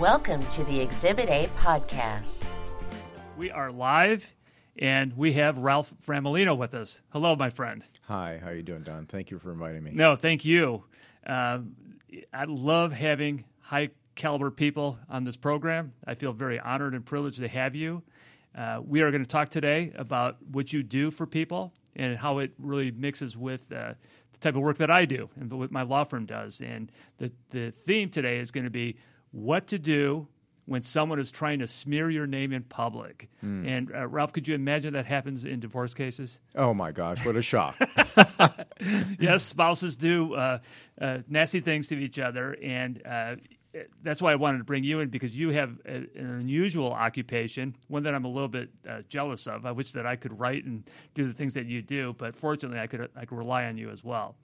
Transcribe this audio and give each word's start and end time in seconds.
Welcome 0.00 0.46
to 0.46 0.64
the 0.64 0.80
Exhibit 0.80 1.28
A 1.28 1.50
podcast. 1.58 2.42
We 3.36 3.50
are 3.50 3.70
live, 3.70 4.24
and 4.78 5.14
we 5.14 5.34
have 5.34 5.58
Ralph 5.58 5.92
Frammolino 6.06 6.56
with 6.56 6.72
us. 6.72 7.02
Hello, 7.10 7.36
my 7.36 7.50
friend. 7.50 7.84
Hi, 8.04 8.40
how 8.42 8.48
are 8.48 8.54
you 8.54 8.62
doing, 8.62 8.82
Don? 8.82 9.04
Thank 9.04 9.30
you 9.30 9.38
for 9.38 9.52
inviting 9.52 9.82
me. 9.82 9.90
No, 9.92 10.16
thank 10.16 10.42
you. 10.42 10.84
Um, 11.26 11.76
I 12.32 12.44
love 12.44 12.92
having 12.92 13.44
high 13.60 13.90
caliber 14.14 14.50
people 14.50 14.98
on 15.10 15.24
this 15.24 15.36
program. 15.36 15.92
I 16.06 16.14
feel 16.14 16.32
very 16.32 16.58
honored 16.58 16.94
and 16.94 17.04
privileged 17.04 17.40
to 17.40 17.48
have 17.48 17.74
you. 17.74 18.02
Uh, 18.56 18.80
we 18.82 19.02
are 19.02 19.10
going 19.10 19.22
to 19.22 19.28
talk 19.28 19.50
today 19.50 19.92
about 19.96 20.38
what 20.50 20.72
you 20.72 20.82
do 20.82 21.10
for 21.10 21.26
people 21.26 21.74
and 21.94 22.16
how 22.16 22.38
it 22.38 22.52
really 22.58 22.90
mixes 22.90 23.36
with 23.36 23.70
uh, 23.70 23.92
the 24.32 24.38
type 24.40 24.56
of 24.56 24.62
work 24.62 24.78
that 24.78 24.90
I 24.90 25.04
do 25.04 25.28
and 25.38 25.52
what 25.52 25.70
my 25.70 25.82
law 25.82 26.04
firm 26.04 26.24
does. 26.24 26.62
And 26.62 26.90
the, 27.18 27.30
the 27.50 27.70
theme 27.70 28.08
today 28.08 28.38
is 28.38 28.50
going 28.50 28.64
to 28.64 28.70
be 28.70 28.96
what 29.32 29.68
to 29.68 29.78
do 29.78 30.28
when 30.66 30.82
someone 30.82 31.18
is 31.18 31.32
trying 31.32 31.58
to 31.58 31.66
smear 31.66 32.08
your 32.10 32.26
name 32.26 32.52
in 32.52 32.62
public. 32.62 33.28
Hmm. 33.40 33.66
And 33.66 33.92
uh, 33.92 34.06
Ralph, 34.06 34.32
could 34.32 34.46
you 34.46 34.54
imagine 34.54 34.92
that 34.94 35.06
happens 35.06 35.44
in 35.44 35.58
divorce 35.58 35.94
cases? 35.94 36.40
Oh 36.54 36.72
my 36.72 36.92
gosh, 36.92 37.24
what 37.26 37.36
a 37.36 37.42
shock! 37.42 37.76
yes, 39.18 39.42
spouses 39.42 39.96
do 39.96 40.34
uh, 40.34 40.58
uh, 41.00 41.18
nasty 41.28 41.60
things 41.60 41.88
to 41.88 41.96
each 41.96 42.18
other, 42.18 42.56
and 42.62 43.02
uh, 43.04 43.36
that's 44.02 44.20
why 44.20 44.32
I 44.32 44.36
wanted 44.36 44.58
to 44.58 44.64
bring 44.64 44.84
you 44.84 45.00
in 45.00 45.08
because 45.08 45.34
you 45.34 45.50
have 45.50 45.78
a, 45.86 45.94
an 45.94 46.38
unusual 46.40 46.92
occupation, 46.92 47.76
one 47.88 48.02
that 48.04 48.14
I'm 48.14 48.24
a 48.24 48.28
little 48.28 48.48
bit 48.48 48.70
uh, 48.88 49.02
jealous 49.08 49.46
of. 49.46 49.66
I 49.66 49.72
wish 49.72 49.92
that 49.92 50.06
I 50.06 50.16
could 50.16 50.38
write 50.38 50.64
and 50.64 50.88
do 51.14 51.26
the 51.26 51.34
things 51.34 51.54
that 51.54 51.66
you 51.66 51.82
do, 51.82 52.14
but 52.18 52.36
fortunately, 52.36 52.78
I 52.78 52.86
could 52.86 53.08
I 53.16 53.24
could 53.24 53.38
rely 53.38 53.64
on 53.64 53.76
you 53.76 53.90
as 53.90 54.02
well. 54.02 54.36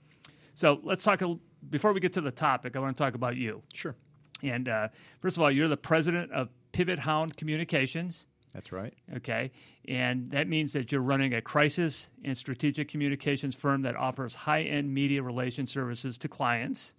So 0.55 0.81
let's 0.83 1.05
talk 1.05 1.23
a, 1.23 1.37
before 1.69 1.93
we 1.93 2.01
get 2.01 2.15
to 2.15 2.21
the 2.21 2.31
topic. 2.31 2.77
I 2.77 2.79
want 2.79 2.97
to 2.97 3.03
talk 3.03 3.15
about 3.15 3.37
you. 3.37 3.63
sure, 3.75 3.95
And 4.43 4.69
uh, 4.69 4.89
first 5.21 5.37
of 5.37 5.43
all, 5.43 5.51
you're 5.51 5.69
the 5.69 5.77
president 5.77 6.31
of 6.33 6.49
Pivot 6.73 6.99
Hound 6.99 7.37
Communications. 7.37 8.27
that's 8.53 8.73
right. 8.73 8.95
Okay. 9.17 9.51
And 9.89 10.31
that 10.31 10.49
means 10.49 10.73
that 10.73 10.91
you're 10.91 11.01
running 11.01 11.35
a 11.35 11.41
crisis 11.43 12.11
and 12.25 12.37
strategic 12.37 12.89
communications 12.89 13.55
firm 13.55 13.83
that 13.83 13.97
offers 13.97 14.35
high 14.35 14.63
end 14.63 14.93
media 14.93 15.23
relation 15.23 15.67
services 15.67 16.19
to 16.19 16.29
clients. 16.29 16.95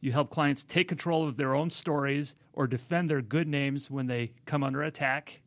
You 0.00 0.12
help 0.12 0.30
clients 0.30 0.64
take 0.64 0.88
control 0.88 1.26
of 1.28 1.36
their 1.36 1.54
own 1.54 1.70
stories 1.70 2.34
or 2.52 2.66
defend 2.66 3.08
their 3.10 3.22
good 3.22 3.48
names 3.48 3.90
when 3.90 4.06
they 4.06 4.32
come 4.46 4.62
under 4.62 4.82
attack. 4.82 5.40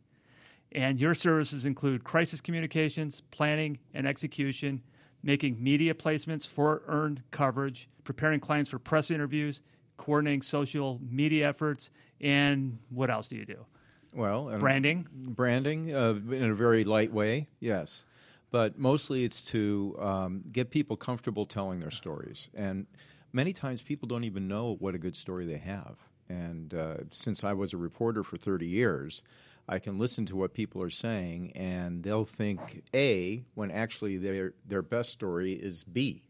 And 0.72 1.00
your 1.00 1.16
services 1.16 1.66
include 1.66 2.04
crisis 2.04 2.42
communications, 2.42 3.22
planning 3.32 3.80
and 3.94 4.08
execution, 4.08 4.82
making 5.24 5.62
media 5.62 5.94
placements 5.94 6.48
for 6.48 6.84
earned 6.88 7.24
coverage, 7.32 7.90
preparing 8.04 8.40
clients 8.40 8.70
for 8.70 8.80
press 8.80 9.10
interviews, 9.12 9.62
coordinating 9.98 10.42
social 10.42 11.00
media 11.10 11.50
efforts, 11.50 11.92
and 12.22 12.78
what 12.90 13.10
else 13.10 13.28
do 13.28 13.36
you 13.36 13.46
do? 13.46 13.66
Well, 14.14 14.50
and 14.50 14.60
Branding? 14.60 15.08
branding 15.12 15.94
uh, 15.94 16.12
in 16.32 16.52
a 16.52 16.56
very 16.56 16.84
light 16.84 17.12
way, 17.12 17.48
yes, 17.60 18.06
but 18.52 18.80
mostly 18.80 19.24
it's 19.26 19.42
to 19.42 19.96
um, 20.00 20.44
get 20.52 20.72
people 20.72 20.96
comfortable 20.96 21.46
telling 21.46 21.80
their 21.80 21.92
stories. 21.92 22.50
And 22.56 22.88
many 23.34 23.54
times 23.54 23.82
people 23.82 24.08
don't 24.08 24.24
even 24.24 24.48
know 24.48 24.76
what 24.80 24.96
a 24.96 24.98
good 24.98 25.16
story 25.16 25.46
they 25.46 25.58
have. 25.58 25.98
And 26.30 26.74
uh, 26.74 26.96
since 27.12 27.44
I 27.44 27.54
was 27.54 27.74
a 27.74 27.78
reporter 27.78 28.24
for 28.24 28.38
30 28.38 28.66
years, 28.66 29.24
I 29.70 29.80
can 29.80 29.98
listen 29.98 30.26
to 30.28 30.36
what 30.36 30.54
people 30.54 30.82
are 30.82 30.90
saying, 30.90 31.52
and 31.56 32.02
they'll 32.02 32.26
think 32.26 32.84
A 32.94 33.44
when 33.56 33.70
actually 33.70 34.18
their 34.18 34.54
their 34.66 34.82
best 34.82 35.12
story 35.12 35.54
is 35.54 35.84
B. 35.84 36.24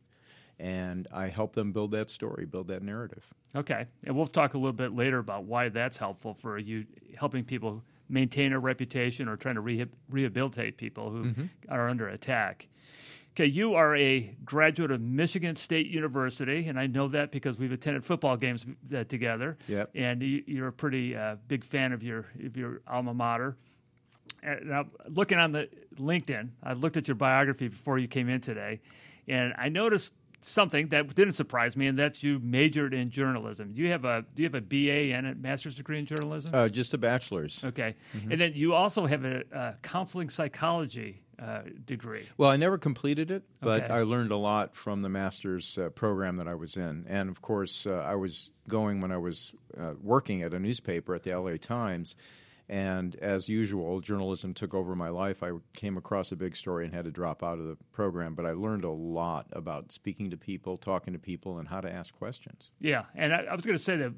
And 0.59 1.07
I 1.13 1.27
help 1.27 1.53
them 1.53 1.71
build 1.71 1.91
that 1.91 2.09
story, 2.09 2.45
build 2.45 2.67
that 2.69 2.81
narrative. 2.81 3.23
Okay, 3.55 3.85
and 4.05 4.15
we'll 4.15 4.27
talk 4.27 4.53
a 4.53 4.57
little 4.57 4.73
bit 4.73 4.93
later 4.95 5.19
about 5.19 5.45
why 5.45 5.69
that's 5.69 5.97
helpful 5.97 6.33
for 6.33 6.57
you 6.57 6.85
helping 7.17 7.43
people 7.43 7.83
maintain 8.09 8.53
a 8.53 8.59
reputation 8.59 9.27
or 9.27 9.35
trying 9.35 9.55
to 9.55 9.61
reha- 9.61 9.89
rehabilitate 10.09 10.77
people 10.77 11.09
who 11.09 11.33
are 11.69 11.89
under 11.89 12.09
attack. 12.09 12.67
Okay, 13.37 13.45
you 13.45 13.75
are 13.75 13.95
a 13.95 14.35
graduate 14.43 14.89
of 14.89 14.99
Michigan 14.99 15.55
State 15.55 15.85
University, 15.87 16.67
and 16.67 16.79
I 16.79 16.87
know 16.87 17.07
that 17.09 17.31
because 17.31 17.55
we've 17.57 17.71
attended 17.71 18.03
football 18.03 18.35
games 18.35 18.65
uh, 18.95 19.03
together. 19.03 19.59
Yep. 19.67 19.91
And 19.93 20.23
you, 20.23 20.43
you're 20.47 20.69
a 20.69 20.73
pretty 20.73 21.15
uh, 21.15 21.35
big 21.47 21.63
fan 21.63 21.93
of 21.93 22.01
your 22.01 22.25
of 22.43 22.57
your 22.57 22.81
alma 22.87 23.13
mater. 23.13 23.55
And 24.41 24.69
now, 24.69 24.85
looking 25.07 25.37
on 25.37 25.51
the 25.51 25.69
LinkedIn, 25.99 26.49
I 26.63 26.73
looked 26.73 26.97
at 26.97 27.07
your 27.07 27.13
biography 27.13 27.67
before 27.67 27.99
you 27.99 28.07
came 28.07 28.27
in 28.27 28.41
today, 28.41 28.81
and 29.27 29.53
I 29.55 29.69
noticed 29.69 30.13
something 30.41 30.87
that 30.89 31.13
didn't 31.15 31.33
surprise 31.33 31.75
me, 31.75 31.87
and 31.87 31.97
that 31.99 32.23
you 32.23 32.39
majored 32.39 32.93
in 32.93 33.09
journalism. 33.09 33.73
Do 33.73 33.81
you 33.81 33.91
have 33.91 34.05
a 34.05 34.25
Do 34.35 34.43
you 34.43 34.47
have 34.49 34.55
a 34.55 34.61
BA 34.61 35.15
and 35.15 35.27
a 35.27 35.35
master's 35.35 35.75
degree 35.75 35.99
in 35.99 36.05
journalism? 36.05 36.53
Uh, 36.53 36.69
just 36.69 36.93
a 36.93 36.97
bachelor's. 36.97 37.63
okay, 37.63 37.95
and 38.29 38.39
then 38.39 38.53
you 38.55 38.73
also 38.73 39.05
have 39.05 39.25
a, 39.25 39.43
a 39.51 39.73
counseling 39.81 40.29
psychology 40.29 41.21
uh, 41.39 41.61
degree. 41.85 42.27
Well, 42.37 42.49
I 42.49 42.55
never 42.57 42.77
completed 42.79 43.29
it, 43.29 43.43
but 43.61 43.83
Okay. 43.83 43.93
I 43.93 44.01
learned 44.01 44.31
a 44.31 44.37
lot 44.37 44.75
from 44.75 45.01
the 45.03 45.09
master's 45.09 45.77
uh, 45.77 45.89
program 45.89 46.35
that 46.37 46.47
I 46.47 46.55
was 46.55 46.77
in. 46.77 47.05
And 47.07 47.29
of 47.29 47.41
course, 47.43 47.85
uh, 47.85 47.91
I 48.07 48.15
was 48.15 48.49
going 48.67 49.01
when 49.01 49.11
I 49.11 49.17
was 49.17 49.53
uh, 49.79 49.93
working 50.01 50.41
at 50.41 50.53
a 50.55 50.59
newspaper 50.59 51.13
at 51.13 51.21
the 51.21 51.35
LA 51.39 51.57
Times. 51.57 52.15
And 52.69 53.15
as 53.17 53.47
usual, 53.47 54.01
journalism 54.01 54.53
took 54.53 54.73
over 54.73 54.95
my 54.95 55.09
life. 55.09 55.41
I 55.41 55.51
came 55.73 55.97
across 55.97 56.33
a 56.33 56.35
big 56.35 56.55
story 56.55 56.83
and 56.83 56.93
had 56.93 57.05
to 57.05 57.11
drop 57.11 57.41
out 57.41 57.59
of 57.59 57.65
the 57.65 57.77
program. 57.93 58.35
But 58.35 58.45
I 58.45 58.51
learned 58.51 58.83
a 58.83 58.91
lot 58.91 59.47
about 59.53 59.93
speaking 59.93 60.29
to 60.31 60.37
people, 60.37 60.77
talking 60.77 61.13
to 61.13 61.19
people, 61.19 61.59
and 61.59 61.67
how 61.67 61.79
to 61.79 61.89
ask 61.89 62.13
questions. 62.13 62.71
Yeah, 62.81 63.05
and 63.15 63.33
I, 63.33 63.43
I 63.43 63.55
was 63.55 63.65
going 63.65 63.77
to 63.77 63.83
say 63.83 63.95
that 63.97 64.11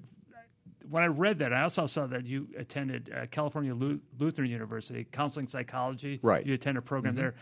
when 0.89 1.03
I 1.03 1.07
read 1.07 1.37
that, 1.39 1.53
I 1.53 1.61
also 1.61 1.85
saw 1.85 2.07
that 2.07 2.25
you 2.25 2.47
attended 2.57 3.11
uh, 3.15 3.27
California 3.27 3.75
Lu- 3.75 4.01
Lutheran 4.17 4.49
University 4.49 5.05
counseling 5.11 5.47
psychology. 5.47 6.19
Right. 6.21 6.45
You 6.45 6.53
attend 6.55 6.77
a 6.77 6.81
program 6.81 7.15
there. 7.15 7.35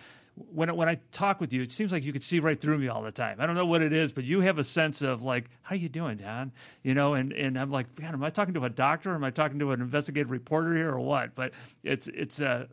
When 0.53 0.69
I- 0.69 0.73
when 0.73 0.87
I 0.87 0.99
talk 1.11 1.41
with 1.41 1.51
you, 1.51 1.61
it 1.63 1.71
seems 1.71 1.91
like 1.91 2.03
you 2.03 2.13
could 2.13 2.23
see 2.23 2.39
right 2.39 2.59
through 2.59 2.77
me 2.77 2.87
all 2.87 3.01
the 3.01 3.11
time. 3.11 3.37
I 3.39 3.45
don't 3.47 3.55
know 3.55 3.65
what 3.65 3.81
it 3.81 3.91
is, 3.91 4.11
but 4.13 4.23
you 4.23 4.41
have 4.41 4.57
a 4.59 4.63
sense 4.63 5.01
of 5.01 5.23
like, 5.23 5.49
how 5.63 5.75
you 5.75 5.89
doing, 5.89 6.17
Don? 6.17 6.51
You 6.83 6.93
know, 6.93 7.15
and, 7.15 7.33
and 7.33 7.57
I'm 7.59 7.71
like, 7.71 7.99
man, 7.99 8.13
am 8.13 8.23
I 8.23 8.29
talking 8.29 8.53
to 8.53 8.63
a 8.65 8.69
doctor? 8.69 9.11
Or 9.11 9.15
am 9.15 9.23
I 9.23 9.31
talking 9.31 9.57
to 9.59 9.71
an 9.71 9.81
investigative 9.81 10.29
reporter 10.29 10.75
here, 10.75 10.91
or 10.91 10.99
what? 10.99 11.33
But 11.33 11.53
it's 11.83 12.07
it's 12.07 12.39
uh, 12.39 12.67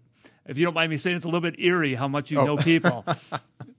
if 0.47 0.59
you 0.59 0.65
don't 0.67 0.75
mind 0.75 0.91
me 0.91 0.99
saying, 0.99 1.17
it's 1.17 1.25
a 1.25 1.29
little 1.29 1.41
bit 1.41 1.59
eerie 1.59 1.95
how 1.95 2.07
much 2.09 2.31
you 2.31 2.37
know 2.37 2.57
people. 2.59 3.05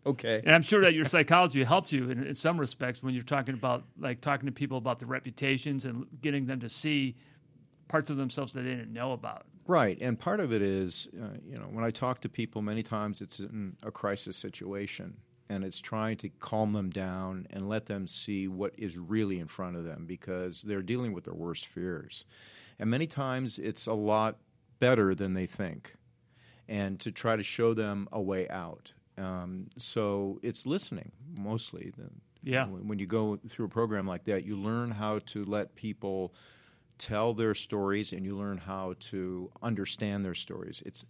Okay. 0.07 0.39
And 0.45 0.53
I'm 0.53 0.61
sure 0.61 0.81
that 0.81 0.93
your 0.93 1.05
psychology 1.05 1.63
helped 1.63 1.91
you 1.91 2.11
in, 2.11 2.27
in 2.27 2.35
some 2.35 2.59
respects 2.59 3.01
when 3.01 3.15
you're 3.15 3.23
talking 3.23 3.55
about 3.55 3.85
like 3.99 4.21
talking 4.21 4.45
to 4.45 4.51
people 4.51 4.77
about 4.77 4.99
the 4.99 5.07
reputations 5.07 5.83
and 5.85 6.05
getting 6.21 6.45
them 6.45 6.59
to 6.59 6.69
see 6.69 7.15
parts 7.87 8.09
of 8.11 8.17
themselves 8.17 8.53
that 8.53 8.61
they 8.63 8.69
didn't 8.69 8.93
know 8.93 9.11
about. 9.13 9.45
Right, 9.67 9.97
and 10.01 10.19
part 10.19 10.39
of 10.39 10.53
it 10.53 10.61
is, 10.61 11.07
uh, 11.19 11.37
you 11.43 11.57
know, 11.57 11.65
when 11.71 11.83
I 11.83 11.89
talk 11.91 12.21
to 12.21 12.29
people, 12.29 12.61
many 12.61 12.83
times 12.83 13.21
it's 13.21 13.39
in 13.39 13.75
a 13.81 13.89
crisis 13.91 14.37
situation, 14.37 15.15
and 15.49 15.63
it's 15.63 15.79
trying 15.79 16.17
to 16.17 16.29
calm 16.39 16.71
them 16.73 16.89
down 16.91 17.47
and 17.49 17.67
let 17.67 17.85
them 17.87 18.07
see 18.07 18.47
what 18.47 18.73
is 18.77 18.97
really 18.97 19.39
in 19.39 19.47
front 19.47 19.75
of 19.75 19.83
them 19.83 20.05
because 20.05 20.61
they're 20.61 20.83
dealing 20.83 21.13
with 21.13 21.23
their 21.23 21.33
worst 21.33 21.65
fears, 21.67 22.25
and 22.79 22.89
many 22.89 23.07
times 23.07 23.57
it's 23.57 23.87
a 23.87 23.93
lot 23.93 24.37
better 24.79 25.15
than 25.15 25.33
they 25.33 25.47
think, 25.47 25.95
and 26.67 26.99
to 26.99 27.11
try 27.11 27.35
to 27.35 27.43
show 27.43 27.73
them 27.73 28.07
a 28.11 28.21
way 28.21 28.47
out. 28.49 28.91
Um, 29.17 29.67
so 29.77 30.39
it's 30.43 30.65
listening 30.65 31.11
mostly. 31.39 31.91
The- 31.97 32.11
Yeah. 32.43 32.67
When 32.67 32.87
when 32.87 32.99
you 32.99 33.07
go 33.07 33.39
through 33.47 33.65
a 33.65 33.69
program 33.69 34.05
like 34.05 34.25
that, 34.25 34.43
you 34.45 34.55
learn 34.57 34.91
how 34.91 35.19
to 35.33 35.43
let 35.45 35.73
people 35.75 36.33
tell 36.97 37.33
their 37.33 37.55
stories 37.55 38.13
and 38.13 38.25
you 38.25 38.37
learn 38.37 38.57
how 38.57 38.95
to 38.99 39.51
understand 39.61 40.23
their 40.23 40.35
stories. 40.35 40.81
It's 40.85 41.05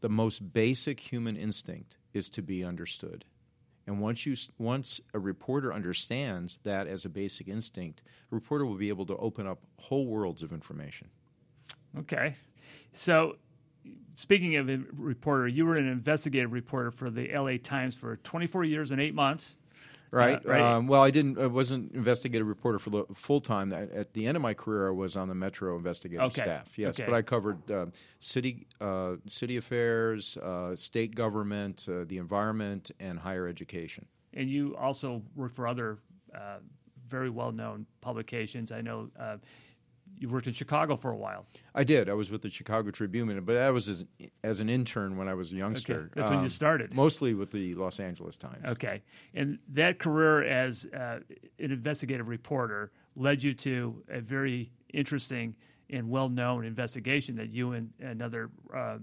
the 0.00 0.08
most 0.08 0.52
basic 0.52 1.00
human 1.00 1.36
instinct 1.36 1.96
is 2.14 2.28
to 2.30 2.42
be 2.42 2.64
understood. 2.64 3.24
And 3.86 4.00
once 4.00 4.26
you 4.26 4.36
once 4.58 5.00
a 5.14 5.18
reporter 5.18 5.72
understands 5.72 6.58
that 6.64 6.86
as 6.86 7.06
a 7.06 7.08
basic 7.08 7.48
instinct, 7.48 8.02
a 8.30 8.34
reporter 8.34 8.66
will 8.66 8.76
be 8.76 8.90
able 8.90 9.06
to 9.06 9.16
open 9.16 9.46
up 9.46 9.60
whole 9.78 10.06
worlds 10.06 10.42
of 10.42 10.52
information. 10.52 11.08
Okay. 11.98 12.34
So, 12.92 13.36
speaking 14.16 14.56
of 14.56 14.68
a 14.68 14.78
reporter, 14.92 15.48
you 15.48 15.64
were 15.64 15.76
an 15.76 15.88
investigative 15.88 16.52
reporter 16.52 16.90
for 16.90 17.08
the 17.08 17.32
LA 17.34 17.56
Times 17.62 17.94
for 17.94 18.16
24 18.16 18.64
years 18.64 18.92
and 18.92 19.00
eight 19.00 19.14
months. 19.14 19.56
Right. 20.10 20.44
right. 20.44 20.60
Um, 20.60 20.86
well, 20.86 21.02
I 21.02 21.10
didn't. 21.10 21.38
I 21.38 21.46
wasn't 21.46 21.92
investigative 21.92 22.46
reporter 22.46 22.78
for 22.78 22.90
the 22.90 23.04
full 23.14 23.40
time. 23.40 23.72
At 23.72 23.90
at 23.92 24.12
the 24.14 24.26
end 24.26 24.36
of 24.36 24.42
my 24.42 24.54
career, 24.54 24.88
I 24.88 24.92
was 24.92 25.16
on 25.16 25.28
the 25.28 25.34
Metro 25.34 25.76
investigative 25.76 26.24
Okay. 26.26 26.42
staff. 26.42 26.78
Yes, 26.78 26.98
Okay. 26.98 27.10
but 27.10 27.14
I 27.14 27.22
covered 27.22 27.70
uh, 27.70 27.86
city 28.18 28.66
uh, 28.80 29.16
city 29.28 29.56
affairs, 29.58 30.36
uh, 30.38 30.74
state 30.76 31.14
government, 31.14 31.86
uh, 31.90 32.04
the 32.06 32.18
environment, 32.18 32.90
and 33.00 33.18
higher 33.18 33.46
education. 33.46 34.06
And 34.34 34.48
you 34.48 34.76
also 34.76 35.22
worked 35.34 35.54
for 35.54 35.66
other 35.66 35.98
uh, 36.34 36.58
very 37.08 37.30
well 37.30 37.52
known 37.52 37.86
publications. 38.00 38.72
I 38.72 38.80
know 38.80 39.10
uh, 39.18 39.36
you 40.16 40.28
worked 40.28 40.46
in 40.46 40.52
Chicago 40.52 40.96
for 40.96 41.10
a 41.10 41.16
while. 41.16 41.46
I 41.74 41.84
did. 41.84 42.08
I 42.08 42.14
was 42.14 42.30
with 42.30 42.42
the 42.42 42.50
Chicago 42.50 42.90
Tribune, 42.90 43.40
but 43.44 43.52
that 43.52 43.72
was 43.72 43.88
as, 43.88 44.04
as 44.42 44.60
an 44.60 44.68
intern 44.68 45.16
when 45.16 45.28
I 45.28 45.34
was 45.34 45.52
a 45.52 45.56
youngster. 45.56 46.00
Okay. 46.00 46.10
That's 46.14 46.28
when 46.30 46.38
you 46.40 46.44
Um, 46.44 46.50
started. 46.50 46.94
Mostly 46.94 47.34
with 47.34 47.50
the 47.50 47.74
Los 47.74 48.00
Angeles 48.00 48.36
Times. 48.36 48.64
Okay. 48.66 49.02
And 49.34 49.58
that 49.68 49.98
career 49.98 50.44
as 50.44 50.86
uh, 50.86 51.20
an 51.58 51.70
investigative 51.72 52.28
reporter 52.28 52.90
led 53.16 53.42
you 53.42 53.54
to 53.54 54.02
a 54.08 54.20
very 54.20 54.70
interesting 54.92 55.54
and 55.90 56.08
well 56.08 56.28
known 56.28 56.64
investigation 56.64 57.36
that 57.36 57.50
you 57.50 57.72
and 57.72 57.90
another 58.00 58.50
uh, 58.74 58.98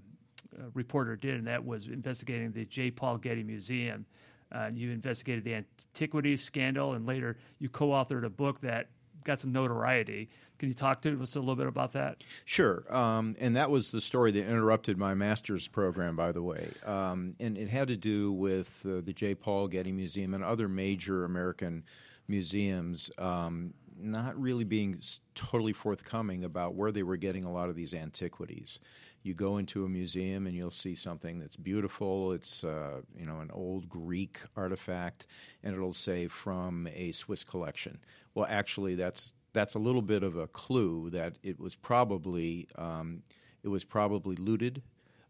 reporter 0.74 1.16
did, 1.16 1.36
and 1.36 1.48
that 1.48 1.64
was 1.66 1.88
investigating 1.88 2.52
the 2.52 2.66
J. 2.66 2.92
Paul 2.92 3.18
Getty 3.18 3.44
Museum. 3.44 4.06
Uh, 4.52 4.70
you 4.74 4.92
investigated 4.92 5.44
the 5.44 5.56
antiquities 5.56 6.44
scandal, 6.44 6.94
and 6.94 7.06
later 7.06 7.38
you 7.60 7.68
co 7.68 7.88
authored 7.90 8.24
a 8.24 8.30
book 8.30 8.62
that 8.62 8.90
got 9.26 9.40
some 9.40 9.52
notoriety. 9.52 10.30
Can 10.58 10.70
you 10.70 10.76
talk 10.76 11.02
to 11.02 11.22
us 11.22 11.36
a 11.36 11.40
little 11.40 11.58
bit 11.58 11.68
about 11.68 11.92
that? 11.94 12.24
Sure. 12.46 12.86
Um, 12.90 13.36
and 13.40 13.58
that 13.58 13.70
was 13.70 13.92
the 13.92 14.00
story 14.00 14.32
that 14.32 14.48
interrupted 14.48 14.98
my 14.98 15.14
master's 15.14 15.68
program, 15.68 16.16
by 16.16 16.32
the 16.32 16.42
way. 16.42 16.72
Um, 16.86 17.36
and 17.42 17.58
it 17.58 17.68
had 17.68 17.90
to 17.90 17.98
do 17.98 18.32
with 18.32 18.86
uh, 18.86 19.02
the 19.04 19.12
J. 19.12 19.36
Paul 19.36 19.68
Getty 19.68 19.92
Museum 19.92 20.34
and 20.34 20.44
other 20.44 20.70
major 20.70 21.26
American 21.26 21.84
museums 22.28 23.12
um, 23.18 23.74
not 23.98 24.40
really 24.40 24.64
being 24.64 25.00
totally 25.36 25.74
forthcoming 25.74 26.44
about 26.44 26.76
where 26.76 26.92
they 26.92 27.04
were 27.04 27.18
getting 27.18 27.46
a 27.46 27.52
lot 27.52 27.70
of 27.70 27.76
these 27.76 27.94
antiquities. 27.94 28.80
You 29.24 29.34
go 29.34 29.58
into 29.58 29.86
a 29.86 29.90
museum 29.90 30.46
and 30.46 30.56
you'll 30.56 30.70
see 30.70 30.94
something 30.94 31.40
that's 31.40 31.56
beautiful. 31.56 32.34
It's 32.34 32.64
uh, 32.64 33.02
you 33.18 33.26
know 33.26 33.40
an 33.40 33.50
old 33.52 33.90
Greek 33.90 34.40
artifact, 34.56 35.28
and 35.64 35.74
it'll 35.74 35.94
say 35.94 36.28
from 36.28 36.88
a 36.94 37.12
Swiss 37.12 37.44
collection. 37.44 37.98
Well, 38.36 38.46
actually, 38.50 38.96
that's 38.96 39.34
that's 39.54 39.76
a 39.76 39.80
little 39.80 40.02
bit 40.02 40.22
of 40.22 40.36
a 40.36 40.48
clue 40.48 41.10
that 41.12 41.38
it 41.42 41.60
was 41.60 41.74
probably 41.74 42.68
um, 42.76 43.24
it 43.64 43.70
was 43.70 43.84
probably 43.84 44.36
looted 44.36 44.84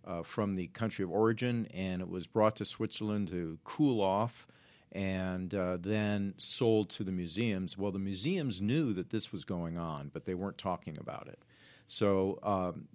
uh, 0.05 0.23
from 0.23 0.55
the 0.55 0.67
country 0.67 1.03
of 1.03 1.11
origin, 1.11 1.67
and 1.73 2.01
it 2.01 2.09
was 2.09 2.27
brought 2.27 2.55
to 2.57 2.65
Switzerland 2.65 3.29
to 3.29 3.57
cool 3.63 4.01
off, 4.01 4.47
and 4.91 5.53
uh, 5.53 5.77
then 5.79 6.33
sold 6.37 6.89
to 6.89 7.03
the 7.03 7.11
museums. 7.11 7.77
Well, 7.77 7.91
the 7.91 7.99
museums 7.99 8.61
knew 8.61 8.93
that 8.93 9.11
this 9.11 9.31
was 9.31 9.45
going 9.45 9.77
on, 9.77 10.09
but 10.11 10.25
they 10.25 10.33
weren't 10.33 10.57
talking 10.57 10.97
about 10.99 11.27
it. 11.27 11.39
So 11.87 12.39
um, 12.41 12.87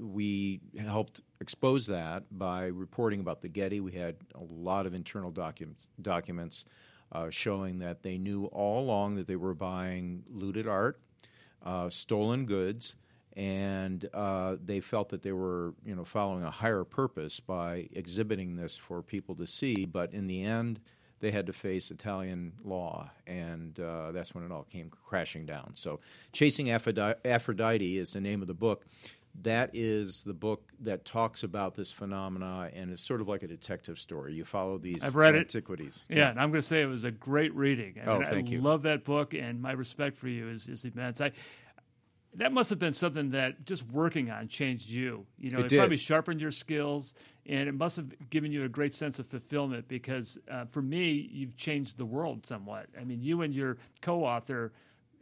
we 0.00 0.60
helped 0.78 1.20
expose 1.40 1.86
that 1.88 2.22
by 2.30 2.66
reporting 2.66 3.18
about 3.18 3.42
the 3.42 3.48
Getty. 3.48 3.80
We 3.80 3.92
had 3.92 4.14
a 4.36 4.44
lot 4.48 4.86
of 4.86 4.94
internal 4.94 5.32
documents, 5.32 5.88
documents 6.00 6.64
uh, 7.16 7.30
showing 7.30 7.78
that 7.78 8.02
they 8.02 8.18
knew 8.18 8.44
all 8.46 8.80
along 8.80 9.16
that 9.16 9.26
they 9.26 9.36
were 9.36 9.54
buying 9.54 10.22
looted 10.30 10.68
art, 10.68 11.00
uh, 11.64 11.88
stolen 11.88 12.44
goods, 12.44 12.94
and 13.36 14.08
uh, 14.12 14.56
they 14.64 14.80
felt 14.80 15.08
that 15.08 15.22
they 15.22 15.32
were, 15.32 15.72
you 15.84 15.94
know, 15.94 16.04
following 16.04 16.44
a 16.44 16.50
higher 16.50 16.84
purpose 16.84 17.40
by 17.40 17.88
exhibiting 17.92 18.54
this 18.54 18.76
for 18.76 19.02
people 19.02 19.34
to 19.34 19.46
see. 19.46 19.86
But 19.86 20.12
in 20.12 20.26
the 20.26 20.42
end, 20.42 20.80
they 21.20 21.30
had 21.30 21.46
to 21.46 21.52
face 21.54 21.90
Italian 21.90 22.52
law, 22.64 23.10
and 23.26 23.80
uh, 23.80 24.12
that's 24.12 24.34
when 24.34 24.44
it 24.44 24.52
all 24.52 24.64
came 24.64 24.90
crashing 24.90 25.46
down. 25.46 25.70
So, 25.74 26.00
Chasing 26.32 26.70
Aphrodite 26.70 27.98
is 27.98 28.12
the 28.12 28.20
name 28.20 28.42
of 28.42 28.48
the 28.48 28.54
book 28.54 28.84
that 29.42 29.70
is 29.72 30.22
the 30.22 30.32
book 30.32 30.72
that 30.80 31.04
talks 31.04 31.42
about 31.42 31.74
this 31.74 31.90
phenomena 31.90 32.70
and 32.74 32.90
it's 32.90 33.02
sort 33.02 33.20
of 33.20 33.28
like 33.28 33.42
a 33.42 33.46
detective 33.46 33.98
story. 33.98 34.34
You 34.34 34.44
follow 34.44 34.78
these 34.78 35.02
I've 35.02 35.16
read 35.16 35.36
antiquities. 35.36 36.04
It. 36.08 36.18
Yeah, 36.18 36.30
and 36.30 36.40
I'm 36.40 36.50
going 36.50 36.62
to 36.62 36.66
say 36.66 36.82
it 36.82 36.86
was 36.86 37.04
a 37.04 37.10
great 37.10 37.54
reading. 37.54 37.96
I 38.00 38.06
oh, 38.06 38.20
thank 38.20 38.48
I 38.48 38.52
you. 38.52 38.60
love 38.60 38.82
that 38.82 39.04
book, 39.04 39.34
and 39.34 39.60
my 39.60 39.72
respect 39.72 40.16
for 40.16 40.28
you 40.28 40.48
is, 40.48 40.68
is 40.68 40.84
immense. 40.84 41.20
I, 41.20 41.32
that 42.34 42.52
must 42.52 42.70
have 42.70 42.78
been 42.78 42.92
something 42.92 43.30
that 43.30 43.64
just 43.64 43.82
working 43.90 44.30
on 44.30 44.48
changed 44.48 44.88
you. 44.88 45.26
You 45.38 45.50
know, 45.50 45.60
it, 45.60 45.72
it 45.72 45.78
probably 45.78 45.96
sharpened 45.96 46.40
your 46.40 46.50
skills, 46.50 47.14
and 47.46 47.68
it 47.68 47.74
must 47.74 47.96
have 47.96 48.12
given 48.30 48.52
you 48.52 48.64
a 48.64 48.68
great 48.68 48.92
sense 48.92 49.18
of 49.18 49.26
fulfillment. 49.26 49.88
Because 49.88 50.38
uh, 50.50 50.66
for 50.70 50.82
me, 50.82 51.28
you've 51.32 51.56
changed 51.56 51.98
the 51.98 52.06
world 52.06 52.46
somewhat. 52.46 52.86
I 52.98 53.04
mean, 53.04 53.22
you 53.22 53.42
and 53.42 53.54
your 53.54 53.78
co-author 54.02 54.72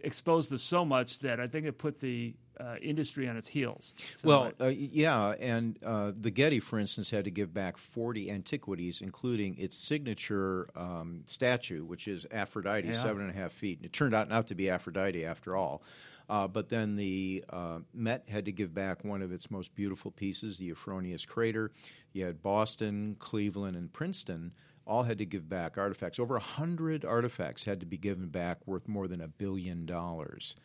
exposed 0.01 0.51
this 0.51 0.63
so 0.63 0.85
much 0.85 1.21
that 1.21 1.41
I 1.41 1.47
think 1.47 1.67
it 1.67 1.79
put 1.79 2.01
the 2.01 2.35
uh, 2.61 2.77
industry 2.83 3.29
on 3.29 3.37
its 3.37 3.49
heels. 3.49 3.95
Well, 4.23 4.53
uh, 4.61 4.67
yeah, 4.67 5.35
and 5.41 5.79
uh, 5.85 6.13
the 6.19 6.31
Getty, 6.31 6.61
for 6.61 6.79
instance, 6.79 7.11
had 7.11 7.25
to 7.25 7.31
give 7.31 7.53
back 7.53 7.77
40 7.77 8.31
antiquities, 8.31 9.01
including 9.01 9.57
its 9.59 9.77
signature 9.77 10.69
um, 10.77 11.23
statue, 11.27 11.85
which 11.85 12.09
is 12.09 12.27
Aphrodite, 12.31 12.89
yeah. 12.89 13.03
seven 13.03 13.23
and 13.23 13.31
a 13.31 13.35
half 13.35 13.53
feet. 13.53 13.79
And 13.79 13.87
it 13.87 13.93
turned 13.93 14.15
out 14.15 14.29
not 14.29 14.47
to 14.49 14.55
be 14.55 14.71
Aphrodite 14.71 15.25
after 15.25 15.57
all. 15.57 15.83
Uh, 16.29 16.49
but 16.49 16.69
then 16.69 16.97
the 16.97 17.45
uh, 17.51 17.79
Met 17.93 18.25
had 18.29 18.47
to 18.47 18.53
give 18.53 18.75
back 18.75 19.05
one 19.05 19.21
of 19.21 19.31
its 19.31 19.51
most 19.51 19.75
beautiful 19.75 20.11
pieces, 20.11 20.57
the 20.57 20.73
Euphronius 20.73 21.27
krater. 21.27 21.69
You 22.13 22.25
had 22.25 22.43
Boston, 22.43 23.17
Cleveland, 23.19 23.77
and 23.77 23.93
Princeton 23.93 24.53
all 24.87 25.03
had 25.03 25.19
to 25.19 25.27
give 25.27 25.49
back 25.49 25.79
artifacts. 25.79 26.19
Over 26.19 26.37
a 26.37 26.41
hundred 26.41 27.05
artifacts 27.05 27.65
had 27.65 27.81
to 27.81 27.87
be 27.87 27.97
given 27.97 28.29
back, 28.29 28.59
worth 28.67 28.87
more 28.89 29.07
than 29.07 29.21
a 29.21 29.29
billion 29.29 29.87
dollars. 29.87 30.57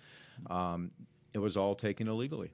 Um, 0.49 0.91
it 1.33 1.39
was 1.39 1.57
all 1.57 1.75
taken 1.75 2.07
illegally. 2.07 2.53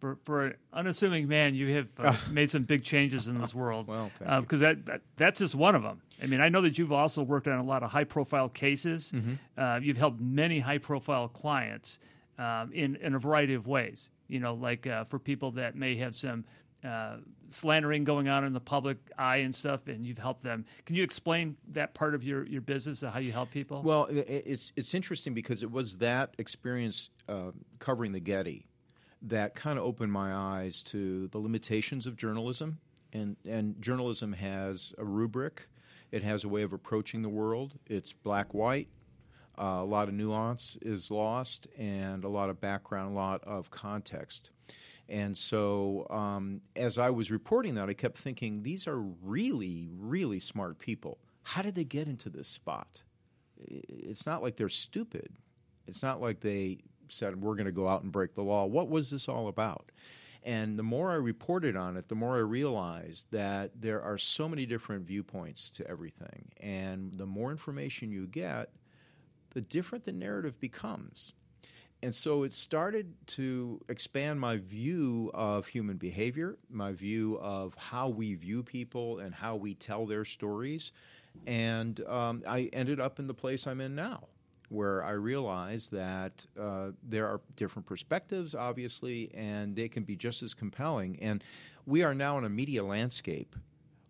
For, 0.00 0.18
for 0.24 0.46
an 0.46 0.54
unassuming 0.72 1.28
man, 1.28 1.54
you 1.54 1.72
have 1.74 1.88
uh, 1.98 2.16
made 2.30 2.50
some 2.50 2.64
big 2.64 2.82
changes 2.82 3.28
in 3.28 3.40
this 3.40 3.54
world. 3.54 3.86
well, 3.86 4.10
because 4.18 4.60
uh, 4.60 4.66
that, 4.66 4.86
that, 4.86 5.00
that's 5.16 5.38
just 5.38 5.54
one 5.54 5.76
of 5.76 5.82
them. 5.82 6.02
I 6.20 6.26
mean, 6.26 6.40
I 6.40 6.48
know 6.48 6.60
that 6.62 6.76
you've 6.76 6.92
also 6.92 7.22
worked 7.22 7.46
on 7.46 7.58
a 7.58 7.62
lot 7.62 7.84
of 7.84 7.90
high 7.90 8.04
profile 8.04 8.48
cases. 8.48 9.12
Mm-hmm. 9.14 9.34
Uh, 9.56 9.78
you've 9.80 9.96
helped 9.96 10.20
many 10.20 10.58
high 10.58 10.78
profile 10.78 11.28
clients 11.28 12.00
um, 12.38 12.72
in 12.72 12.96
in 12.96 13.14
a 13.14 13.18
variety 13.18 13.54
of 13.54 13.66
ways. 13.66 14.10
You 14.28 14.40
know, 14.40 14.54
like 14.54 14.86
uh, 14.86 15.04
for 15.04 15.18
people 15.18 15.52
that 15.52 15.76
may 15.76 15.96
have 15.96 16.16
some 16.16 16.44
uh, 16.84 17.16
slandering 17.50 18.04
going 18.04 18.28
on 18.28 18.44
in 18.44 18.52
the 18.52 18.60
public 18.60 18.98
eye 19.18 19.38
and 19.38 19.54
stuff, 19.54 19.86
and 19.86 20.04
you've 20.04 20.18
helped 20.18 20.42
them. 20.42 20.64
Can 20.84 20.96
you 20.96 21.02
explain 21.02 21.56
that 21.72 21.94
part 21.94 22.14
of 22.14 22.24
your, 22.24 22.46
your 22.46 22.60
business, 22.60 23.02
and 23.02 23.12
how 23.12 23.20
you 23.20 23.32
help 23.32 23.50
people? 23.50 23.82
Well, 23.82 24.06
it's 24.10 24.72
it's 24.76 24.94
interesting 24.94 25.34
because 25.34 25.62
it 25.62 25.70
was 25.70 25.96
that 25.96 26.34
experience 26.38 27.10
uh, 27.28 27.52
covering 27.78 28.12
the 28.12 28.20
Getty 28.20 28.66
that 29.22 29.54
kind 29.54 29.78
of 29.78 29.84
opened 29.84 30.12
my 30.12 30.34
eyes 30.34 30.82
to 30.82 31.28
the 31.28 31.38
limitations 31.38 32.06
of 32.06 32.16
journalism, 32.16 32.78
and 33.12 33.36
and 33.48 33.80
journalism 33.80 34.32
has 34.32 34.92
a 34.98 35.04
rubric, 35.04 35.68
it 36.10 36.22
has 36.22 36.44
a 36.44 36.48
way 36.48 36.62
of 36.62 36.72
approaching 36.72 37.22
the 37.22 37.28
world. 37.28 37.78
It's 37.86 38.12
black 38.12 38.54
white. 38.54 38.88
Uh, 39.58 39.80
a 39.80 39.84
lot 39.84 40.08
of 40.08 40.14
nuance 40.14 40.78
is 40.82 41.10
lost, 41.10 41.68
and 41.78 42.24
a 42.24 42.28
lot 42.28 42.48
of 42.50 42.60
background, 42.60 43.12
a 43.12 43.14
lot 43.14 43.42
of 43.44 43.70
context. 43.70 44.50
And 45.08 45.36
so, 45.36 46.06
um, 46.10 46.60
as 46.76 46.98
I 46.98 47.10
was 47.10 47.30
reporting 47.30 47.74
that, 47.74 47.88
I 47.88 47.94
kept 47.94 48.16
thinking, 48.16 48.62
these 48.62 48.86
are 48.86 48.98
really, 48.98 49.88
really 49.98 50.38
smart 50.38 50.78
people. 50.78 51.18
How 51.42 51.62
did 51.62 51.74
they 51.74 51.84
get 51.84 52.08
into 52.08 52.30
this 52.30 52.48
spot? 52.48 53.02
It's 53.58 54.26
not 54.26 54.42
like 54.42 54.56
they're 54.56 54.68
stupid. 54.68 55.32
It's 55.86 56.02
not 56.02 56.20
like 56.20 56.40
they 56.40 56.78
said, 57.08 57.40
we're 57.40 57.54
going 57.54 57.66
to 57.66 57.72
go 57.72 57.88
out 57.88 58.02
and 58.02 58.12
break 58.12 58.34
the 58.34 58.42
law. 58.42 58.64
What 58.64 58.88
was 58.88 59.10
this 59.10 59.28
all 59.28 59.48
about? 59.48 59.90
And 60.44 60.78
the 60.78 60.82
more 60.82 61.12
I 61.12 61.16
reported 61.16 61.76
on 61.76 61.96
it, 61.96 62.08
the 62.08 62.14
more 62.14 62.36
I 62.36 62.40
realized 62.40 63.26
that 63.30 63.70
there 63.80 64.02
are 64.02 64.18
so 64.18 64.48
many 64.48 64.66
different 64.66 65.06
viewpoints 65.06 65.70
to 65.70 65.86
everything. 65.86 66.50
And 66.60 67.14
the 67.14 67.26
more 67.26 67.52
information 67.52 68.10
you 68.10 68.26
get, 68.26 68.70
the 69.50 69.60
different 69.60 70.04
the 70.04 70.12
narrative 70.12 70.58
becomes 70.58 71.32
and 72.02 72.14
so 72.14 72.42
it 72.42 72.52
started 72.52 73.14
to 73.28 73.80
expand 73.88 74.40
my 74.40 74.56
view 74.56 75.30
of 75.34 75.66
human 75.66 75.96
behavior, 75.96 76.56
my 76.68 76.92
view 76.92 77.38
of 77.40 77.74
how 77.76 78.08
we 78.08 78.34
view 78.34 78.62
people 78.62 79.20
and 79.20 79.32
how 79.32 79.54
we 79.54 79.74
tell 79.74 80.04
their 80.04 80.24
stories. 80.24 80.92
And 81.46 82.04
um, 82.06 82.42
I 82.46 82.70
ended 82.72 82.98
up 82.98 83.20
in 83.20 83.28
the 83.28 83.34
place 83.34 83.68
I'm 83.68 83.80
in 83.80 83.94
now, 83.94 84.24
where 84.68 85.04
I 85.04 85.12
realized 85.12 85.92
that 85.92 86.44
uh, 86.60 86.88
there 87.04 87.28
are 87.28 87.40
different 87.54 87.86
perspectives, 87.86 88.56
obviously, 88.56 89.30
and 89.32 89.76
they 89.76 89.88
can 89.88 90.02
be 90.02 90.16
just 90.16 90.42
as 90.42 90.54
compelling. 90.54 91.18
And 91.22 91.44
we 91.86 92.02
are 92.02 92.14
now 92.14 92.36
in 92.36 92.44
a 92.44 92.50
media 92.50 92.82
landscape 92.82 93.54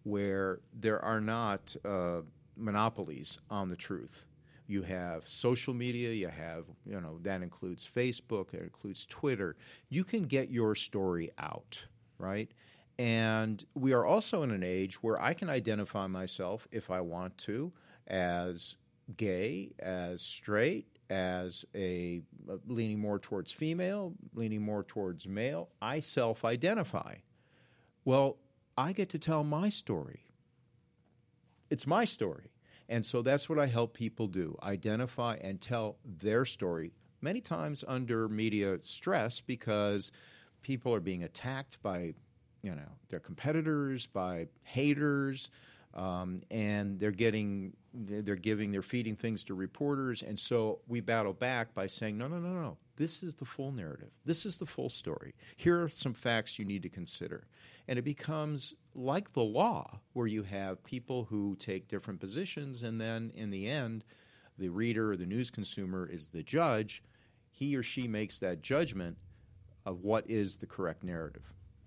where 0.05 0.61
there 0.81 1.05
are 1.05 1.21
not 1.21 1.77
uh, 1.85 2.23
monopolies 2.57 3.39
on 3.51 3.69
the 3.69 3.77
truth 3.77 4.25
you 4.67 4.83
have 4.83 5.29
social 5.29 5.75
media, 5.75 6.13
you 6.13 6.29
have, 6.29 6.65
you 6.87 7.01
know, 7.01 7.19
that 7.23 7.43
includes 7.43 7.89
Facebook, 7.95 8.55
it 8.55 8.63
includes 8.63 9.07
Twitter. 9.07 9.57
You 9.89 10.05
can 10.05 10.25
get 10.25 10.51
your 10.51 10.75
story 10.75 11.31
out, 11.39 11.79
right? 12.19 12.51
And 12.99 13.65
we 13.75 13.93
are 13.93 14.05
also 14.05 14.43
in 14.43 14.51
an 14.51 14.63
age 14.63 15.03
where 15.03 15.21
I 15.21 15.35
can 15.35 15.49
identify 15.49 16.07
myself, 16.07 16.69
if 16.71 16.91
I 16.91 17.01
want 17.01 17.37
to, 17.39 17.73
as 18.07 18.77
gay, 19.17 19.73
as 19.81 20.23
straight, 20.23 20.87
as 21.11 21.65
a 21.75 22.23
uh, 22.49 22.57
leaning 22.67 22.99
more 22.99 23.19
towards 23.19 23.53
female, 23.53 24.15
leaning 24.35 24.63
more 24.63 24.85
towards 24.85 25.27
male. 25.27 25.69
I 25.81 26.01
self 26.01 26.45
identify. 26.45 27.17
Well, 28.05 28.37
I 28.77 28.93
get 28.93 29.11
to 29.11 29.19
tell 29.19 29.45
my 29.45 29.69
story. 29.69 30.21
It's 31.71 31.87
my 31.87 32.05
story. 32.05 32.52
And 32.93 33.07
so 33.07 33.23
that's 33.23 33.49
what 33.49 33.59
I 33.59 33.67
help 33.67 33.95
people 33.95 34.27
do 34.27 34.55
identify 34.63 35.37
and 35.41 35.59
tell 35.59 35.97
their 36.21 36.45
story, 36.45 36.93
many 37.23 37.41
times 37.41 37.85
under 37.89 38.29
media 38.29 38.79
stress 38.83 39.41
because 39.41 40.13
people 40.61 40.93
are 40.95 41.01
being 41.01 41.23
attacked 41.23 41.83
by 41.83 42.13
you 42.63 42.75
know 42.75 42.93
their 43.09 43.19
competitors 43.19 44.05
by 44.05 44.47
haters 44.63 45.51
um, 45.95 46.43
and 46.51 47.01
they're 47.01 47.11
getting 47.11 47.73
they're 47.95 48.37
giving 48.37 48.71
they're 48.71 48.83
feeding 48.83 49.17
things 49.17 49.43
to 49.45 49.55
reporters. 49.55 50.23
And 50.23 50.39
so 50.39 50.81
we 50.87 51.01
battle 51.01 51.33
back 51.33 51.75
by 51.75 51.87
saying 51.87 52.19
no 52.19 52.29
no 52.29 52.39
no 52.39 52.51
no 52.51 52.77
this 52.97 53.23
is 53.23 53.35
the 53.35 53.45
full 53.45 53.73
narrative. 53.73 54.11
This 54.25 54.45
is 54.45 54.57
the 54.57 54.67
full 54.67 54.89
story. 54.89 55.35
Here 55.57 55.83
are 55.83 55.89
some 55.89 56.15
facts 56.15 56.59
you 56.59 56.65
need 56.65 56.83
to 56.83 56.89
consider. 56.89 57.47
And 57.89 57.99
it 57.99 58.03
becomes 58.03 58.75
like 58.95 59.33
the 59.33 59.43
law, 59.43 60.01
where 60.13 60.27
you 60.27 60.43
have 60.43 60.85
people 60.85 61.25
who 61.25 61.57
take 61.57 61.89
different 61.89 62.21
positions, 62.21 62.83
and 62.83 63.01
then 63.01 63.33
in 63.35 63.51
the 63.51 63.67
end, 63.67 64.05
the 64.59 64.69
reader 64.69 65.13
or 65.13 65.17
the 65.17 65.27
news 65.27 65.51
consumer 65.51 66.07
is 66.07 66.29
the 66.29 66.43
judge. 66.43 67.03
He 67.51 67.77
or 67.77 67.83
she 67.83 68.07
makes 68.07 68.39
that 68.39 68.63
judgment 68.63 69.17
of 69.87 70.03
what 70.03 70.31
is 70.31 70.57
the 70.57 70.67
correct 70.67 71.03
narrative. 71.03 71.43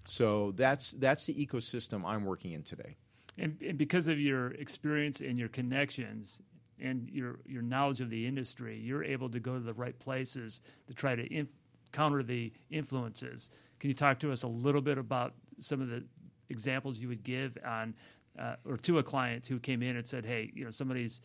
So 0.05 0.53
that's 0.55 0.91
that's 0.91 1.25
the 1.25 1.33
ecosystem 1.33 2.03
I'm 2.05 2.25
working 2.25 2.51
in 2.51 2.63
today. 2.63 2.97
And, 3.37 3.57
and 3.61 3.77
because 3.77 4.07
of 4.07 4.19
your 4.19 4.51
experience 4.51 5.19
and 5.21 5.37
your 5.37 5.49
connections 5.49 6.41
and 6.79 7.09
your 7.09 7.39
your 7.45 7.61
knowledge 7.61 8.01
of 8.01 8.09
the 8.09 8.25
industry, 8.25 8.77
you're 8.77 9.03
able 9.03 9.29
to 9.29 9.39
go 9.39 9.53
to 9.53 9.59
the 9.59 9.73
right 9.73 9.97
places 9.99 10.61
to 10.87 10.93
try 10.93 11.15
to 11.15 11.23
in, 11.23 11.47
counter 11.91 12.23
the 12.23 12.51
influences. 12.69 13.49
Can 13.79 13.89
you 13.89 13.93
talk 13.93 14.19
to 14.19 14.31
us 14.31 14.43
a 14.43 14.47
little 14.47 14.81
bit 14.81 14.97
about 14.97 15.33
some 15.59 15.81
of 15.81 15.87
the 15.87 16.03
examples 16.49 16.99
you 16.99 17.07
would 17.07 17.23
give 17.23 17.57
on, 17.65 17.95
uh, 18.37 18.55
or 18.65 18.77
to 18.77 18.99
a 18.99 19.03
client 19.03 19.47
who 19.47 19.59
came 19.59 19.81
in 19.81 19.95
and 19.95 20.05
said, 20.05 20.25
"Hey, 20.25 20.51
you 20.53 20.65
know, 20.65 20.71
somebody's 20.71 21.21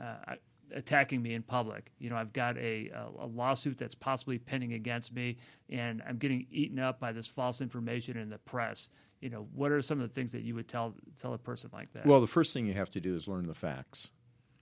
uh, 0.00 0.34
attacking 0.74 1.22
me 1.22 1.34
in 1.34 1.42
public. 1.42 1.90
You 1.98 2.10
know, 2.10 2.16
I've 2.16 2.32
got 2.32 2.56
a, 2.58 2.90
a, 3.18 3.26
lawsuit 3.26 3.76
that's 3.76 3.94
possibly 3.94 4.38
pending 4.38 4.74
against 4.74 5.12
me, 5.12 5.38
and 5.68 6.02
I'm 6.06 6.16
getting 6.16 6.46
eaten 6.50 6.78
up 6.78 7.00
by 7.00 7.12
this 7.12 7.26
false 7.26 7.60
information 7.60 8.16
in 8.16 8.28
the 8.28 8.38
press." 8.38 8.90
You 9.20 9.28
know, 9.28 9.48
what 9.54 9.70
are 9.70 9.82
some 9.82 10.00
of 10.00 10.08
the 10.08 10.14
things 10.14 10.32
that 10.32 10.42
you 10.42 10.54
would 10.54 10.68
tell 10.68 10.94
tell 11.20 11.34
a 11.34 11.38
person 11.38 11.70
like 11.72 11.92
that? 11.92 12.06
Well, 12.06 12.20
the 12.20 12.26
first 12.26 12.52
thing 12.52 12.66
you 12.66 12.74
have 12.74 12.90
to 12.90 13.00
do 13.00 13.14
is 13.14 13.28
learn 13.28 13.46
the 13.46 13.54
facts 13.54 14.10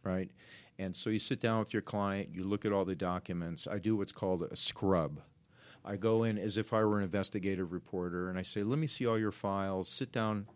right? 0.08 0.30
And 0.78 0.94
so 0.94 1.10
you 1.10 1.18
sit 1.18 1.40
down 1.40 1.58
with 1.58 1.72
your 1.72 1.82
client, 1.82 2.30
you 2.32 2.44
look 2.44 2.64
at 2.64 2.72
all 2.72 2.84
the 2.84 2.94
documents. 2.94 3.66
I 3.66 3.78
do 3.78 3.96
what's 3.96 4.12
called 4.12 4.42
a 4.42 4.56
scrub. 4.56 5.20
I 5.84 5.96
go 5.96 6.24
in 6.24 6.38
as 6.38 6.56
if 6.56 6.72
I 6.72 6.82
were 6.84 6.98
an 6.98 7.04
investigative 7.04 7.72
reporter, 7.72 8.28
and 8.28 8.38
I 8.38 8.42
say, 8.42 8.62
"Let 8.62 8.78
me 8.78 8.86
see 8.86 9.06
all 9.06 9.18
your 9.18 9.32
files. 9.32 9.88
Sit 9.88 10.12
down. 10.12 10.46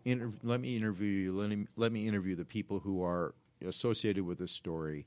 Let 0.43 0.59
me 0.59 0.75
interview 0.75 1.09
you. 1.09 1.37
Let 1.37 1.49
me 1.49 1.67
let 1.75 1.91
me 1.91 2.07
interview 2.07 2.35
the 2.35 2.45
people 2.45 2.79
who 2.79 3.03
are 3.03 3.33
associated 3.65 4.23
with 4.23 4.37
this 4.37 4.51
story." 4.51 5.05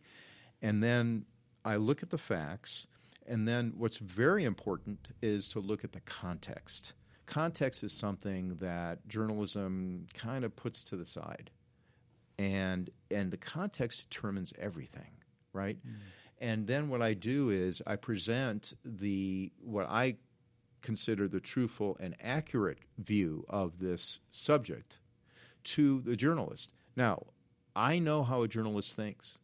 And 0.63 0.83
then 0.83 1.27
I 1.65 1.77
look 1.77 2.03
at 2.03 2.11
the 2.11 2.19
facts. 2.19 2.87
And 3.27 3.47
then 3.47 3.73
what's 3.77 3.99
very 3.99 4.45
important 4.45 5.09
is 5.21 5.49
to 5.49 5.61
look 5.61 5.85
at 5.85 5.93
the 5.93 6.01
context. 6.01 6.95
Context 7.27 7.83
is 7.85 7.93
something 7.93 8.55
that 8.57 9.07
journalism 9.09 10.07
kind 10.15 10.45
of 10.45 10.55
puts 10.55 10.85
to 10.85 10.97
the 10.97 11.05
side 11.05 11.51
and 12.39 12.91
and 13.11 13.31
the 13.31 13.37
context 13.37 14.09
determines 14.09 14.53
everything, 14.59 15.11
right? 15.53 15.79
Mm. 15.87 15.95
And 16.39 16.67
then 16.67 16.89
what 16.89 17.01
I 17.01 17.15
do 17.15 17.51
is 17.51 17.81
I 17.87 17.97
present 17.97 18.75
the 18.85 19.53
what 19.63 19.89
I 19.89 20.17
consider 20.83 21.29
the 21.29 21.41
truthful 21.41 21.97
and 22.01 22.15
accurate 22.21 22.79
view 22.99 23.45
of 23.49 23.79
this 23.79 24.21
subject 24.31 24.99
to 25.65 26.01
the 26.03 26.15
journalist. 26.15 26.73
Now, 26.95 27.25
I 27.75 27.99
know 27.99 28.23
how 28.23 28.43
a 28.43 28.49
journalist 28.49 28.95
thinks. 28.95 29.39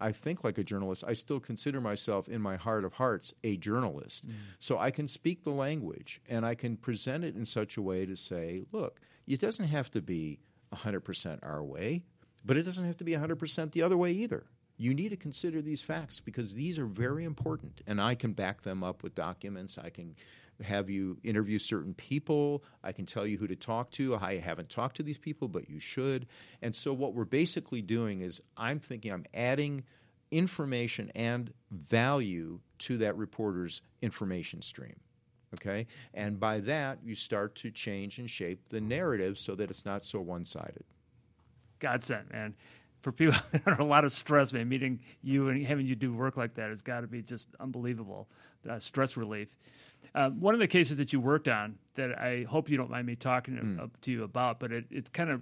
I 0.00 0.12
think 0.12 0.44
like 0.44 0.58
a 0.58 0.64
journalist. 0.64 1.04
I 1.06 1.12
still 1.12 1.40
consider 1.40 1.80
myself, 1.80 2.28
in 2.28 2.40
my 2.40 2.56
heart 2.56 2.84
of 2.84 2.92
hearts, 2.92 3.34
a 3.44 3.56
journalist. 3.58 4.26
Mm. 4.26 4.34
So 4.58 4.78
I 4.78 4.90
can 4.90 5.06
speak 5.06 5.44
the 5.44 5.50
language 5.50 6.22
and 6.28 6.46
I 6.46 6.54
can 6.54 6.76
present 6.76 7.24
it 7.24 7.36
in 7.36 7.44
such 7.44 7.76
a 7.76 7.82
way 7.82 8.06
to 8.06 8.16
say, 8.16 8.62
look, 8.72 9.00
it 9.26 9.40
doesn't 9.40 9.66
have 9.66 9.90
to 9.90 10.00
be 10.00 10.38
100% 10.72 11.38
our 11.42 11.62
way, 11.62 12.02
but 12.44 12.56
it 12.56 12.62
doesn't 12.62 12.84
have 12.84 12.96
to 12.98 13.04
be 13.04 13.12
100% 13.12 13.72
the 13.72 13.82
other 13.82 13.96
way 13.96 14.12
either. 14.12 14.44
You 14.76 14.94
need 14.94 15.10
to 15.10 15.16
consider 15.16 15.60
these 15.60 15.82
facts 15.82 16.20
because 16.20 16.54
these 16.54 16.78
are 16.78 16.86
very 16.86 17.24
important, 17.24 17.82
and 17.86 18.00
I 18.00 18.14
can 18.14 18.32
back 18.32 18.62
them 18.62 18.82
up 18.82 19.02
with 19.02 19.14
documents. 19.14 19.76
I 19.76 19.90
can 19.90 20.16
have 20.62 20.88
you 20.88 21.18
interview 21.22 21.58
certain 21.58 21.92
people. 21.94 22.64
I 22.82 22.92
can 22.92 23.04
tell 23.04 23.26
you 23.26 23.36
who 23.36 23.46
to 23.46 23.56
talk 23.56 23.90
to. 23.92 24.16
I 24.16 24.38
haven't 24.38 24.70
talked 24.70 24.96
to 24.96 25.02
these 25.02 25.18
people, 25.18 25.48
but 25.48 25.68
you 25.68 25.80
should. 25.80 26.26
And 26.62 26.74
so, 26.74 26.94
what 26.94 27.14
we're 27.14 27.24
basically 27.24 27.82
doing 27.82 28.22
is 28.22 28.40
I'm 28.56 28.80
thinking 28.80 29.12
I'm 29.12 29.26
adding 29.34 29.84
information 30.30 31.10
and 31.14 31.52
value 31.70 32.60
to 32.78 32.96
that 32.98 33.16
reporter's 33.16 33.82
information 34.00 34.62
stream. 34.62 34.96
Okay? 35.54 35.86
And 36.14 36.38
by 36.38 36.60
that, 36.60 37.00
you 37.02 37.14
start 37.14 37.54
to 37.56 37.70
change 37.70 38.18
and 38.18 38.30
shape 38.30 38.68
the 38.68 38.80
narrative 38.80 39.38
so 39.38 39.54
that 39.56 39.68
it's 39.68 39.84
not 39.84 40.04
so 40.04 40.20
one 40.20 40.44
sided 40.44 40.84
godsend, 41.80 42.30
man. 42.30 42.54
For 43.02 43.12
people 43.12 43.34
that 43.52 43.66
are 43.66 43.80
a 43.80 43.84
lot 43.84 44.04
of 44.04 44.12
stress, 44.12 44.52
man, 44.52 44.68
meeting 44.68 45.00
you 45.22 45.48
and 45.48 45.64
having 45.66 45.86
you 45.86 45.96
do 45.96 46.14
work 46.14 46.36
like 46.36 46.54
that 46.54 46.70
has 46.70 46.82
got 46.82 47.00
to 47.00 47.06
be 47.06 47.22
just 47.22 47.48
unbelievable 47.58 48.28
uh, 48.68 48.78
stress 48.78 49.16
relief. 49.16 49.48
Uh, 50.14 50.30
one 50.30 50.54
of 50.54 50.60
the 50.60 50.66
cases 50.66 50.98
that 50.98 51.12
you 51.12 51.20
worked 51.20 51.48
on 51.48 51.76
that 51.94 52.18
I 52.18 52.44
hope 52.48 52.68
you 52.68 52.76
don't 52.76 52.90
mind 52.90 53.06
me 53.06 53.16
talking 53.16 53.54
mm. 53.54 53.90
to 54.02 54.10
you 54.10 54.24
about, 54.24 54.58
but 54.58 54.72
it, 54.72 54.84
it 54.90 55.12
kind 55.12 55.30
of 55.30 55.40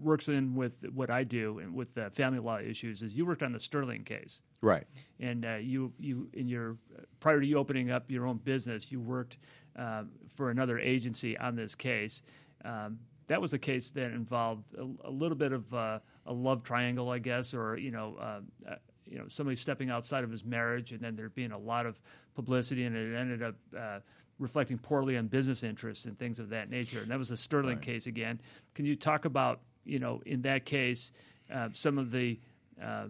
works 0.00 0.28
in 0.28 0.54
with 0.54 0.76
what 0.92 1.10
I 1.10 1.24
do 1.24 1.58
and 1.58 1.74
with 1.74 1.94
the 1.94 2.10
family 2.10 2.38
law 2.38 2.58
issues 2.58 3.02
is 3.02 3.14
you 3.14 3.26
worked 3.26 3.42
on 3.42 3.52
the 3.52 3.60
Sterling 3.60 4.04
case, 4.04 4.42
right? 4.62 4.84
And 5.20 5.44
uh, 5.44 5.56
you 5.56 5.92
you 5.98 6.28
in 6.32 6.48
your 6.48 6.76
prior 7.20 7.40
to 7.40 7.46
you 7.46 7.58
opening 7.58 7.90
up 7.90 8.10
your 8.10 8.26
own 8.26 8.38
business, 8.38 8.90
you 8.90 9.00
worked 9.00 9.38
uh, 9.78 10.04
for 10.36 10.50
another 10.50 10.78
agency 10.78 11.36
on 11.38 11.56
this 11.56 11.74
case. 11.74 12.22
Um, 12.64 12.98
that 13.26 13.40
was 13.40 13.54
a 13.54 13.58
case 13.58 13.90
that 13.90 14.08
involved 14.08 14.74
a, 14.74 15.08
a 15.08 15.10
little 15.10 15.36
bit 15.36 15.52
of 15.52 15.72
uh, 15.74 15.98
a 16.26 16.32
love 16.32 16.62
triangle, 16.62 17.10
I 17.10 17.18
guess, 17.18 17.54
or 17.54 17.76
you 17.76 17.90
know, 17.90 18.16
uh, 18.20 18.40
uh, 18.70 18.74
you 19.04 19.18
know, 19.18 19.24
somebody 19.28 19.56
stepping 19.56 19.90
outside 19.90 20.24
of 20.24 20.30
his 20.30 20.44
marriage, 20.44 20.92
and 20.92 21.00
then 21.00 21.16
there 21.16 21.28
being 21.28 21.52
a 21.52 21.58
lot 21.58 21.86
of 21.86 22.00
publicity, 22.34 22.84
and 22.84 22.96
it 22.96 23.14
ended 23.16 23.42
up 23.42 23.54
uh, 23.78 23.98
reflecting 24.38 24.78
poorly 24.78 25.16
on 25.16 25.26
business 25.26 25.62
interests 25.62 26.06
and 26.06 26.18
things 26.18 26.38
of 26.38 26.48
that 26.50 26.70
nature. 26.70 27.00
And 27.00 27.10
that 27.10 27.18
was 27.18 27.28
the 27.28 27.36
Sterling 27.36 27.76
right. 27.76 27.82
case 27.82 28.06
again. 28.06 28.40
Can 28.74 28.84
you 28.84 28.96
talk 28.96 29.24
about, 29.24 29.60
you 29.84 29.98
know, 29.98 30.22
in 30.26 30.42
that 30.42 30.64
case, 30.64 31.12
uh, 31.52 31.68
some 31.72 31.98
of 31.98 32.10
the 32.10 32.38
uh, 32.82 33.06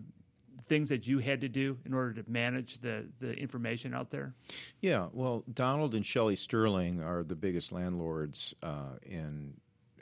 things 0.68 0.88
that 0.88 1.06
you 1.06 1.18
had 1.18 1.40
to 1.40 1.48
do 1.48 1.78
in 1.86 1.94
order 1.94 2.12
to 2.22 2.30
manage 2.30 2.78
the, 2.78 3.06
the 3.20 3.32
information 3.34 3.94
out 3.94 4.10
there? 4.10 4.34
Yeah, 4.80 5.08
well, 5.12 5.44
Donald 5.54 5.94
and 5.94 6.04
Shelley 6.04 6.36
Sterling 6.36 7.02
are 7.02 7.22
the 7.22 7.34
biggest 7.34 7.72
landlords 7.72 8.54
uh, 8.62 8.96
in 9.02 9.54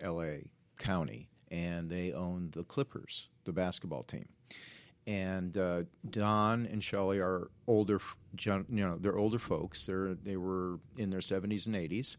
L.A. 0.03 0.51
County, 0.79 1.29
and 1.51 1.91
they 1.91 2.13
own 2.13 2.51
the 2.53 2.65
Clippers, 2.65 3.29
the 3.45 3.53
basketball 3.53 4.03
team. 4.03 4.29
And 5.07 5.57
uh, 5.57 5.83
Don 6.11 6.67
and 6.67 6.83
Shelley 6.83 7.19
are 7.19 7.51
older, 7.67 8.01
you 8.39 8.65
know, 8.69 8.97
they're 9.01 9.17
older 9.17 9.39
folks. 9.39 9.87
They're 9.87 10.15
they 10.15 10.37
were 10.37 10.79
in 10.97 11.11
their 11.11 11.23
seventies 11.23 11.67
and 11.67 11.75
eighties, 11.75 12.17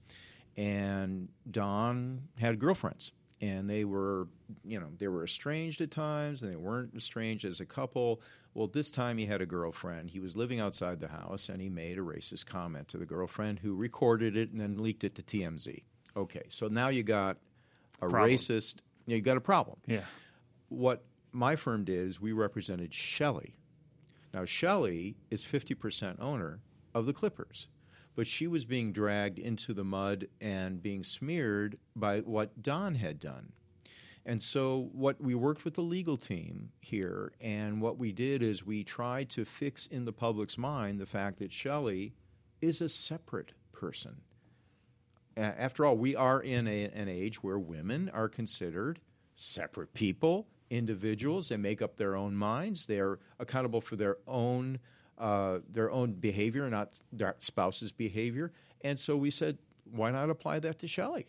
and 0.57 1.29
Don 1.51 2.21
had 2.37 2.59
girlfriends, 2.59 3.13
and 3.39 3.69
they 3.69 3.85
were, 3.85 4.27
you 4.65 4.79
know, 4.79 4.87
they 4.97 5.07
were 5.07 5.23
estranged 5.23 5.81
at 5.81 5.91
times, 5.91 6.41
and 6.41 6.51
they 6.51 6.57
weren't 6.57 6.95
estranged 6.95 7.45
as 7.45 7.59
a 7.59 7.65
couple. 7.65 8.21
Well, 8.53 8.67
this 8.67 8.91
time 8.91 9.17
he 9.17 9.25
had 9.25 9.41
a 9.41 9.45
girlfriend. 9.45 10.09
He 10.09 10.19
was 10.19 10.35
living 10.35 10.59
outside 10.59 10.99
the 10.99 11.07
house, 11.07 11.49
and 11.49 11.61
he 11.61 11.69
made 11.69 11.97
a 11.97 12.01
racist 12.01 12.45
comment 12.45 12.87
to 12.89 12.97
the 12.97 13.05
girlfriend, 13.05 13.59
who 13.59 13.75
recorded 13.75 14.35
it 14.35 14.51
and 14.51 14.59
then 14.59 14.77
leaked 14.77 15.03
it 15.03 15.15
to 15.15 15.23
TMZ. 15.23 15.83
Okay, 16.17 16.43
so 16.49 16.67
now 16.67 16.89
you 16.89 17.03
got 17.03 17.37
a 18.01 18.09
problem. 18.09 18.31
racist, 18.31 18.75
you, 19.05 19.13
know, 19.13 19.15
you 19.17 19.21
got 19.21 19.37
a 19.37 19.41
problem. 19.41 19.77
Yeah. 19.85 20.03
What 20.69 21.03
my 21.31 21.55
firm 21.55 21.85
did 21.85 22.07
is 22.07 22.19
we 22.19 22.31
represented 22.31 22.93
Shelley. 22.93 23.55
Now, 24.33 24.45
Shelley 24.45 25.17
is 25.29 25.43
50% 25.43 26.21
owner 26.21 26.59
of 26.93 27.05
the 27.05 27.13
Clippers, 27.13 27.67
but 28.15 28.27
she 28.27 28.47
was 28.47 28.65
being 28.65 28.93
dragged 28.93 29.39
into 29.39 29.73
the 29.73 29.83
mud 29.83 30.27
and 30.39 30.81
being 30.81 31.03
smeared 31.03 31.77
by 31.95 32.19
what 32.19 32.61
Don 32.61 32.95
had 32.95 33.19
done. 33.19 33.51
And 34.25 34.41
so, 34.41 34.89
what 34.93 35.19
we 35.19 35.33
worked 35.33 35.65
with 35.65 35.73
the 35.73 35.81
legal 35.81 36.15
team 36.15 36.69
here, 36.79 37.33
and 37.41 37.81
what 37.81 37.97
we 37.97 38.11
did 38.11 38.43
is 38.43 38.63
we 38.63 38.83
tried 38.83 39.31
to 39.31 39.45
fix 39.45 39.87
in 39.87 40.05
the 40.05 40.13
public's 40.13 40.59
mind 40.59 40.99
the 40.99 41.07
fact 41.07 41.39
that 41.39 41.51
Shelley 41.51 42.13
is 42.61 42.81
a 42.81 42.89
separate 42.89 43.51
person 43.71 44.21
after 45.37 45.85
all, 45.85 45.97
we 45.97 46.15
are 46.15 46.41
in 46.41 46.67
a, 46.67 46.85
an 46.85 47.07
age 47.07 47.41
where 47.43 47.59
women 47.59 48.09
are 48.13 48.27
considered 48.27 48.99
separate 49.35 49.93
people, 49.93 50.47
individuals. 50.69 51.49
They 51.49 51.57
make 51.57 51.81
up 51.81 51.97
their 51.97 52.15
own 52.15 52.35
minds. 52.35 52.85
They 52.85 52.99
are 52.99 53.19
accountable 53.39 53.81
for 53.81 53.95
their 53.95 54.17
own 54.27 54.79
uh, 55.17 55.59
their 55.69 55.91
own 55.91 56.13
behavior, 56.13 56.67
not 56.69 56.99
their 57.13 57.35
spouse's 57.39 57.91
behavior. 57.91 58.51
And 58.83 58.99
so 58.99 59.15
we 59.15 59.29
said, 59.29 59.59
why 59.91 60.09
not 60.09 60.31
apply 60.31 60.59
that 60.59 60.79
to 60.79 60.87
Shelley? 60.87 61.27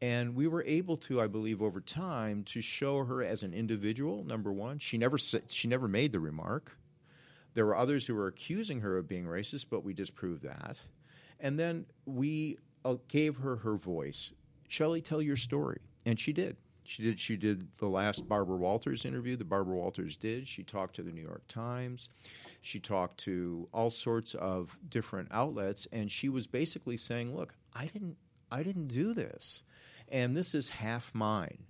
And 0.00 0.36
we 0.36 0.46
were 0.46 0.62
able 0.62 0.96
to, 0.98 1.20
I 1.20 1.26
believe, 1.26 1.60
over 1.60 1.80
time, 1.80 2.44
to 2.44 2.60
show 2.60 3.04
her 3.04 3.24
as 3.24 3.42
an 3.42 3.52
individual. 3.52 4.22
Number 4.24 4.52
one, 4.52 4.78
she 4.78 4.96
never 4.98 5.18
she 5.18 5.68
never 5.68 5.88
made 5.88 6.12
the 6.12 6.20
remark. 6.20 6.76
There 7.54 7.64
were 7.66 7.76
others 7.76 8.06
who 8.06 8.14
were 8.14 8.26
accusing 8.26 8.80
her 8.80 8.98
of 8.98 9.08
being 9.08 9.24
racist, 9.24 9.66
but 9.70 9.82
we 9.82 9.94
disproved 9.94 10.42
that. 10.42 10.76
And 11.40 11.58
then 11.58 11.86
we 12.04 12.58
Uh, 12.86 12.96
gave 13.08 13.36
her 13.36 13.56
her 13.56 13.76
voice. 13.76 14.30
Shelley, 14.68 15.00
tell 15.00 15.20
your 15.20 15.36
story, 15.36 15.80
and 16.04 16.20
she 16.20 16.32
did. 16.32 16.56
She 16.84 17.02
did. 17.02 17.18
She 17.18 17.36
did 17.36 17.66
the 17.78 17.88
last 17.88 18.28
Barbara 18.28 18.56
Walters 18.56 19.04
interview 19.04 19.34
that 19.36 19.48
Barbara 19.48 19.74
Walters 19.76 20.16
did. 20.16 20.46
She 20.46 20.62
talked 20.62 20.94
to 20.96 21.02
the 21.02 21.10
New 21.10 21.22
York 21.22 21.42
Times. 21.48 22.10
She 22.62 22.78
talked 22.78 23.18
to 23.20 23.68
all 23.72 23.90
sorts 23.90 24.34
of 24.34 24.78
different 24.88 25.28
outlets, 25.32 25.88
and 25.90 26.10
she 26.12 26.28
was 26.28 26.46
basically 26.46 26.96
saying, 26.96 27.34
"Look, 27.34 27.54
I 27.74 27.86
didn't, 27.86 28.16
I 28.52 28.62
didn't 28.62 28.86
do 28.86 29.14
this, 29.14 29.64
and 30.08 30.36
this 30.36 30.54
is 30.54 30.68
half 30.68 31.12
mine." 31.12 31.64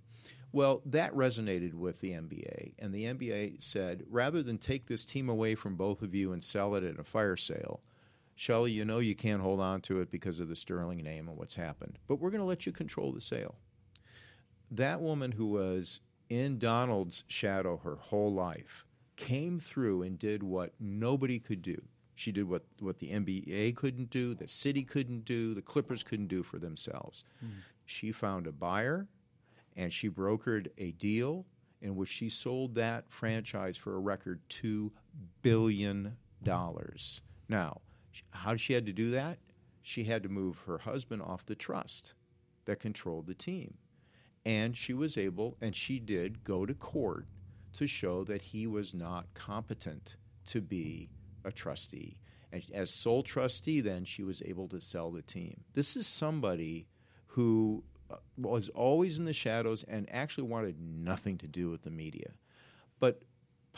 Well, 0.51 0.81
that 0.85 1.13
resonated 1.13 1.73
with 1.73 1.99
the 1.99 2.11
NBA, 2.11 2.73
and 2.79 2.93
the 2.93 3.05
NBA 3.05 3.61
said, 3.61 4.03
rather 4.09 4.41
than 4.43 4.57
take 4.57 4.85
this 4.85 5.03
team 5.03 5.29
away 5.29 5.55
from 5.55 5.75
both 5.75 6.01
of 6.03 6.15
you 6.15 6.31
and 6.31 6.43
sell 6.43 6.75
it 6.75 6.83
at 6.83 6.99
a 6.99 7.03
fire 7.03 7.35
sale, 7.35 7.81
Shelley, 8.37 8.71
you 8.71 8.85
know 8.85 8.99
you 8.99 9.15
can't 9.15 9.41
hold 9.41 9.59
on 9.59 9.81
to 9.81 9.99
it 9.99 10.11
because 10.11 10.39
of 10.39 10.47
the 10.47 10.55
Sterling 10.55 10.99
name 10.99 11.27
and 11.27 11.35
what's 11.35 11.55
happened, 11.55 11.97
but 12.07 12.19
we're 12.19 12.29
going 12.29 12.39
to 12.39 12.45
let 12.45 12.67
you 12.67 12.71
control 12.71 13.11
the 13.11 13.19
sale. 13.19 13.55
That 14.69 15.01
woman 15.01 15.31
who 15.31 15.47
was 15.47 16.01
in 16.29 16.59
Donald's 16.59 17.23
shadow 17.27 17.77
her 17.77 17.95
whole 17.95 18.31
life 18.31 18.85
came 19.15 19.59
through 19.59 20.03
and 20.03 20.19
did 20.19 20.43
what 20.43 20.71
nobody 20.79 21.39
could 21.39 21.63
do. 21.63 21.81
She 22.13 22.31
did 22.31 22.47
what, 22.47 22.63
what 22.79 22.99
the 22.99 23.09
NBA 23.09 23.75
couldn't 23.75 24.11
do, 24.11 24.35
the 24.35 24.47
city 24.47 24.83
couldn't 24.83 25.25
do, 25.25 25.55
the 25.55 25.61
Clippers 25.63 26.03
couldn't 26.03 26.27
do 26.27 26.43
for 26.43 26.59
themselves. 26.59 27.23
Mm. 27.43 27.49
She 27.85 28.11
found 28.11 28.45
a 28.45 28.51
buyer 28.51 29.07
and 29.75 29.91
she 29.91 30.11
brokered 30.11 30.67
a 30.77 30.91
deal 30.91 31.43
in 31.81 31.95
which 31.95 32.09
she 32.09 32.29
sold 32.29 32.75
that 32.75 33.05
franchise 33.09 33.77
for 33.77 33.95
a 33.95 33.99
record 33.99 34.41
$2 34.49 34.91
billion. 35.41 36.15
Now, 37.49 37.81
how 38.31 38.55
she 38.55 38.73
had 38.73 38.85
to 38.85 38.93
do 38.93 39.11
that? 39.11 39.37
She 39.81 40.03
had 40.03 40.23
to 40.23 40.29
move 40.29 40.57
her 40.65 40.77
husband 40.77 41.21
off 41.21 41.45
the 41.45 41.55
trust 41.55 42.13
that 42.65 42.79
controlled 42.79 43.27
the 43.27 43.33
team. 43.33 43.73
And 44.45 44.77
she 44.77 44.93
was 44.93 45.17
able, 45.17 45.57
and 45.61 45.75
she 45.75 45.99
did, 45.99 46.43
go 46.43 46.65
to 46.65 46.73
court 46.73 47.25
to 47.73 47.87
show 47.87 48.23
that 48.25 48.41
he 48.41 48.67
was 48.67 48.93
not 48.93 49.25
competent 49.33 50.15
to 50.47 50.61
be 50.61 51.09
a 51.45 51.51
trustee. 51.51 52.17
And 52.51 52.63
as 52.73 52.93
sole 52.93 53.23
trustee, 53.23 53.81
then 53.81 54.05
she 54.05 54.23
was 54.23 54.41
able 54.45 54.67
to 54.69 54.79
sell 54.79 55.11
the 55.11 55.21
team. 55.21 55.63
This 55.73 55.95
is 55.95 56.07
somebody 56.07 56.87
who 57.25 57.83
uh, 58.09 58.15
was 58.37 58.69
always 58.69 59.19
in 59.19 59.25
the 59.25 59.33
shadows 59.33 59.83
and 59.87 60.07
actually 60.09 60.47
wanted 60.47 60.79
nothing 60.79 61.37
to 61.39 61.47
do 61.47 61.69
with 61.69 61.83
the 61.83 61.91
media. 61.91 62.31
But 62.99 63.21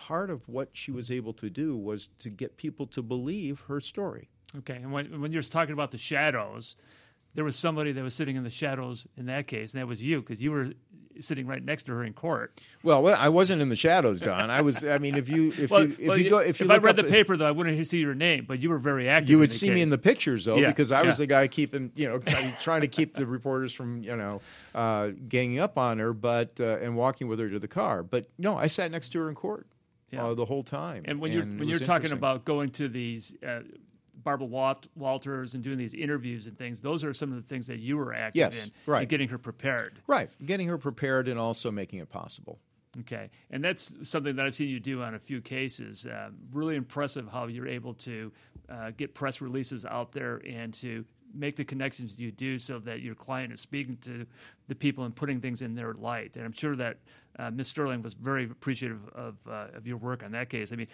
part 0.08 0.30
of 0.30 0.48
what 0.48 0.70
she 0.74 0.92
was 0.92 1.12
able 1.12 1.34
to 1.34 1.50
do 1.50 1.76
was 1.76 2.08
to 2.20 2.30
get 2.30 2.58
people 2.58 2.88
to 2.88 3.02
believe 3.02 3.62
her 3.68 3.82
story. 3.82 4.30
Okay, 4.60 4.76
and 4.76 4.92
when, 4.92 5.22
when 5.22 5.32
you're 5.32 5.44
talking 5.44 5.74
about 5.74 5.92
the 5.92 5.98
shadows, 5.98 6.76
there 7.36 7.44
was 7.44 7.56
somebody 7.56 7.92
that 7.92 8.04
was 8.04 8.16
sitting 8.16 8.36
in 8.36 8.44
the 8.44 8.50
shadows 8.50 9.08
in 9.18 9.28
that 9.28 9.46
case, 9.48 9.74
and 9.74 9.82
that 9.82 9.88
was 9.88 10.02
you 10.02 10.22
because 10.22 10.42
you 10.42 10.52
were 10.52 10.70
sitting 11.20 11.46
right 11.46 11.64
next 11.64 11.84
to 11.84 11.92
her 11.92 12.04
in 12.04 12.14
court. 12.14 12.60
Well, 12.82 13.04
well, 13.04 13.16
I 13.20 13.30
wasn't 13.30 13.62
in 13.62 13.70
the 13.70 13.76
shadows, 13.76 14.22
Don. 14.22 14.50
I 14.50 14.62
was. 14.62 14.84
I 14.84 14.98
mean, 14.98 15.16
if 15.16 15.30
you 15.30 15.50
if 15.58 15.70
well, 15.70 15.86
you 15.86 15.96
if 16.00 16.08
well, 16.08 16.18
you 16.18 16.30
go 16.30 16.38
if 16.40 16.60
you 16.60 16.66
if 16.66 16.72
I 16.72 16.78
read 16.78 16.96
the 16.96 17.04
paper 17.04 17.38
though, 17.38 17.46
I 17.46 17.52
wouldn't 17.52 17.86
see 17.88 18.00
your 18.00 18.16
name, 18.16 18.46
but 18.48 18.60
you 18.60 18.70
were 18.70 18.80
very 18.80 19.10
active. 19.10 19.30
You 19.30 19.40
would 19.40 19.52
see 19.52 19.68
case. 19.68 19.76
me 19.76 19.82
in 19.82 19.90
the 19.90 19.98
pictures 19.98 20.46
though, 20.46 20.58
yeah, 20.58 20.68
because 20.68 20.92
I 20.92 21.04
was 21.04 21.18
the 21.18 21.28
guy 21.28 21.48
keeping 21.48 21.92
you 21.96 22.08
know 22.08 22.20
trying 22.62 22.82
to 22.82 22.88
keep 22.88 23.14
the 23.14 23.26
reporters 23.26 23.74
from 23.74 24.02
you 24.02 24.16
know 24.16 24.42
uh, 24.74 25.10
ganging 25.28 25.60
up 25.60 25.78
on 25.78 26.00
her, 26.00 26.14
but 26.14 26.60
uh, 26.60 26.78
and 26.82 26.96
walking 26.96 27.28
with 27.28 27.40
her 27.40 27.50
to 27.50 27.60
the 27.60 27.68
car. 27.68 28.02
But 28.02 28.28
no, 28.38 28.58
I 28.58 28.68
sat 28.68 28.90
next 28.90 29.10
to 29.10 29.20
her 29.20 29.30
in 29.30 29.36
court. 29.36 29.68
Yeah. 30.12 30.26
Uh, 30.26 30.34
the 30.34 30.46
whole 30.46 30.64
time. 30.64 31.04
And 31.06 31.20
when 31.20 31.32
you're 31.32 31.46
when 31.46 31.68
you're 31.68 31.80
talking 31.80 32.12
about 32.12 32.44
going 32.44 32.72
to 32.72 32.88
these 32.88 33.36
uh, 33.48 33.60
Barbara 34.24 34.48
Walt- 34.48 34.88
Walters 34.96 35.56
and 35.56 35.64
doing 35.64 35.78
these 35.78 35.94
interviews 35.94 36.48
and 36.48 36.58
things. 36.58 36.82
Those 36.82 37.04
are 37.04 37.14
some 37.14 37.32
of 37.32 37.36
the 37.36 37.48
things 37.48 37.68
that 37.68 37.80
you 37.80 37.98
were 37.98 38.14
active 38.14 38.38
yes, 38.38 38.64
in, 38.64 38.72
right. 38.86 39.08
getting 39.08 39.30
her 39.30 39.38
prepared. 39.38 40.02
Right, 40.08 40.30
getting 40.46 40.68
her 40.68 40.78
prepared 40.78 41.28
and 41.28 41.40
also 41.40 41.72
making 41.72 42.00
it 42.00 42.10
possible. 42.10 42.60
Okay, 43.02 43.30
and 43.52 43.64
that's 43.64 43.96
something 44.04 44.36
that 44.36 44.46
I've 44.46 44.56
seen 44.56 44.68
you 44.68 44.80
do 44.80 45.04
on 45.04 45.16
a 45.16 45.20
few 45.20 45.42
cases. 45.42 46.06
Uh, 46.06 46.30
really 46.52 46.76
impressive 46.76 47.28
how 47.32 47.48
you're 47.48 47.68
able 47.68 47.94
to 47.96 48.32
uh, 48.68 48.92
get 48.98 49.14
press 49.14 49.42
releases 49.42 49.86
out 49.86 50.12
there 50.12 50.42
and 50.48 50.74
to 50.76 51.06
make 51.34 51.56
the 51.56 51.66
connections 51.66 52.18
you 52.18 52.32
do 52.32 52.58
so 52.58 52.80
that 52.80 53.02
your 53.02 53.16
client 53.16 53.54
is 53.54 53.60
speaking 53.60 53.98
to 54.02 54.26
the 54.68 54.76
people 54.76 55.04
and 55.04 55.16
putting 55.16 55.40
things 55.40 55.62
in 55.62 55.76
their 55.76 55.94
light. 55.94 56.38
And 56.38 56.46
I'm 56.46 56.54
sure 56.54 56.76
that 56.76 56.98
uh, 57.38 57.52
Ms. 57.52 57.68
Sterling 57.68 58.02
was 58.02 58.14
very 58.14 58.46
appreciative 58.46 59.00
of, 59.14 59.36
uh, 59.50 59.68
of 59.76 59.88
your 59.88 59.98
work 59.98 60.24
on 60.24 60.32
that 60.32 60.50
case. 60.50 60.72
I 60.72 60.76
mean, 60.76 60.88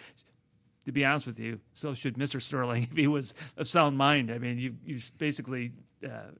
to 0.86 0.92
be 0.92 1.04
honest 1.04 1.26
with 1.26 1.38
you, 1.38 1.60
so 1.74 1.94
should 1.94 2.16
Mr. 2.16 2.40
Sterling 2.40 2.84
if 2.90 2.96
he 2.96 3.06
was 3.06 3.34
of 3.56 3.68
sound 3.68 3.98
mind. 3.98 4.30
I 4.30 4.38
mean, 4.38 4.58
you 4.58 4.74
you 4.84 4.98
basically 5.18 5.72
uh, 6.04 6.30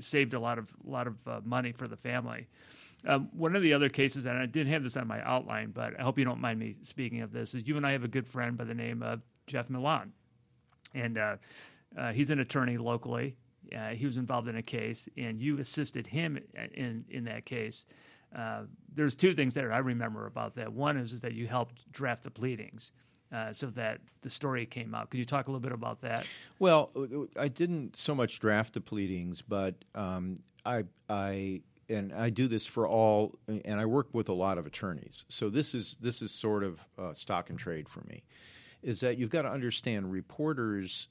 saved 0.00 0.34
a 0.34 0.40
lot 0.40 0.58
of 0.58 0.68
lot 0.84 1.06
of 1.06 1.14
uh, 1.26 1.40
money 1.44 1.72
for 1.72 1.86
the 1.86 1.96
family. 1.96 2.48
Um, 3.06 3.30
one 3.32 3.56
of 3.56 3.62
the 3.62 3.72
other 3.72 3.88
cases, 3.88 4.26
and 4.26 4.36
I 4.38 4.44
didn't 4.46 4.72
have 4.72 4.82
this 4.82 4.96
on 4.96 5.06
my 5.06 5.22
outline, 5.22 5.70
but 5.70 5.98
I 5.98 6.02
hope 6.02 6.18
you 6.18 6.24
don't 6.24 6.40
mind 6.40 6.58
me 6.58 6.74
speaking 6.82 7.22
of 7.22 7.32
this, 7.32 7.54
is 7.54 7.66
you 7.66 7.76
and 7.76 7.86
I 7.86 7.92
have 7.92 8.04
a 8.04 8.08
good 8.08 8.26
friend 8.26 8.58
by 8.58 8.64
the 8.64 8.74
name 8.74 9.02
of 9.02 9.20
Jeff 9.46 9.70
Milan, 9.70 10.12
and 10.94 11.16
uh, 11.16 11.36
uh 11.96 12.12
he's 12.12 12.30
an 12.30 12.40
attorney 12.40 12.78
locally. 12.78 13.36
Uh, 13.76 13.90
he 13.90 14.06
was 14.06 14.16
involved 14.16 14.48
in 14.48 14.56
a 14.56 14.62
case, 14.62 15.08
and 15.16 15.40
you 15.40 15.58
assisted 15.58 16.06
him 16.06 16.38
in 16.74 17.04
in 17.10 17.24
that 17.24 17.44
case. 17.44 17.84
Uh, 18.34 18.62
there's 18.94 19.14
two 19.14 19.34
things 19.34 19.54
that 19.54 19.64
I 19.70 19.78
remember 19.78 20.26
about 20.26 20.54
that. 20.54 20.72
One 20.72 20.96
is, 20.96 21.12
is 21.12 21.20
that 21.20 21.34
you 21.34 21.46
helped 21.46 21.90
draft 21.92 22.22
the 22.22 22.30
pleadings 22.30 22.92
uh, 23.32 23.52
so 23.52 23.66
that 23.68 24.00
the 24.22 24.30
story 24.30 24.66
came 24.66 24.94
out. 24.94 25.10
Could 25.10 25.18
you 25.18 25.24
talk 25.24 25.48
a 25.48 25.50
little 25.50 25.60
bit 25.60 25.72
about 25.72 26.00
that? 26.02 26.26
Well, 26.58 26.90
I 27.36 27.48
didn't 27.48 27.96
so 27.96 28.14
much 28.14 28.38
draft 28.38 28.74
the 28.74 28.80
pleadings, 28.80 29.42
but 29.42 29.74
um, 29.94 30.40
I, 30.64 30.84
I 31.08 31.62
and 31.88 32.12
I 32.12 32.30
do 32.30 32.46
this 32.46 32.66
for 32.66 32.86
all, 32.86 33.36
and 33.48 33.80
I 33.80 33.84
work 33.84 34.08
with 34.12 34.28
a 34.28 34.32
lot 34.32 34.58
of 34.58 34.66
attorneys. 34.66 35.24
So 35.28 35.50
this 35.50 35.74
is 35.74 35.96
this 36.00 36.22
is 36.22 36.32
sort 36.32 36.62
of 36.62 36.80
uh, 36.98 37.14
stock 37.14 37.50
and 37.50 37.58
trade 37.58 37.88
for 37.88 38.02
me. 38.02 38.22
Is 38.82 39.00
that 39.00 39.18
you've 39.18 39.30
got 39.30 39.42
to 39.42 39.50
understand 39.50 40.10
reporters 40.10 41.08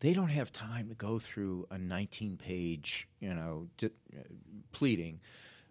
they 0.00 0.12
don't 0.12 0.28
have 0.28 0.52
time 0.52 0.88
to 0.88 0.94
go 0.94 1.18
through 1.18 1.66
a 1.70 1.78
19 1.78 2.36
page 2.36 3.08
you 3.20 3.32
know 3.32 3.66
di- 3.78 3.86
uh, 3.86 4.22
pleading 4.72 5.20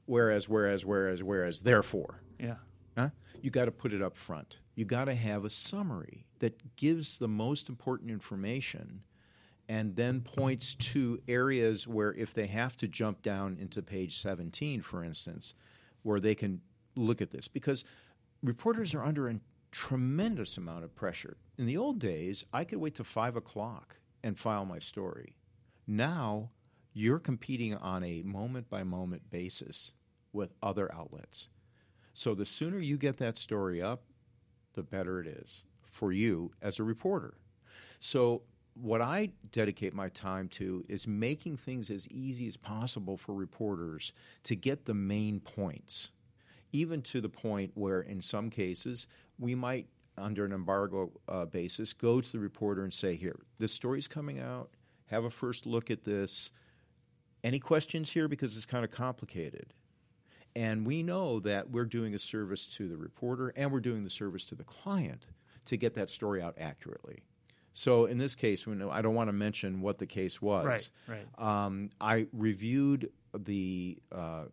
whereas 0.05 0.47
whereas 0.47 0.85
whereas 0.85 1.23
whereas 1.23 1.59
therefore. 1.59 2.21
Yeah. 2.39 2.55
Huh? 2.97 3.09
you 3.41 3.51
got 3.51 3.65
to 3.65 3.71
put 3.71 3.93
it 3.93 4.01
up 4.01 4.15
front. 4.15 4.59
You 4.75 4.85
got 4.85 5.05
to 5.05 5.15
have 5.15 5.43
a 5.45 5.49
summary 5.49 6.25
that 6.39 6.75
gives 6.77 7.17
the 7.17 7.27
most 7.27 7.69
important 7.69 8.09
information 8.09 9.01
and 9.67 9.95
then 9.95 10.21
points 10.21 10.75
to 10.75 11.19
areas 11.27 11.87
where 11.87 12.13
if 12.13 12.33
they 12.33 12.47
have 12.47 12.77
to 12.77 12.87
jump 12.87 13.21
down 13.21 13.57
into 13.59 13.81
page 13.81 14.21
17 14.21 14.81
for 14.81 15.03
instance 15.03 15.53
where 16.03 16.19
they 16.19 16.35
can 16.35 16.61
look 16.95 17.21
at 17.21 17.31
this. 17.31 17.47
Because 17.47 17.83
reporters 18.43 18.93
are 18.93 19.03
under 19.03 19.27
a 19.27 19.39
tremendous 19.71 20.57
amount 20.57 20.83
of 20.83 20.95
pressure. 20.95 21.35
In 21.57 21.65
the 21.65 21.77
old 21.77 21.99
days 21.99 22.45
i 22.53 22.63
could 22.63 22.79
wait 22.79 22.95
till 22.95 23.05
5 23.05 23.35
o'clock 23.35 23.97
and 24.25 24.37
file 24.37 24.65
my 24.65 24.79
story 24.79 25.37
now 25.87 26.49
you're 26.93 27.19
competing 27.19 27.75
on 27.75 28.03
a 28.03 28.21
moment 28.23 28.69
by 28.69 28.83
moment 28.83 29.21
basis 29.29 29.93
with 30.33 30.53
other 30.61 30.93
outlets 30.93 31.47
so 32.13 32.35
the 32.35 32.45
sooner 32.45 32.79
you 32.79 32.97
get 32.97 33.17
that 33.17 33.37
story 33.37 33.81
up 33.81 34.03
the 34.73 34.83
better 34.83 35.21
it 35.21 35.27
is 35.27 35.63
for 35.95 36.11
you 36.11 36.51
as 36.61 36.79
a 36.79 36.83
reporter. 36.83 37.35
So, 37.99 38.43
what 38.75 39.01
I 39.01 39.29
dedicate 39.53 39.93
my 39.93 40.09
time 40.09 40.49
to 40.49 40.83
is 40.89 41.07
making 41.07 41.55
things 41.55 41.89
as 41.89 42.09
easy 42.09 42.45
as 42.45 42.57
possible 42.57 43.15
for 43.15 43.33
reporters 43.33 44.11
to 44.43 44.55
get 44.55 44.83
the 44.83 44.93
main 44.93 45.39
points, 45.39 46.11
even 46.73 47.01
to 47.03 47.21
the 47.21 47.29
point 47.29 47.71
where, 47.75 48.01
in 48.01 48.21
some 48.21 48.49
cases, 48.49 49.07
we 49.39 49.55
might, 49.55 49.87
under 50.17 50.45
an 50.45 50.51
embargo 50.51 51.11
uh, 51.27 51.45
basis, 51.45 51.93
go 51.93 52.21
to 52.21 52.31
the 52.31 52.39
reporter 52.39 52.83
and 52.83 52.93
say, 52.93 53.15
Here, 53.15 53.39
this 53.59 53.73
story's 53.73 54.07
coming 54.07 54.39
out, 54.39 54.69
have 55.07 55.25
a 55.25 55.29
first 55.29 55.65
look 55.65 55.91
at 55.91 56.03
this. 56.03 56.51
Any 57.43 57.59
questions 57.59 58.09
here? 58.09 58.27
Because 58.27 58.57
it's 58.57 58.65
kind 58.65 58.83
of 58.83 58.91
complicated. 58.91 59.73
And 60.55 60.85
we 60.85 61.03
know 61.03 61.39
that 61.41 61.69
we're 61.69 61.85
doing 61.85 62.15
a 62.15 62.19
service 62.19 62.65
to 62.77 62.87
the 62.87 62.97
reporter 62.97 63.53
and 63.55 63.71
we're 63.71 63.81
doing 63.81 64.03
the 64.03 64.09
service 64.09 64.45
to 64.45 64.55
the 64.55 64.63
client 64.63 65.25
to 65.65 65.77
get 65.77 65.93
that 65.95 66.09
story 66.09 66.41
out 66.41 66.55
accurately. 66.57 67.23
So 67.73 68.05
in 68.05 68.17
this 68.17 68.35
case, 68.35 68.65
I 68.89 69.01
don't 69.01 69.15
want 69.15 69.27
to 69.27 69.33
mention 69.33 69.81
what 69.81 69.97
the 69.97 70.05
case 70.05 70.41
was. 70.41 70.65
Right, 70.65 70.89
right. 71.07 71.65
Um, 71.65 71.89
I 71.99 72.25
reviewed 72.31 73.11
the 73.37 73.97
uh, 74.13 74.45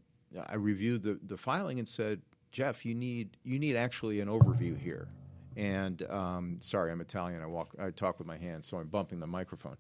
I 0.49 0.57
reviewed 0.57 1.03
the, 1.03 1.21
the 1.27 1.37
filing 1.37 1.79
and 1.79 1.89
said, 1.89 2.21
Jeff, 2.51 2.85
you 2.85 2.95
need 2.95 3.37
you 3.45 3.61
need 3.61 3.77
actually 3.77 4.21
an 4.21 4.29
overview 4.29 4.77
here. 4.77 5.07
And 5.57 6.03
um, 6.11 6.59
sorry, 6.61 6.91
I'm 6.93 7.01
Italian. 7.01 7.43
I 7.43 7.47
walk 7.47 7.75
I 7.79 7.91
talk 7.91 8.19
with 8.19 8.27
my 8.27 8.39
hands, 8.39 8.67
so 8.67 8.79
I'm 8.79 8.89
bumping 8.89 9.21
the 9.21 9.27
microphone. 9.27 9.77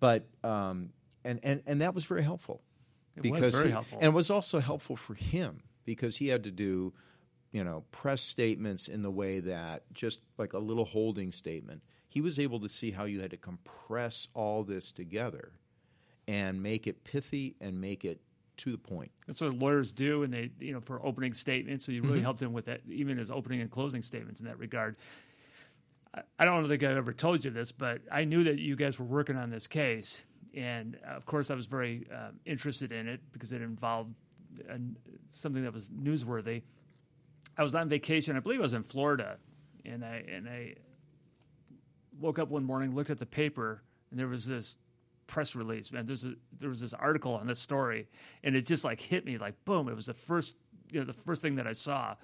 But 0.00 0.26
um, 0.44 0.90
and, 1.24 1.40
and 1.42 1.62
and 1.66 1.80
that 1.80 1.94
was 1.94 2.04
very 2.04 2.22
helpful. 2.22 2.62
It 3.16 3.22
because 3.22 3.46
was 3.46 3.54
very 3.54 3.68
he, 3.68 3.72
helpful. 3.72 3.98
And 4.00 4.08
it 4.12 4.14
was 4.14 4.30
also 4.30 4.60
helpful 4.60 4.96
for 4.96 5.14
him 5.14 5.62
because 5.84 6.16
he 6.16 6.28
had 6.28 6.44
to 6.44 6.50
do, 6.50 6.92
you 7.52 7.64
know, 7.64 7.84
press 7.92 8.22
statements 8.22 8.88
in 8.88 9.02
the 9.02 9.10
way 9.10 9.40
that 9.40 9.82
just 9.94 10.20
like 10.38 10.52
a 10.52 10.58
little 10.58 10.84
holding 10.84 11.32
statement. 11.32 11.82
He 12.08 12.20
was 12.20 12.38
able 12.38 12.60
to 12.60 12.68
see 12.68 12.90
how 12.90 13.04
you 13.04 13.20
had 13.20 13.30
to 13.30 13.36
compress 13.36 14.28
all 14.34 14.64
this 14.64 14.92
together 14.92 15.52
and 16.28 16.62
make 16.62 16.86
it 16.86 17.04
pithy 17.04 17.56
and 17.60 17.80
make 17.80 18.04
it 18.04 18.20
to 18.58 18.72
the 18.72 18.78
point. 18.78 19.10
That's 19.26 19.40
what 19.40 19.54
lawyers 19.54 19.92
do, 19.92 20.22
and 20.22 20.32
they, 20.32 20.50
you 20.60 20.72
know, 20.72 20.80
for 20.80 21.04
opening 21.04 21.34
statements. 21.34 21.84
So 21.84 21.92
you 21.92 22.02
really 22.02 22.16
mm-hmm. 22.16 22.24
helped 22.24 22.42
him 22.42 22.52
with 22.52 22.66
that, 22.66 22.80
even 22.88 23.18
his 23.18 23.30
opening 23.30 23.60
and 23.60 23.70
closing 23.70 24.02
statements 24.02 24.40
in 24.40 24.46
that 24.46 24.58
regard. 24.58 24.96
I- 26.14 26.22
I 26.38 26.44
don't 26.44 26.66
think 26.68 26.82
I 26.82 26.94
ever 26.96 27.12
told 27.12 27.44
you 27.44 27.50
this, 27.50 27.72
but 27.72 28.00
I 28.10 28.24
knew 28.24 28.44
that 28.44 28.58
you 28.58 28.76
guys 28.76 28.98
were 28.98 29.04
working 29.04 29.36
on 29.36 29.50
this 29.50 29.66
case, 29.66 30.24
and 30.54 30.98
uh, 31.06 31.12
of 31.12 31.26
course, 31.26 31.50
I 31.50 31.54
was 31.54 31.66
very 31.66 32.06
um, 32.10 32.40
interested 32.46 32.92
in 32.92 33.08
it 33.08 33.20
because 33.32 33.52
it 33.52 33.60
involved 33.60 34.14
uh, 34.70 34.76
something 35.32 35.62
that 35.62 35.72
was 35.72 35.90
newsworthy. 35.90 36.62
I 37.58 37.62
was 37.62 37.74
on 37.74 37.88
vacation, 37.88 38.36
I 38.36 38.40
believe 38.40 38.60
I 38.60 38.62
was 38.62 38.74
in 38.74 38.84
Florida, 38.84 39.36
and 39.84 40.04
I 40.04 40.24
and 40.28 40.48
I 40.48 40.74
woke 42.18 42.38
up 42.38 42.48
one 42.48 42.64
morning, 42.64 42.94
looked 42.94 43.10
at 43.10 43.18
the 43.18 43.26
paper, 43.26 43.82
and 44.10 44.18
there 44.18 44.28
was 44.28 44.46
this 44.46 44.78
press 45.26 45.54
release. 45.54 45.92
Man, 45.92 46.06
there's 46.06 46.24
a, 46.24 46.34
there 46.58 46.68
was 46.68 46.80
this 46.80 46.94
article 46.94 47.34
on 47.34 47.46
this 47.46 47.60
story, 47.60 48.08
and 48.44 48.56
it 48.56 48.66
just 48.66 48.84
like 48.84 49.00
hit 49.00 49.24
me 49.24 49.38
like 49.38 49.54
boom. 49.64 49.88
It 49.88 49.96
was 49.96 50.06
the 50.06 50.14
first 50.14 50.56
you 50.90 51.00
know 51.00 51.06
the 51.06 51.12
first 51.12 51.42
thing 51.42 51.56
that 51.56 51.66
I 51.66 51.72
saw. 51.72 52.14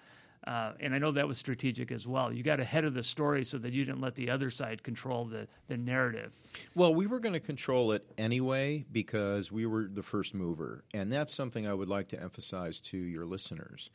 Uh, 0.44 0.72
and 0.80 0.92
I 0.92 0.98
know 0.98 1.12
that 1.12 1.28
was 1.28 1.38
strategic 1.38 1.92
as 1.92 2.04
well. 2.04 2.32
You 2.32 2.42
got 2.42 2.58
ahead 2.58 2.84
of 2.84 2.94
the 2.94 3.02
story 3.04 3.44
so 3.44 3.58
that 3.58 3.72
you 3.72 3.84
didn't 3.84 4.00
let 4.00 4.16
the 4.16 4.28
other 4.28 4.50
side 4.50 4.82
control 4.82 5.24
the, 5.24 5.46
the 5.68 5.76
narrative. 5.76 6.32
Well, 6.74 6.92
we 6.92 7.06
were 7.06 7.20
going 7.20 7.34
to 7.34 7.40
control 7.40 7.92
it 7.92 8.04
anyway 8.18 8.84
because 8.90 9.52
we 9.52 9.66
were 9.66 9.84
the 9.84 10.02
first 10.02 10.34
mover. 10.34 10.82
And 10.94 11.12
that's 11.12 11.32
something 11.32 11.68
I 11.68 11.74
would 11.74 11.88
like 11.88 12.08
to 12.08 12.20
emphasize 12.20 12.80
to 12.80 12.96
your 12.98 13.24
listeners 13.24 13.90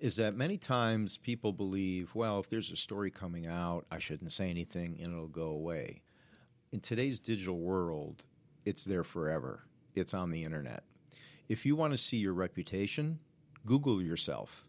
is 0.00 0.16
that 0.16 0.34
many 0.34 0.58
times 0.58 1.16
people 1.16 1.52
believe, 1.52 2.12
well, 2.12 2.40
if 2.40 2.48
there's 2.48 2.72
a 2.72 2.76
story 2.76 3.08
coming 3.08 3.46
out, 3.46 3.86
I 3.88 4.00
shouldn't 4.00 4.32
say 4.32 4.50
anything 4.50 4.98
and 5.00 5.12
it'll 5.12 5.28
go 5.28 5.50
away. 5.50 6.02
In 6.72 6.80
today's 6.80 7.20
digital 7.20 7.60
world, 7.60 8.24
it's 8.64 8.84
there 8.84 9.04
forever. 9.04 9.64
It's 9.94 10.14
on 10.14 10.30
the 10.30 10.44
internet. 10.44 10.82
If 11.48 11.66
you 11.66 11.76
want 11.76 11.92
to 11.92 11.98
see 11.98 12.16
your 12.16 12.34
reputation, 12.34 13.18
Google 13.66 14.02
yourself. 14.02 14.64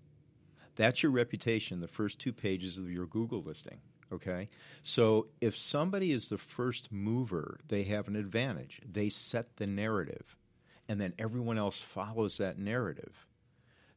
That's 0.75 1.03
your 1.03 1.11
reputation, 1.11 1.79
the 1.79 1.87
first 1.87 2.19
two 2.19 2.33
pages 2.33 2.77
of 2.77 2.89
your 2.89 3.05
Google 3.05 3.43
listing. 3.43 3.79
Okay? 4.11 4.47
So 4.83 5.27
if 5.41 5.57
somebody 5.57 6.11
is 6.11 6.27
the 6.27 6.37
first 6.37 6.91
mover, 6.91 7.59
they 7.67 7.83
have 7.83 8.07
an 8.07 8.15
advantage. 8.15 8.81
They 8.91 9.09
set 9.09 9.55
the 9.55 9.67
narrative, 9.67 10.35
and 10.87 10.99
then 10.99 11.13
everyone 11.19 11.57
else 11.57 11.79
follows 11.79 12.37
that 12.37 12.57
narrative. 12.57 13.25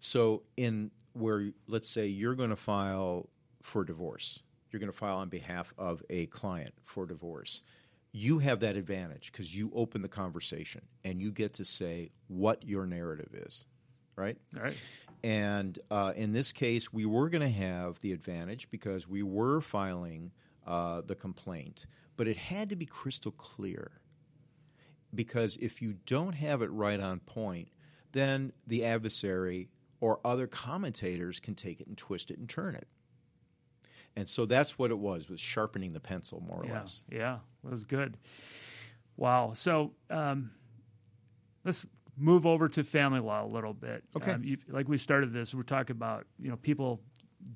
So, 0.00 0.42
in 0.56 0.90
where, 1.14 1.50
let's 1.66 1.88
say, 1.88 2.06
you're 2.06 2.34
going 2.34 2.50
to 2.50 2.56
file 2.56 3.28
for 3.62 3.82
divorce, 3.84 4.40
you're 4.70 4.80
going 4.80 4.92
to 4.92 4.96
file 4.96 5.16
on 5.16 5.28
behalf 5.28 5.72
of 5.78 6.02
a 6.10 6.26
client 6.26 6.74
for 6.84 7.06
divorce. 7.06 7.62
You 8.18 8.38
have 8.38 8.60
that 8.60 8.76
advantage 8.76 9.30
because 9.30 9.54
you 9.54 9.70
open 9.74 10.00
the 10.00 10.08
conversation 10.08 10.80
and 11.04 11.20
you 11.20 11.30
get 11.30 11.52
to 11.54 11.66
say 11.66 12.12
what 12.28 12.66
your 12.66 12.86
narrative 12.86 13.28
is, 13.34 13.66
right? 14.16 14.38
All 14.56 14.62
right. 14.62 14.76
And 15.22 15.78
uh, 15.90 16.14
in 16.16 16.32
this 16.32 16.50
case, 16.50 16.90
we 16.90 17.04
were 17.04 17.28
going 17.28 17.42
to 17.42 17.58
have 17.58 18.00
the 18.00 18.12
advantage 18.12 18.68
because 18.70 19.06
we 19.06 19.22
were 19.22 19.60
filing 19.60 20.30
uh, 20.66 21.02
the 21.06 21.14
complaint, 21.14 21.84
but 22.16 22.26
it 22.26 22.38
had 22.38 22.70
to 22.70 22.76
be 22.76 22.86
crystal 22.86 23.32
clear. 23.32 23.90
Because 25.14 25.58
if 25.60 25.82
you 25.82 25.96
don't 26.06 26.34
have 26.34 26.62
it 26.62 26.70
right 26.70 26.98
on 26.98 27.20
point, 27.20 27.68
then 28.12 28.50
the 28.66 28.86
adversary 28.86 29.68
or 30.00 30.20
other 30.24 30.46
commentators 30.46 31.38
can 31.38 31.54
take 31.54 31.82
it 31.82 31.86
and 31.86 31.98
twist 31.98 32.30
it 32.30 32.38
and 32.38 32.48
turn 32.48 32.76
it. 32.76 32.88
And 34.16 34.28
so 34.28 34.46
that's 34.46 34.78
what 34.78 34.90
it 34.90 34.98
was, 34.98 35.28
was 35.28 35.40
sharpening 35.40 35.92
the 35.92 36.00
pencil, 36.00 36.42
more 36.46 36.62
or 36.62 36.66
yeah, 36.66 36.72
less. 36.72 37.02
Yeah, 37.10 37.38
it 37.64 37.70
was 37.70 37.84
good. 37.84 38.16
Wow. 39.16 39.52
So 39.54 39.92
um, 40.10 40.50
let's 41.64 41.86
move 42.16 42.46
over 42.46 42.68
to 42.68 42.82
family 42.82 43.20
law 43.20 43.44
a 43.44 43.46
little 43.46 43.74
bit. 43.74 44.02
Okay. 44.16 44.32
Um, 44.32 44.42
you, 44.42 44.56
like 44.68 44.88
we 44.88 44.98
started 44.98 45.32
this, 45.32 45.54
we're 45.54 45.62
talking 45.62 45.96
about 45.96 46.26
you 46.38 46.48
know 46.50 46.56
people 46.56 47.00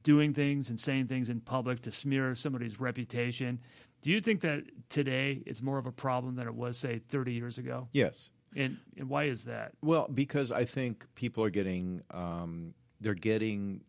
doing 0.03 0.33
things 0.33 0.71
and 0.71 0.79
saying 0.79 1.07
things 1.07 1.29
in 1.29 1.41
public 1.41 1.81
to 1.81 1.93
smear 1.93 2.35
somebody's 2.35 2.79
reputation. 2.79 3.59
Do 4.03 4.11
you 4.11 4.21
think 4.21 4.41
that 4.43 4.65
today 4.89 5.43
it's 5.47 5.63
more 5.63 5.79
of 5.79 5.87
a 5.87 5.93
problem 5.93 6.37
than 6.37 6.47
it 6.47 6.55
was, 6.55 6.79
say, 6.79 7.01
30 7.09 7.33
years 7.33 7.59
ago? 7.59 7.89
Yes. 7.93 8.31
And, 8.57 8.79
and 8.97 9.09
why 9.09 9.25
is 9.25 9.45
that? 9.45 9.73
Well, 9.83 10.09
because 10.13 10.51
I 10.51 10.65
think 10.65 11.07
people 11.15 11.45
are 11.45 11.51
getting 11.51 12.03
um, 12.11 12.75
they're 13.01 13.15
getting 13.15 13.83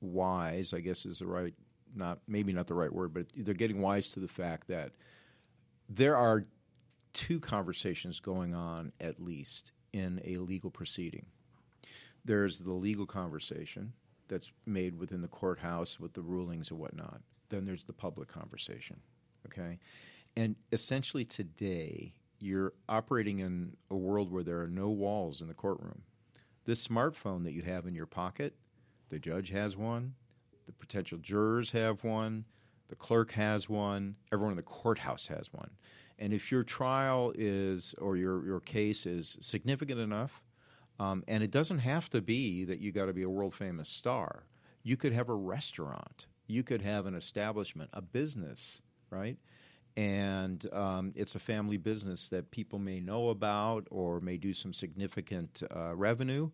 wise. 0.00 0.72
I 0.72 0.80
guess 0.80 1.04
is 1.06 1.18
the 1.18 1.26
right 1.26 1.54
not 1.96 2.18
maybe 2.28 2.52
not 2.52 2.66
the 2.66 2.74
right 2.74 2.92
word, 2.92 3.14
but 3.14 3.26
they're 3.36 3.54
getting 3.54 3.80
wise 3.80 4.10
to 4.10 4.20
the 4.20 4.28
fact 4.28 4.68
that 4.68 4.92
there 5.88 6.16
are 6.16 6.44
two 7.12 7.40
conversations 7.40 8.20
going 8.20 8.54
on 8.54 8.92
at 9.00 9.22
least 9.22 9.72
in 9.92 10.20
a 10.24 10.36
legal 10.38 10.70
proceeding. 10.70 11.24
There's 12.24 12.58
the 12.58 12.72
legal 12.72 13.06
conversation 13.06 13.92
that's 14.28 14.50
made 14.66 14.98
within 14.98 15.22
the 15.22 15.28
courthouse 15.28 16.00
with 16.00 16.12
the 16.12 16.22
rulings 16.22 16.70
and 16.70 16.78
whatnot. 16.78 17.20
Then 17.48 17.64
there's 17.64 17.84
the 17.84 17.92
public 17.92 18.28
conversation. 18.28 18.96
Okay, 19.46 19.78
and 20.36 20.56
essentially 20.72 21.24
today 21.24 22.12
you're 22.40 22.72
operating 22.88 23.38
in 23.38 23.72
a 23.90 23.96
world 23.96 24.30
where 24.30 24.42
there 24.42 24.60
are 24.60 24.68
no 24.68 24.88
walls 24.88 25.40
in 25.40 25.48
the 25.48 25.54
courtroom. 25.54 26.02
This 26.64 26.86
smartphone 26.86 27.44
that 27.44 27.52
you 27.52 27.62
have 27.62 27.86
in 27.86 27.94
your 27.94 28.06
pocket, 28.06 28.54
the 29.08 29.18
judge 29.18 29.50
has 29.50 29.76
one, 29.76 30.14
the 30.66 30.72
potential 30.72 31.18
jurors 31.18 31.70
have 31.70 32.02
one, 32.04 32.44
the 32.88 32.96
clerk 32.96 33.32
has 33.32 33.68
one, 33.68 34.16
everyone 34.32 34.52
in 34.52 34.56
the 34.56 34.62
courthouse 34.62 35.26
has 35.26 35.52
one. 35.52 35.70
And 36.18 36.32
if 36.32 36.50
your 36.50 36.62
trial 36.62 37.32
is 37.36 37.94
or 37.98 38.16
your, 38.16 38.44
your 38.46 38.60
case 38.60 39.06
is 39.06 39.36
significant 39.40 40.00
enough, 40.00 40.42
um, 40.98 41.24
and 41.28 41.42
it 41.42 41.50
doesn't 41.50 41.80
have 41.80 42.08
to 42.10 42.22
be 42.22 42.64
that 42.64 42.80
you 42.80 42.92
got 42.92 43.06
to 43.06 43.12
be 43.12 43.22
a 43.22 43.28
world 43.28 43.54
famous 43.54 43.88
star, 43.88 44.44
you 44.82 44.96
could 44.96 45.12
have 45.12 45.28
a 45.28 45.34
restaurant, 45.34 46.26
you 46.46 46.62
could 46.62 46.80
have 46.80 47.06
an 47.06 47.14
establishment, 47.14 47.90
a 47.92 48.00
business, 48.00 48.80
right? 49.10 49.36
and 49.96 50.72
um, 50.74 51.12
it's 51.14 51.34
a 51.34 51.38
family 51.38 51.78
business 51.78 52.28
that 52.28 52.50
people 52.50 52.78
may 52.78 53.00
know 53.00 53.30
about 53.30 53.86
or 53.90 54.20
may 54.20 54.36
do 54.36 54.52
some 54.52 54.72
significant 54.72 55.62
uh, 55.74 55.94
revenue. 55.94 56.50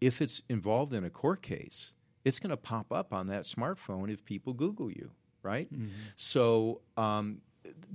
If 0.00 0.22
it's 0.22 0.42
involved 0.48 0.92
in 0.92 1.04
a 1.04 1.10
court 1.10 1.42
case, 1.42 1.94
it's 2.26 2.38
going 2.40 2.50
to 2.50 2.56
pop 2.56 2.92
up 2.92 3.12
on 3.12 3.28
that 3.28 3.44
smartphone 3.44 4.12
if 4.12 4.24
people 4.24 4.52
Google 4.52 4.90
you, 4.90 5.10
right? 5.42 5.72
Mm-hmm. 5.72 5.86
So, 6.16 6.80
um, 6.96 7.40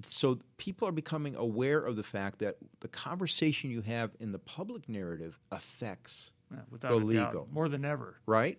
so 0.07 0.39
people 0.57 0.87
are 0.87 0.91
becoming 0.93 1.35
aware 1.35 1.79
of 1.79 1.95
the 1.97 2.03
fact 2.03 2.39
that 2.39 2.55
the 2.79 2.87
conversation 2.87 3.69
you 3.69 3.81
have 3.81 4.11
in 4.19 4.31
the 4.31 4.39
public 4.39 4.87
narrative 4.89 5.37
affects 5.51 6.31
Yeah, 6.51 6.59
without 6.69 6.99
the 7.01 7.07
a 7.07 7.11
doubt, 7.11 7.27
legal. 7.33 7.47
more 7.51 7.67
than 7.69 7.83
ever. 7.85 8.15
right? 8.25 8.57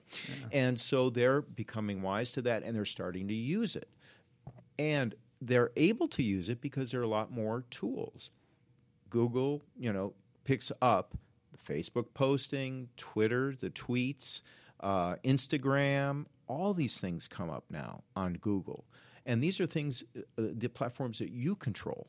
And 0.53 0.79
so 0.79 1.11
they're 1.11 1.41
becoming 1.43 2.03
wise 2.03 2.33
to 2.33 2.43
that 2.43 2.63
and 2.65 2.77
they're 2.77 2.85
starting 2.85 3.27
to 3.29 3.35
use 3.35 3.75
it. 3.77 3.89
And 4.79 5.15
they're 5.41 5.71
able 5.77 6.09
to 6.09 6.23
use 6.23 6.49
it 6.49 6.61
because 6.61 6.91
there 6.91 7.01
are 7.01 7.05
a 7.05 7.09
lot 7.09 7.31
more 7.31 7.65
tools. 7.71 8.31
Google, 9.11 9.63
you 9.79 9.93
know, 9.93 10.13
picks 10.45 10.71
up 10.81 11.15
the 11.53 11.73
Facebook 11.73 12.07
posting, 12.15 12.89
Twitter, 12.97 13.55
the 13.61 13.71
tweets, 13.71 14.43
uh, 14.83 15.17
Instagram, 15.25 16.27
all 16.49 16.75
these 16.75 16.99
things 16.99 17.29
come 17.29 17.51
up 17.51 17.65
now 17.71 18.03
on 18.17 18.35
Google. 18.35 18.85
And 19.27 19.43
these 19.43 19.61
are 19.61 19.67
things, 19.67 20.03
uh, 20.17 20.21
the 20.37 20.69
platforms 20.69 21.19
that 21.19 21.31
you 21.31 21.55
control. 21.55 22.09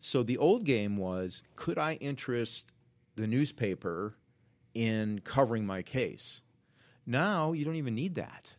So 0.00 0.22
the 0.22 0.38
old 0.38 0.64
game 0.64 0.96
was 0.96 1.42
could 1.56 1.78
I 1.78 1.94
interest 1.94 2.72
the 3.16 3.26
newspaper 3.26 4.16
in 4.74 5.20
covering 5.24 5.66
my 5.66 5.82
case? 5.82 6.42
Now 7.06 7.52
you 7.52 7.64
don't 7.64 7.76
even 7.76 7.94
need 7.94 8.14
that. 8.16 8.54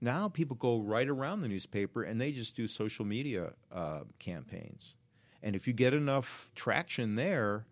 Now 0.00 0.28
people 0.28 0.56
go 0.56 0.80
right 0.80 1.08
around 1.08 1.40
the 1.40 1.48
newspaper 1.48 2.02
and 2.02 2.20
they 2.20 2.32
just 2.32 2.56
do 2.56 2.66
social 2.66 3.04
media 3.04 3.52
uh, 3.72 4.00
campaigns. 4.18 4.96
And 5.42 5.54
if 5.54 5.66
you 5.66 5.72
get 5.72 5.94
enough 5.94 6.50
traction 6.54 7.14
there, 7.14 7.66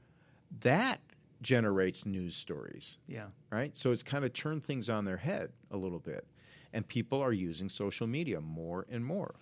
that 0.60 1.00
generates 1.42 2.06
news 2.06 2.34
stories, 2.36 2.98
Yeah. 3.08 3.26
right? 3.50 3.76
So 3.76 3.90
it's 3.92 4.02
kind 4.02 4.24
of 4.24 4.32
turned 4.32 4.64
things 4.64 4.88
on 4.88 5.04
their 5.04 5.16
head 5.16 5.50
a 5.70 5.76
little 5.76 5.98
bit. 5.98 6.26
And 6.72 6.86
people 6.88 7.20
are 7.20 7.32
using 7.32 7.68
social 7.68 8.06
media 8.06 8.40
more 8.40 8.86
and 8.90 9.04
more. 9.04 9.34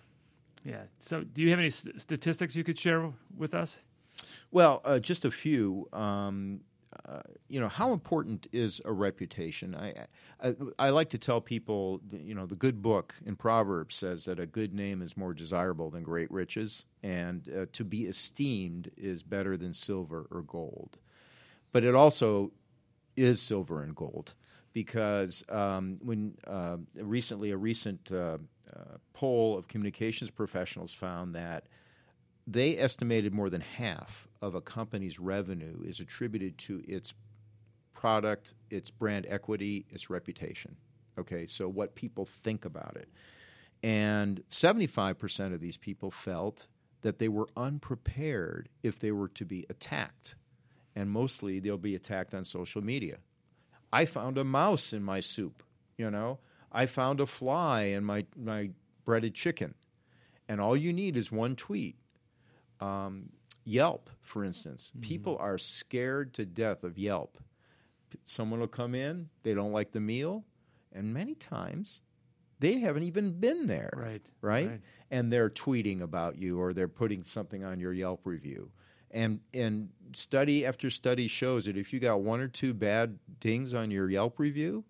Yeah. 0.65 0.83
So, 0.99 1.23
do 1.23 1.41
you 1.41 1.49
have 1.51 1.59
any 1.59 1.69
st- 1.69 1.99
statistics 2.01 2.55
you 2.55 2.63
could 2.63 2.77
share 2.77 3.11
with 3.37 3.53
us? 3.53 3.77
Well, 4.51 4.81
uh, 4.83 4.99
just 4.99 5.23
a 5.25 5.31
few. 5.31 5.87
Um, 5.93 6.59
uh, 7.07 7.21
you 7.47 7.59
know, 7.61 7.69
how 7.69 7.93
important 7.93 8.47
is 8.51 8.81
a 8.83 8.91
reputation? 8.91 9.73
I, 9.75 10.05
I 10.43 10.55
I 10.77 10.89
like 10.89 11.09
to 11.11 11.17
tell 11.17 11.39
people, 11.39 12.01
you 12.11 12.35
know, 12.35 12.45
the 12.45 12.55
good 12.57 12.81
book 12.81 13.15
in 13.25 13.35
Proverbs 13.37 13.95
says 13.95 14.25
that 14.25 14.39
a 14.41 14.45
good 14.45 14.73
name 14.73 15.01
is 15.01 15.15
more 15.15 15.33
desirable 15.33 15.89
than 15.89 16.03
great 16.03 16.29
riches, 16.29 16.85
and 17.01 17.49
uh, 17.57 17.65
to 17.71 17.85
be 17.85 18.05
esteemed 18.07 18.91
is 18.97 19.23
better 19.23 19.55
than 19.55 19.73
silver 19.73 20.27
or 20.31 20.41
gold. 20.43 20.97
But 21.71 21.83
it 21.83 21.95
also 21.95 22.51
is 23.15 23.41
silver 23.41 23.83
and 23.83 23.95
gold 23.95 24.33
because 24.73 25.43
um, 25.49 25.99
when 26.01 26.35
uh, 26.47 26.77
recently 26.95 27.51
a 27.51 27.57
recent 27.57 28.11
uh, 28.11 28.37
uh, 28.73 28.97
poll 29.13 29.57
of 29.57 29.67
communications 29.67 30.31
professionals 30.31 30.93
found 30.93 31.35
that 31.35 31.65
they 32.47 32.77
estimated 32.77 33.33
more 33.33 33.49
than 33.49 33.61
half 33.61 34.27
of 34.41 34.55
a 34.55 34.61
company's 34.61 35.19
revenue 35.19 35.81
is 35.85 35.99
attributed 35.99 36.57
to 36.57 36.81
its 36.87 37.13
product, 37.93 38.53
its 38.69 38.89
brand 38.89 39.25
equity, 39.29 39.85
its 39.89 40.09
reputation. 40.09 40.75
Okay, 41.19 41.45
so 41.45 41.67
what 41.67 41.95
people 41.95 42.25
think 42.25 42.65
about 42.65 42.95
it. 42.95 43.09
And 43.83 44.43
75% 44.49 45.53
of 45.53 45.59
these 45.59 45.77
people 45.77 46.11
felt 46.11 46.67
that 47.01 47.19
they 47.19 47.27
were 47.27 47.47
unprepared 47.57 48.69
if 48.83 48.99
they 48.99 49.11
were 49.11 49.29
to 49.29 49.45
be 49.45 49.65
attacked. 49.69 50.35
And 50.95 51.09
mostly 51.09 51.59
they'll 51.59 51.77
be 51.77 51.95
attacked 51.95 52.33
on 52.33 52.43
social 52.43 52.81
media. 52.83 53.17
I 53.93 54.05
found 54.05 54.37
a 54.37 54.43
mouse 54.43 54.93
in 54.93 55.03
my 55.03 55.19
soup, 55.19 55.63
you 55.97 56.09
know. 56.11 56.39
I 56.71 56.85
found 56.85 57.19
a 57.19 57.25
fly 57.25 57.83
in 57.83 58.03
my, 58.03 58.25
my 58.37 58.69
breaded 59.05 59.33
chicken. 59.35 59.73
And 60.47 60.59
all 60.61 60.75
you 60.75 60.93
need 60.93 61.17
is 61.17 61.31
one 61.31 61.55
tweet. 61.55 61.95
Um, 62.79 63.29
Yelp, 63.63 64.09
for 64.21 64.43
instance, 64.43 64.91
people 65.01 65.37
are 65.39 65.57
scared 65.57 66.33
to 66.35 66.45
death 66.45 66.83
of 66.83 66.97
Yelp. 66.97 67.37
Someone 68.25 68.59
will 68.59 68.67
come 68.67 68.95
in, 68.95 69.29
they 69.43 69.53
don't 69.53 69.71
like 69.71 69.91
the 69.91 69.99
meal, 69.99 70.43
and 70.91 71.13
many 71.13 71.35
times 71.35 72.01
they 72.59 72.79
haven't 72.79 73.03
even 73.03 73.39
been 73.39 73.67
there 73.67 73.91
Right. 73.95 74.21
right? 74.41 74.67
Right. 74.69 74.81
And 75.09 75.31
they're 75.31 75.49
tweeting 75.49 76.01
about 76.01 76.37
you 76.37 76.59
or 76.59 76.73
they're 76.73 76.87
putting 76.87 77.23
something 77.23 77.63
on 77.63 77.79
your 77.79 77.93
Yelp 77.93 78.21
review. 78.25 78.71
And 79.11 79.39
and 79.53 79.89
study 80.15 80.65
after 80.65 80.89
study 80.89 81.27
shows 81.27 81.65
that 81.65 81.77
if 81.77 81.91
you 81.93 81.99
got 81.99 82.21
one 82.21 82.39
or 82.39 82.47
two 82.47 82.73
bad 82.73 83.17
dings 83.39 83.73
on 83.73 83.91
your 83.91 84.09
Yelp 84.09 84.39
review 84.39 84.83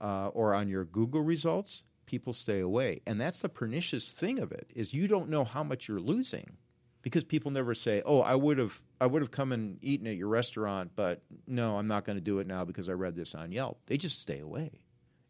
uh, 0.00 0.28
or 0.28 0.54
on 0.54 0.68
your 0.68 0.84
Google 0.86 1.22
results, 1.22 1.82
people 2.06 2.32
stay 2.32 2.60
away. 2.60 3.00
And 3.06 3.20
that's 3.20 3.40
the 3.40 3.48
pernicious 3.48 4.10
thing 4.12 4.38
of 4.40 4.52
it 4.52 4.70
is 4.74 4.92
you 4.94 5.06
don't 5.08 5.28
know 5.28 5.44
how 5.44 5.62
much 5.62 5.86
you're 5.88 6.00
losing 6.00 6.56
because 7.02 7.24
people 7.24 7.50
never 7.50 7.74
say, 7.74 8.02
"Oh, 8.06 8.20
I 8.20 8.34
would 8.34 8.58
have 8.58 8.80
I 9.00 9.06
would 9.06 9.22
have 9.22 9.30
come 9.30 9.52
and 9.52 9.78
eaten 9.82 10.06
at 10.06 10.16
your 10.16 10.28
restaurant, 10.28 10.90
but 10.96 11.22
no, 11.46 11.76
I'm 11.78 11.86
not 11.86 12.04
going 12.04 12.16
to 12.16 12.24
do 12.24 12.38
it 12.38 12.46
now 12.46 12.64
because 12.64 12.88
I 12.88 12.92
read 12.92 13.14
this 13.16 13.34
on 13.34 13.52
Yelp." 13.52 13.78
They 13.86 13.96
just 13.98 14.18
stay 14.20 14.40
away. 14.40 14.70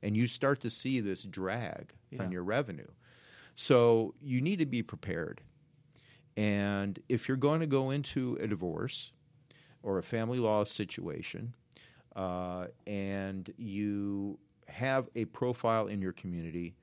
And 0.02 0.16
you 0.16 0.28
start 0.28 0.60
to 0.60 0.70
see 0.70 1.00
this 1.00 1.24
drag 1.24 1.92
Yeah. 2.12 2.22
on 2.22 2.30
your 2.30 2.44
revenue. 2.44 2.86
So 3.56 4.14
you 4.22 4.40
need 4.40 4.60
to 4.60 4.66
be 4.66 4.82
prepared. 4.82 5.40
And 6.38 7.00
if 7.08 7.26
you're 7.26 7.36
going 7.36 7.58
to 7.58 7.66
go 7.66 7.90
into 7.90 8.38
a 8.40 8.46
divorce 8.46 9.10
or 9.82 9.98
a 9.98 10.04
family 10.04 10.38
law 10.38 10.62
situation, 10.62 11.52
uh, 12.14 12.68
and 12.86 13.52
you 13.56 14.38
have 14.68 15.08
a 15.16 15.24
profile 15.24 15.88
in 15.88 16.00
your 16.00 16.12
community, 16.12 16.76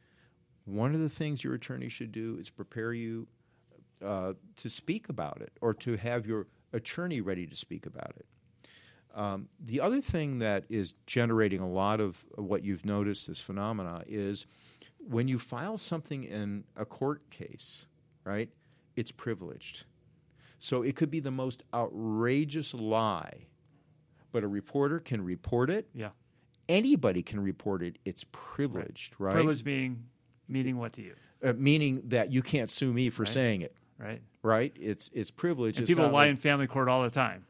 one 0.66 0.94
of 0.94 1.00
the 1.00 1.08
things 1.08 1.42
your 1.42 1.54
attorney 1.54 1.88
should 1.88 2.12
do 2.12 2.36
is 2.38 2.50
prepare 2.50 2.94
you 2.94 3.28
uh, 4.06 4.34
to 4.58 4.70
speak 4.70 5.08
about 5.08 5.40
it 5.40 5.54
or 5.62 5.74
to 5.74 5.96
have 5.96 6.26
your 6.26 6.48
attorney 6.74 7.22
ready 7.22 7.48
to 7.48 7.56
speak 7.56 7.86
about 7.86 8.12
it. 8.18 8.26
Um, 9.18 9.48
the 9.64 9.80
other 9.80 10.02
thing 10.02 10.40
that 10.40 10.66
is 10.68 10.94
generating 11.08 11.62
a 11.62 11.70
lot 11.70 12.02
of 12.02 12.18
what 12.36 12.66
you've 12.66 12.84
noticed, 12.84 13.28
this 13.28 13.40
phenomena, 13.40 14.04
is 14.06 14.48
when 15.08 15.30
you 15.30 15.40
file 15.40 15.78
something 15.78 16.26
in 16.26 16.66
a 16.76 16.84
court 16.84 17.30
case, 17.30 17.86
right, 18.26 18.50
it's 18.96 19.12
privileged. 19.12 19.84
So 20.60 20.82
it 20.84 20.96
could 20.96 21.12
be 21.12 21.20
the 21.20 21.32
most 21.32 21.64
outrageous 21.74 22.74
lie, 22.74 23.46
but 24.32 24.44
a 24.44 24.48
reporter 24.48 25.00
can 25.00 25.24
report 25.24 25.70
it. 25.70 25.88
Yeah. 25.94 26.10
Anybody 26.68 27.22
can 27.22 27.40
report 27.40 27.84
it. 27.84 27.98
It's 28.06 28.26
privileged, 28.32 29.14
right? 29.20 29.34
Privilege 29.34 29.64
being 29.64 30.04
meaning 30.48 30.78
what 30.78 30.94
to 30.94 31.02
you, 31.02 31.14
Uh, 31.44 31.54
meaning 31.58 32.02
that 32.06 32.32
you 32.32 32.42
can't 32.42 32.70
sue 32.72 32.92
me 32.92 33.10
for 33.10 33.24
Right. 33.24 33.30
saying 33.32 33.62
it, 33.62 33.76
right? 34.00 34.22
right? 34.42 34.74
It's 34.80 35.10
it's 35.14 35.30
privileged. 35.30 35.78
And 35.78 35.84
It's 35.84 35.92
people 35.92 36.06
lie 36.06 36.24
like- 36.24 36.30
in 36.32 36.38
family 36.38 36.68
court 36.68 36.88
all 36.90 37.04
the 37.04 37.10
time. 37.12 37.46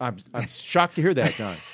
I'm, 0.00 0.16
I'm 0.34 0.48
shocked 0.48 0.96
to 0.96 1.02
hear 1.02 1.14
that, 1.14 1.36
Don. 1.36 1.56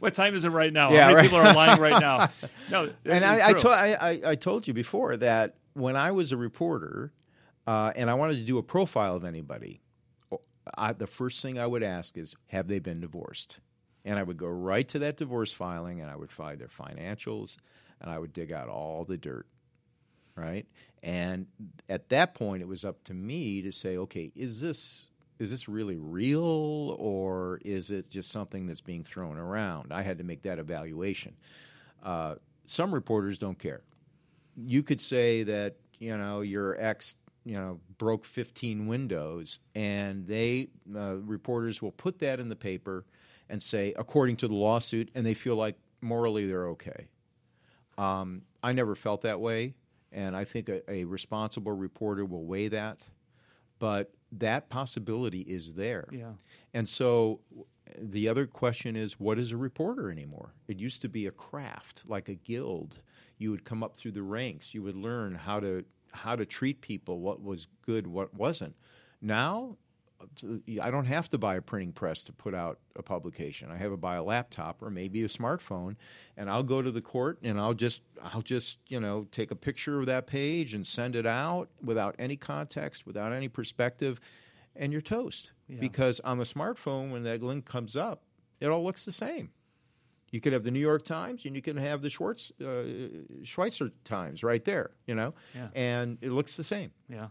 What 0.00 0.12
time 0.12 0.34
is 0.34 0.44
it 0.44 0.50
right 0.50 0.70
now? 0.72 0.90
Yeah, 0.92 1.00
How 1.00 1.06
many 1.06 1.14
right. 1.16 1.22
people 1.22 1.38
are 1.38 1.54
lying 1.54 1.80
right 1.80 1.98
now? 2.02 2.28
No, 2.70 2.90
and 3.06 3.24
I, 3.24 3.48
I, 3.48 3.52
to, 3.54 3.68
I, 3.70 4.10
I, 4.10 4.20
I 4.26 4.34
told 4.34 4.68
you 4.68 4.74
before 4.74 5.16
that 5.16 5.54
when 5.72 5.96
I 5.96 6.10
was 6.10 6.32
a 6.32 6.36
reporter 6.36 7.14
uh, 7.66 7.92
and 7.94 8.10
I 8.10 8.14
wanted 8.14 8.36
to 8.36 8.44
do 8.44 8.58
a 8.58 8.62
profile 8.62 9.16
of 9.16 9.24
anybody, 9.24 9.80
I, 10.76 10.92
the 10.92 11.06
first 11.06 11.42
thing 11.42 11.58
I 11.58 11.66
would 11.66 11.82
ask 11.82 12.16
is, 12.16 12.34
have 12.48 12.68
they 12.68 12.78
been 12.78 13.00
divorced? 13.00 13.60
And 14.04 14.18
I 14.18 14.22
would 14.22 14.36
go 14.36 14.46
right 14.46 14.88
to 14.88 15.00
that 15.00 15.16
divorce 15.16 15.52
filing 15.52 16.00
and 16.00 16.10
I 16.10 16.16
would 16.16 16.32
find 16.32 16.58
their 16.58 16.68
financials 16.68 17.56
and 18.00 18.10
I 18.10 18.18
would 18.18 18.32
dig 18.32 18.52
out 18.52 18.68
all 18.68 19.04
the 19.04 19.16
dirt. 19.16 19.46
Right? 20.36 20.66
And 21.02 21.46
at 21.88 22.08
that 22.10 22.34
point, 22.34 22.62
it 22.62 22.68
was 22.68 22.84
up 22.84 23.02
to 23.04 23.14
me 23.14 23.62
to 23.62 23.72
say, 23.72 23.96
okay, 23.98 24.32
is 24.34 24.60
this. 24.60 25.06
Is 25.38 25.48
this 25.48 25.70
really 25.70 25.96
real 25.96 26.94
or 26.98 27.60
is 27.64 27.90
it 27.90 28.10
just 28.10 28.30
something 28.30 28.66
that's 28.66 28.82
being 28.82 29.02
thrown 29.02 29.38
around? 29.38 29.90
I 29.90 30.02
had 30.02 30.18
to 30.18 30.24
make 30.24 30.42
that 30.42 30.58
evaluation. 30.58 31.34
Uh, 32.02 32.34
some 32.66 32.92
reporters 32.92 33.38
don't 33.38 33.58
care. 33.58 33.80
You 34.54 34.82
could 34.82 35.00
say 35.00 35.42
that 35.44 35.76
you 35.98 36.16
know 36.16 36.40
your 36.40 36.78
ex 36.78 37.14
you 37.44 37.54
know 37.54 37.80
broke 37.98 38.24
15 38.24 38.86
windows, 38.86 39.58
and 39.74 40.26
they 40.26 40.68
uh, 40.94 41.16
reporters 41.16 41.80
will 41.82 41.92
put 41.92 42.18
that 42.20 42.40
in 42.40 42.48
the 42.48 42.56
paper 42.56 43.04
and 43.48 43.62
say 43.62 43.92
according 43.96 44.36
to 44.36 44.48
the 44.48 44.54
lawsuit, 44.54 45.10
and 45.14 45.24
they 45.24 45.34
feel 45.34 45.56
like 45.56 45.76
morally 46.00 46.46
they're 46.46 46.68
okay. 46.68 47.08
Um, 47.98 48.42
I 48.62 48.72
never 48.72 48.94
felt 48.94 49.22
that 49.22 49.40
way, 49.40 49.74
and 50.12 50.36
I 50.36 50.44
think 50.44 50.68
a, 50.68 50.88
a 50.90 51.04
responsible 51.04 51.72
reporter 51.72 52.24
will 52.24 52.44
weigh 52.44 52.68
that. 52.68 52.98
But 53.78 54.12
that 54.32 54.68
possibility 54.68 55.40
is 55.40 55.72
there. 55.72 56.06
Yeah. 56.12 56.32
And 56.74 56.88
so 56.88 57.40
the 57.98 58.28
other 58.28 58.46
question 58.46 58.96
is 58.96 59.18
what 59.18 59.38
is 59.38 59.52
a 59.52 59.56
reporter 59.56 60.10
anymore? 60.10 60.54
It 60.68 60.78
used 60.78 61.02
to 61.02 61.08
be 61.08 61.26
a 61.26 61.30
craft, 61.30 62.04
like 62.06 62.28
a 62.28 62.34
guild. 62.34 62.98
You 63.38 63.50
would 63.50 63.64
come 63.64 63.82
up 63.82 63.96
through 63.96 64.12
the 64.12 64.22
ranks, 64.22 64.74
you 64.74 64.82
would 64.82 64.96
learn 64.96 65.34
how 65.34 65.60
to 65.60 65.84
how 66.12 66.36
to 66.36 66.44
treat 66.46 66.80
people, 66.80 67.20
what 67.20 67.42
was 67.42 67.66
good, 67.82 68.06
what 68.06 68.32
wasn't. 68.34 68.74
Now 69.20 69.76
I 70.82 70.90
don't 70.90 71.06
have 71.06 71.30
to 71.30 71.38
buy 71.38 71.56
a 71.56 71.62
printing 71.62 71.92
press 71.92 72.22
to 72.24 72.32
put 72.32 72.54
out 72.54 72.78
a 72.96 73.02
publication. 73.02 73.70
I 73.70 73.76
have 73.76 73.90
to 73.90 73.96
buy 73.96 74.16
a 74.16 74.22
laptop 74.22 74.82
or 74.82 74.90
maybe 74.90 75.22
a 75.22 75.28
smartphone, 75.28 75.96
and 76.36 76.50
I'll 76.50 76.62
go 76.62 76.82
to 76.82 76.90
the 76.90 77.00
court 77.00 77.38
and 77.42 77.58
I'll 77.58 77.74
just 77.74 78.02
I'll 78.22 78.42
just 78.42 78.78
you 78.88 79.00
know 79.00 79.26
take 79.32 79.50
a 79.50 79.56
picture 79.56 79.98
of 79.98 80.06
that 80.06 80.26
page 80.26 80.74
and 80.74 80.86
send 80.86 81.16
it 81.16 81.26
out 81.26 81.70
without 81.82 82.14
any 82.18 82.36
context, 82.36 83.06
without 83.06 83.32
any 83.32 83.48
perspective, 83.48 84.20
and 84.76 84.92
you're 84.92 85.00
toast. 85.00 85.52
Yeah. 85.68 85.80
Because 85.80 86.20
on 86.20 86.38
the 86.38 86.44
smartphone, 86.44 87.10
when 87.10 87.22
that 87.22 87.42
link 87.42 87.64
comes 87.64 87.96
up, 87.96 88.22
it 88.60 88.66
all 88.66 88.84
looks 88.84 89.04
the 89.04 89.12
same. 89.12 89.50
You 90.30 90.40
could 90.40 90.52
have 90.52 90.62
the 90.62 90.70
New 90.70 90.80
York 90.80 91.04
Times 91.04 91.44
and 91.44 91.56
you 91.56 91.62
can 91.62 91.76
have 91.76 92.02
the 92.02 92.10
Schwartz, 92.10 92.52
uh, 92.64 92.84
Schweitzer 93.42 93.90
Times 94.04 94.44
right 94.44 94.64
there, 94.64 94.90
you 95.06 95.14
know, 95.14 95.34
Yeah. 95.54 95.68
and 95.74 96.18
it 96.20 96.30
looks 96.30 96.56
the 96.56 96.64
same. 96.64 96.92
Yeah, 97.08 97.28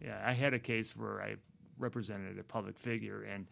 yeah. 0.00 0.22
I 0.24 0.32
had 0.32 0.54
a 0.54 0.58
case 0.58 0.96
where 0.96 1.20
I 1.20 1.36
represented 1.78 2.38
a 2.38 2.44
public 2.44 2.78
figure, 2.78 3.22
and 3.22 3.46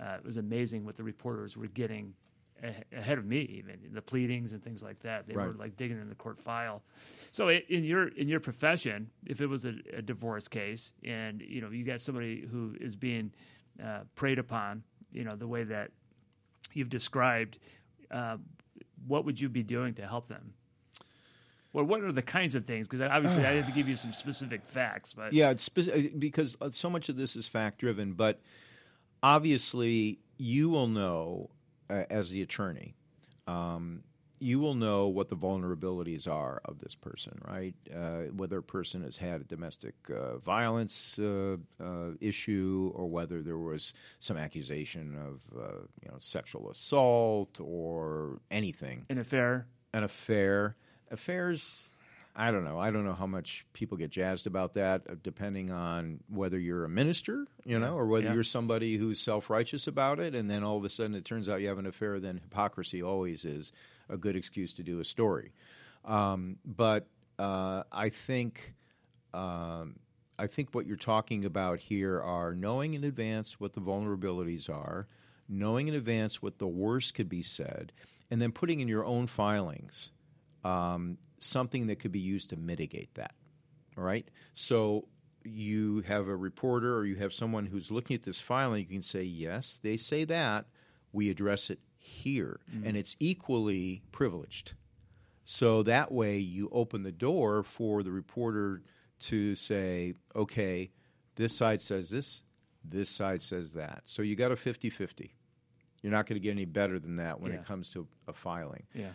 uh, 0.00 0.16
it 0.18 0.24
was 0.24 0.38
amazing 0.38 0.84
what 0.86 0.96
the 0.96 1.04
reporters 1.04 1.56
were 1.56 1.66
getting 1.68 2.14
a- 2.62 2.82
ahead 2.96 3.18
of 3.18 3.26
me, 3.26 3.40
even 3.42 3.78
the 3.92 4.00
pleadings 4.02 4.54
and 4.54 4.62
things 4.62 4.82
like 4.82 4.98
that. 5.00 5.26
They 5.26 5.34
were 5.34 5.52
like 5.52 5.76
digging 5.76 6.00
in 6.00 6.08
the 6.08 6.14
court 6.14 6.38
file. 6.40 6.82
So 7.32 7.50
in 7.50 7.84
your 7.84 8.08
in 8.08 8.26
your 8.28 8.40
profession, 8.40 9.10
if 9.26 9.40
it 9.42 9.46
was 9.46 9.64
a, 9.66 9.74
a 9.94 10.00
divorce 10.02 10.48
case, 10.48 10.94
and 11.04 11.42
you 11.42 11.60
know 11.60 11.70
you 11.70 11.84
got 11.84 12.00
somebody 12.00 12.40
who 12.50 12.74
is 12.80 12.96
being 12.96 13.32
uh, 13.82 14.00
preyed 14.14 14.38
upon, 14.38 14.82
you 15.12 15.24
know 15.24 15.36
the 15.36 15.46
way 15.46 15.64
that 15.64 15.90
you've 16.72 16.90
described, 16.90 17.58
uh, 18.10 18.36
what 19.06 19.24
would 19.24 19.40
you 19.40 19.48
be 19.48 19.62
doing 19.62 19.94
to 19.94 20.06
help 20.06 20.28
them? 20.28 20.54
Well, 21.72 21.84
what 21.84 22.00
are 22.02 22.10
the 22.12 22.22
kinds 22.22 22.56
of 22.56 22.64
things? 22.66 22.88
Because 22.88 23.00
obviously, 23.00 23.44
I 23.46 23.52
have 23.54 23.66
to 23.66 23.72
give 23.72 23.88
you 23.88 23.94
some 23.94 24.12
specific 24.12 24.64
facts, 24.64 25.14
but 25.14 25.32
Yeah, 25.32 25.50
it's 25.50 25.68
speci- 25.68 26.18
because 26.18 26.56
uh, 26.60 26.70
so 26.70 26.90
much 26.90 27.08
of 27.08 27.16
this 27.16 27.36
is 27.36 27.46
fact 27.46 27.78
driven, 27.78 28.12
but 28.14 28.40
obviously 29.22 30.18
you 30.38 30.68
will 30.68 30.88
know 30.88 31.50
uh, 31.88 32.04
as 32.10 32.30
the 32.30 32.42
attorney, 32.42 32.94
um, 33.46 34.02
you 34.40 34.58
will 34.58 34.74
know 34.74 35.06
what 35.06 35.28
the 35.28 35.36
vulnerabilities 35.36 36.26
are 36.26 36.60
of 36.64 36.80
this 36.80 36.94
person, 36.94 37.38
right? 37.46 37.74
Uh, 37.94 38.22
whether 38.34 38.58
a 38.58 38.62
person 38.62 39.02
has 39.02 39.16
had 39.16 39.42
a 39.42 39.44
domestic 39.44 39.94
uh, 40.10 40.38
violence 40.38 41.18
uh, 41.18 41.56
uh, 41.82 42.12
issue, 42.20 42.90
or 42.94 43.06
whether 43.06 43.42
there 43.42 43.58
was 43.58 43.92
some 44.18 44.38
accusation 44.38 45.16
of 45.16 45.58
uh, 45.58 45.66
you 46.02 46.10
know 46.10 46.16
sexual 46.18 46.70
assault 46.70 47.58
or 47.60 48.40
anything 48.50 49.04
an 49.10 49.18
affair. 49.18 49.66
an 49.92 50.04
affair. 50.04 50.76
Affairs, 51.12 51.88
I 52.36 52.52
don't 52.52 52.64
know. 52.64 52.78
I 52.78 52.92
don't 52.92 53.04
know 53.04 53.14
how 53.14 53.26
much 53.26 53.66
people 53.72 53.98
get 53.98 54.10
jazzed 54.10 54.46
about 54.46 54.74
that, 54.74 55.02
uh, 55.10 55.16
depending 55.22 55.72
on 55.72 56.20
whether 56.28 56.58
you're 56.58 56.84
a 56.84 56.88
minister, 56.88 57.46
you 57.64 57.78
know, 57.78 57.96
or 57.96 58.06
whether 58.06 58.26
yeah. 58.26 58.34
you're 58.34 58.44
somebody 58.44 58.96
who's 58.96 59.20
self 59.20 59.50
righteous 59.50 59.86
about 59.86 60.20
it, 60.20 60.34
and 60.34 60.48
then 60.48 60.62
all 60.62 60.78
of 60.78 60.84
a 60.84 60.88
sudden 60.88 61.14
it 61.14 61.24
turns 61.24 61.48
out 61.48 61.60
you 61.60 61.68
have 61.68 61.78
an 61.78 61.86
affair. 61.86 62.20
Then 62.20 62.40
hypocrisy 62.42 63.02
always 63.02 63.44
is 63.44 63.72
a 64.10 64.16
good 64.16 64.36
excuse 64.36 64.72
to 64.74 64.82
do 64.82 65.00
a 65.00 65.04
story. 65.04 65.52
Um, 66.04 66.56
but 66.64 67.06
uh, 67.38 67.84
I 67.92 68.10
think. 68.10 68.74
Um, 69.32 69.96
I 70.40 70.46
think 70.46 70.74
what 70.74 70.86
you're 70.86 70.96
talking 70.96 71.44
about 71.44 71.80
here 71.80 72.18
are 72.18 72.54
knowing 72.54 72.94
in 72.94 73.04
advance 73.04 73.60
what 73.60 73.74
the 73.74 73.80
vulnerabilities 73.82 74.70
are, 74.70 75.06
knowing 75.50 75.86
in 75.88 75.94
advance 75.94 76.40
what 76.40 76.58
the 76.58 76.66
worst 76.66 77.12
could 77.14 77.28
be 77.28 77.42
said, 77.42 77.92
and 78.30 78.40
then 78.40 78.50
putting 78.50 78.80
in 78.80 78.88
your 78.88 79.04
own 79.04 79.26
filings 79.26 80.12
um, 80.64 81.18
something 81.40 81.88
that 81.88 81.98
could 81.98 82.10
be 82.10 82.20
used 82.20 82.50
to 82.50 82.56
mitigate 82.56 83.12
that. 83.16 83.34
All 83.98 84.04
right. 84.04 84.26
So 84.54 85.08
you 85.44 86.02
have 86.06 86.28
a 86.28 86.36
reporter 86.36 86.96
or 86.96 87.04
you 87.04 87.16
have 87.16 87.34
someone 87.34 87.66
who's 87.66 87.90
looking 87.90 88.14
at 88.14 88.22
this 88.22 88.40
filing. 88.40 88.80
You 88.80 88.94
can 88.94 89.02
say, 89.02 89.22
yes, 89.22 89.78
they 89.82 89.98
say 89.98 90.24
that. 90.24 90.66
We 91.12 91.28
address 91.28 91.68
it 91.68 91.80
here, 92.00 92.60
and 92.72 92.96
mm. 92.96 92.98
it's 92.98 93.14
equally 93.20 94.02
privileged. 94.10 94.72
So 95.44 95.82
that 95.84 96.10
way, 96.10 96.38
you 96.38 96.68
open 96.72 97.02
the 97.02 97.12
door 97.12 97.62
for 97.62 98.02
the 98.02 98.10
reporter 98.10 98.82
to 99.26 99.54
say, 99.54 100.14
okay, 100.34 100.90
this 101.36 101.56
side 101.56 101.80
says 101.80 102.08
this, 102.08 102.42
this 102.84 103.10
side 103.10 103.42
says 103.42 103.72
that. 103.72 104.02
So 104.06 104.22
you 104.22 104.36
got 104.36 104.52
a 104.52 104.56
50 104.56 104.90
50. 104.90 105.34
You're 106.02 106.12
not 106.12 106.26
going 106.26 106.40
to 106.40 106.42
get 106.42 106.52
any 106.52 106.64
better 106.64 106.98
than 106.98 107.16
that 107.16 107.40
when 107.40 107.52
Yeah. 107.52 107.58
it 107.58 107.66
comes 107.66 107.90
to 107.90 108.06
a 108.26 108.32
filing. 108.32 108.86
Yeah. 108.94 109.12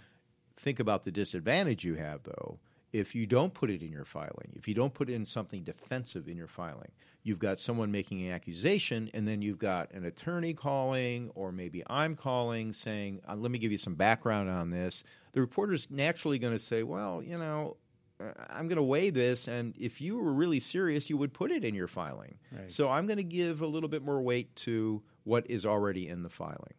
Think 0.58 0.80
about 0.80 1.04
the 1.04 1.12
disadvantage 1.12 1.84
you 1.84 1.96
have, 1.96 2.24
though. 2.24 2.60
If 2.96 3.14
you 3.14 3.26
don't 3.26 3.54
put 3.54 3.70
it 3.70 3.82
in 3.82 3.92
your 3.92 4.06
filing, 4.06 4.54
if 4.56 4.70
you 4.70 4.74
don't 4.74 4.94
put 4.94 5.10
in 5.10 5.26
something 5.26 5.64
defensive 5.64 6.30
in 6.30 6.38
your 6.38 6.48
filing, 6.48 6.92
you've 7.24 7.40
got 7.40 7.60
someone 7.60 7.92
making 7.92 8.26
an 8.26 8.32
accusation, 8.32 9.10
and 9.14 9.28
then 9.28 9.42
you've 9.42 9.60
got 9.60 9.92
an 9.92 10.06
attorney 10.06 10.54
calling, 10.54 11.30
or 11.36 11.52
maybe 11.52 11.84
I'm 11.88 12.16
calling 12.16 12.72
saying, 12.72 13.20
uh, 13.28 13.36
Let 13.36 13.52
me 13.52 13.60
give 13.60 13.74
you 13.74 13.78
some 13.78 13.96
background 13.96 14.50
on 14.50 14.70
this. 14.70 15.04
The 15.34 15.42
reporter's 15.42 15.88
naturally 15.90 16.40
going 16.40 16.54
to 16.54 16.60
say, 16.60 16.84
Well, 16.84 17.22
you 17.22 17.38
know, 17.38 17.76
uh, 18.24 18.32
I'm 18.50 18.70
going 18.70 18.78
to 18.78 18.84
weigh 18.84 19.10
this, 19.10 19.50
and 19.50 19.74
if 19.78 20.00
you 20.00 20.18
were 20.18 20.32
really 20.32 20.62
serious, 20.62 21.10
you 21.10 21.18
would 21.18 21.34
put 21.34 21.52
it 21.52 21.66
in 21.66 21.76
your 21.76 21.88
filing. 21.88 22.36
Right. 22.50 22.72
So 22.72 22.90
I'm 22.90 23.08
going 23.08 23.18
to 23.18 23.24
give 23.24 23.62
a 23.62 23.68
little 23.68 23.90
bit 23.90 24.04
more 24.04 24.22
weight 24.22 24.56
to 24.68 25.04
what 25.26 25.50
is 25.50 25.66
already 25.66 26.08
in 26.08 26.24
the 26.24 26.30
filing. 26.30 26.76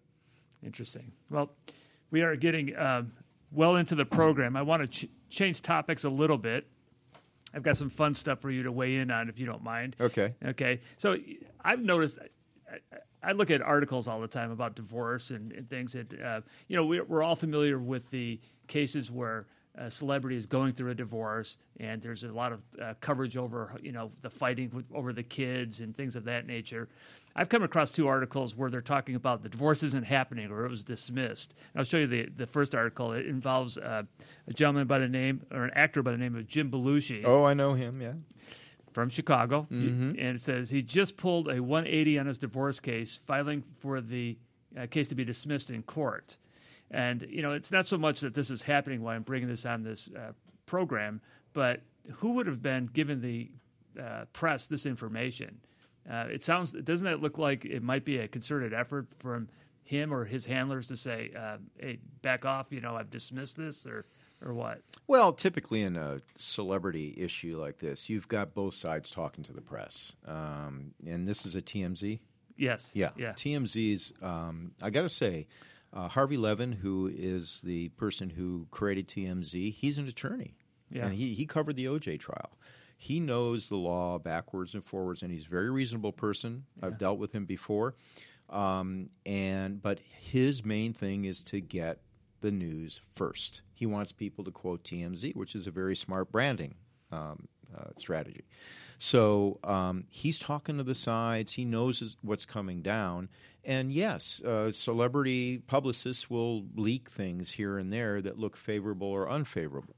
Interesting. 0.63 1.13
Well, 1.29 1.51
we 2.11 2.23
are 2.23 2.37
getting 2.37 2.75
um, 2.79 3.13
well 3.53 3.77
into 3.77 3.95
the 3.95 4.07
program. 4.07 4.57
I 4.57 4.63
want 4.63 4.83
to 4.83 4.89
ch- 4.89 5.11
change 5.31 5.62
topics 5.62 6.05
a 6.05 6.11
little 6.11 6.39
bit. 6.39 6.67
I've 7.55 7.62
got 7.62 7.77
some 7.77 7.91
fun 7.91 8.15
stuff 8.15 8.41
for 8.41 8.51
you 8.51 8.65
to 8.65 8.73
weigh 8.73 8.97
in 8.97 9.11
on, 9.11 9.29
if 9.29 9.39
you 9.39 9.47
don't 9.47 9.62
mind. 9.62 9.97
Okay. 10.01 10.35
Okay. 10.45 10.81
So 10.97 11.17
I've 11.65 11.81
noticed. 11.81 12.19
I, 12.71 12.99
I 13.23 13.33
look 13.33 13.51
at 13.51 13.61
articles 13.61 14.07
all 14.07 14.21
the 14.21 14.29
time 14.29 14.53
about 14.53 14.77
divorce 14.77 15.31
and, 15.31 15.53
and 15.53 15.69
things 15.69 15.95
that 15.95 16.21
uh, 16.21 16.41
you 16.69 16.77
know 16.77 16.85
we're, 16.85 17.05
we're 17.05 17.23
all 17.23 17.35
familiar 17.35 17.79
with 17.79 18.09
the 18.11 18.41
cases 18.69 19.11
where 19.11 19.47
a 19.79 19.91
celebrity 19.91 20.37
is 20.37 20.47
going 20.47 20.73
through 20.73 20.91
a 20.91 20.95
divorce 20.95 21.59
and 21.79 22.01
there's 22.03 22.25
a 22.25 22.29
lot 22.33 22.53
of 22.53 22.61
uh, 22.83 22.95
coverage 23.01 23.37
over 23.37 23.73
you 23.83 23.93
know 23.93 24.11
the 24.23 24.31
fighting 24.31 24.71
with, 24.73 24.87
over 24.95 25.12
the 25.12 25.23
kids 25.23 25.81
and 25.81 25.97
things 25.97 26.17
of 26.17 26.25
that 26.25 26.47
nature. 26.47 26.89
I've 27.35 27.51
come 27.51 27.62
across 27.62 27.91
two 27.93 28.09
articles 28.09 28.57
where 28.57 28.71
they're 28.71 28.81
talking 28.81 29.15
about 29.15 29.43
the 29.43 29.51
divorce 29.51 29.83
isn't 29.83 30.07
happening 30.07 30.51
or 30.51 30.65
it 30.65 30.71
was 30.71 30.83
dismissed. 30.83 31.55
And 31.75 31.81
I'll 31.81 31.85
show 31.85 31.99
you 31.99 32.07
the 32.07 32.27
the 32.35 32.47
first 32.47 32.75
article. 32.75 33.12
It 33.12 33.27
involves 33.27 33.77
uh, 33.77 34.05
a 34.49 34.53
gentleman 34.53 34.87
by 34.87 34.99
the 34.99 35.09
name 35.09 35.43
or 35.53 35.65
an 35.65 35.73
actor 35.75 36.03
by 36.03 36.12
the 36.12 36.19
name 36.19 36.35
of 36.37 36.47
Jim 36.47 36.71
Belushi 36.71 37.23
Oh, 37.25 37.45
I 37.45 37.53
know 37.55 37.75
him, 37.75 38.01
yeah. 38.01 38.12
from 38.93 39.11
Chicago, 39.11 39.67
and 39.71 40.19
it 40.19 40.41
says 40.41 40.71
he 40.71 40.81
just 40.81 41.17
pulled 41.19 41.49
a 41.49 41.62
180 41.62 42.19
on 42.19 42.27
his 42.27 42.39
divorce 42.39 42.81
case, 42.81 43.21
filing 43.27 43.62
for 43.81 44.01
the 44.01 44.39
uh, 44.79 44.87
case 44.87 45.11
to 45.11 45.15
be 45.15 45.25
dismissed 45.25 45.71
in 45.71 45.83
court. 45.83 46.39
And 46.90 47.27
you 47.29 47.42
know, 47.42 47.53
it's 47.53 47.72
not 47.72 47.87
so 47.87 47.99
much 47.99 48.20
that 48.20 48.35
this 48.35 48.51
is 48.51 48.62
happening 48.62 49.03
while 49.03 49.16
I'm 49.16 49.22
bringing 49.22 49.49
this 49.49 49.66
on 49.66 49.83
this 49.83 50.09
uh, 50.16 50.33
program, 50.66 51.20
but 51.53 51.81
who 52.18 52.33
would 52.35 52.46
have 52.46 52.62
been 52.62 52.87
given 52.87 53.20
the 53.20 53.51
uh, 54.01 54.25
press 54.33 54.66
this 54.66 54.87
information? 54.87 55.59
Uh, 56.09 56.27
it 56.31 56.42
sounds 56.42 56.72
doesn't 56.72 57.07
that 57.07 57.20
look 57.20 57.38
like 57.38 57.64
it 57.64 57.83
might 57.83 58.05
be 58.05 58.18
a 58.18 58.29
concerted 58.29 58.72
effort 58.72 59.09
from 59.18 59.49
him 59.83 60.12
or 60.12 60.25
his 60.25 60.46
handlers 60.46 60.87
to 60.88 60.96
say, 60.96 61.33
uh, 61.37 61.57
"Hey, 61.79 61.99
back 62.22 62.44
off," 62.44 62.66
you 62.70 62.81
know, 62.81 62.94
I've 62.96 63.11
dismissed 63.11 63.57
this, 63.57 63.85
or 63.87 64.05
or 64.44 64.55
what? 64.55 64.83
Well, 65.09 65.33
typically 65.33 65.83
in 65.83 65.96
a 65.96 66.20
celebrity 66.37 67.14
issue 67.16 67.59
like 67.61 67.79
this, 67.79 68.09
you've 68.09 68.29
got 68.29 68.55
both 68.55 68.75
sides 68.75 69.11
talking 69.11 69.42
to 69.44 69.53
the 69.53 69.62
press. 69.62 70.14
Um, 70.27 70.92
and 71.07 71.27
this 71.27 71.46
is 71.46 71.57
a 71.57 71.62
TMZ. 71.62 72.20
Yes, 72.59 72.90
Yeah. 72.94 73.11
yeah, 73.16 73.33
TMZ's, 73.33 74.12
um, 74.22 74.72
I 74.83 74.90
got 74.90 75.03
to 75.03 75.09
say, 75.09 75.46
uh, 75.97 76.09
Harvey 76.09 76.37
Levin, 76.37 76.73
who 76.73 77.11
is 77.13 77.61
the 77.65 77.89
person 77.91 78.29
who 78.29 78.67
created 78.71 79.09
TMZ, 79.09 79.73
he's 79.73 79.97
an 79.97 80.07
attorney. 80.07 80.55
Yeah. 80.91 81.07
And 81.07 81.15
he, 81.15 81.33
he 81.35 81.47
covered 81.47 81.77
the 81.77 81.87
OJ 81.87 82.21
trial. 82.21 82.59
He 82.99 83.19
knows 83.19 83.69
the 83.69 83.77
law 83.77 84.19
backwards 84.19 84.75
and 84.75 84.85
forwards, 84.85 85.23
and 85.23 85.33
he's 85.33 85.47
a 85.47 85.51
very 85.51 85.71
reasonable 85.71 86.13
person. 86.13 86.65
I've 86.83 86.99
dealt 86.99 87.19
with 87.19 87.33
him 87.33 87.47
before. 87.47 87.95
Um, 88.51 89.11
and 89.25 89.83
but 89.83 89.99
his 90.19 90.65
main 90.65 90.93
thing 90.93 91.25
is 91.25 91.41
to 91.45 91.61
get 91.61 91.99
the 92.43 92.51
news 92.51 93.01
first. 93.15 93.63
He 93.75 93.87
wants 93.87 94.13
people 94.13 94.45
to 94.45 94.51
quote 94.51 94.85
TMZ, 94.85 95.35
which 95.35 95.55
is 95.55 95.67
a 95.67 95.71
very 95.71 95.97
smart 95.97 96.31
branding 96.31 96.75
um, 97.11 97.49
uh, 97.77 97.91
strategy. 97.97 98.45
So 98.99 99.59
um, 99.65 100.05
he's 100.09 100.39
talking 100.39 100.79
to 100.79 100.83
the 100.83 100.95
sides. 100.95 101.53
He 101.53 101.65
knows 101.65 102.17
what's 102.23 102.47
coming 102.47 102.83
down. 102.83 103.29
And 103.65 103.93
yes, 103.93 104.41
uh, 104.43 104.71
celebrity 104.73 105.59
publicists 105.67 106.31
will 106.31 106.65
leak 106.77 107.11
things 107.11 107.51
here 107.51 107.79
and 107.79 107.93
there 107.93 108.23
that 108.23 108.39
look 108.39 108.57
favorable 108.57 109.09
or 109.09 109.29
unfavorable 109.29 109.97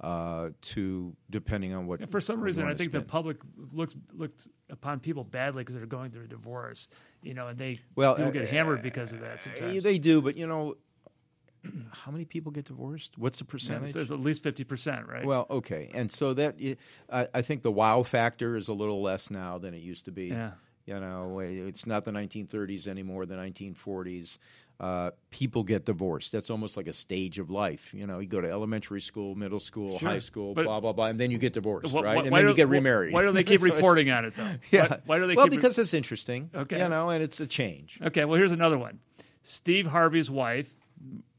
uh, 0.00 0.50
to 0.62 1.16
depending 1.30 1.74
on 1.74 1.86
what. 1.86 2.00
And 2.00 2.10
for 2.10 2.20
some 2.20 2.40
reason, 2.40 2.66
I 2.66 2.74
think 2.74 2.92
the 2.92 3.02
public 3.02 3.38
looks 3.72 3.96
looked 4.12 4.48
upon 4.70 5.00
people 5.00 5.24
badly 5.24 5.62
because 5.62 5.74
they're 5.74 5.86
going 5.86 6.10
through 6.10 6.24
a 6.24 6.28
divorce, 6.28 6.88
you 7.22 7.34
know, 7.34 7.48
and 7.48 7.58
they 7.58 7.80
well 7.96 8.14
people 8.14 8.28
uh, 8.28 8.32
get 8.32 8.48
hammered 8.48 8.82
because 8.82 9.12
of 9.12 9.20
that. 9.20 9.42
Sometimes 9.42 9.82
they 9.82 9.98
do, 9.98 10.20
but 10.22 10.36
you 10.36 10.46
know, 10.46 10.76
how 11.92 12.10
many 12.12 12.24
people 12.24 12.52
get 12.52 12.64
divorced? 12.66 13.12
What's 13.16 13.38
the 13.38 13.44
percentage? 13.44 13.92
so 13.92 14.00
it's 14.00 14.10
at 14.10 14.20
least 14.20 14.42
fifty 14.42 14.64
percent, 14.64 15.06
right? 15.08 15.24
Well, 15.24 15.46
okay, 15.50 15.90
and 15.94 16.10
so 16.10 16.34
that 16.34 16.56
I, 17.10 17.28
I 17.34 17.42
think 17.42 17.62
the 17.62 17.72
wow 17.72 18.02
factor 18.02 18.56
is 18.56 18.68
a 18.68 18.74
little 18.74 19.02
less 19.02 19.30
now 19.30 19.58
than 19.58 19.74
it 19.74 19.82
used 19.82 20.04
to 20.06 20.12
be. 20.12 20.26
yeah, 20.26 20.52
You 20.86 21.00
know, 21.00 21.38
it's 21.40 21.86
not 21.86 22.04
the 22.04 22.12
1930s 22.12 22.86
anymore, 22.88 23.26
the 23.26 23.34
1940s. 23.36 24.38
Uh, 24.80 25.10
people 25.30 25.64
get 25.64 25.84
divorced. 25.84 26.30
That's 26.30 26.50
almost 26.50 26.76
like 26.76 26.86
a 26.86 26.92
stage 26.92 27.40
of 27.40 27.50
life. 27.50 27.92
You 27.92 28.06
know, 28.06 28.20
you 28.20 28.28
go 28.28 28.40
to 28.40 28.48
elementary 28.48 29.00
school, 29.00 29.34
middle 29.34 29.58
school, 29.58 29.98
Sure. 29.98 30.08
high 30.08 30.20
school, 30.20 30.54
But- 30.54 30.66
blah 30.66 30.78
blah 30.78 30.92
blah, 30.92 31.06
and 31.06 31.18
then 31.18 31.32
you 31.32 31.38
get 31.38 31.52
divorced, 31.52 31.92
Wh- 31.92 31.98
wh- 31.98 32.04
right? 32.04 32.24
And 32.24 32.32
then 32.34 32.42
do- 32.44 32.50
you 32.50 32.54
get 32.54 32.68
wh- 32.68 32.72
remarried. 32.78 33.12
Why 33.12 33.22
don't 33.24 33.34
they 33.34 33.42
keep 33.52 33.58
So 33.60 33.66
reporting 33.66 34.08
on 34.10 34.24
it 34.26 34.36
though? 34.36 34.48
Yeah. 34.70 34.86
Why, 34.86 34.98
why 35.06 35.18
do 35.18 35.26
they? 35.26 35.34
well, 35.34 35.46
keep 35.46 35.50
re- 35.54 35.56
because 35.56 35.76
it's 35.78 35.94
interesting. 35.94 36.50
Okay. 36.54 36.78
You 36.80 36.88
know, 36.88 37.10
and 37.10 37.24
it's 37.24 37.40
a 37.40 37.46
change. 37.48 37.98
Okay, 38.00 38.24
well, 38.24 38.36
here's 38.38 38.52
another 38.52 38.78
one. 38.78 39.00
Steve 39.42 39.86
Harvey's 39.88 40.30
wife 40.30 40.72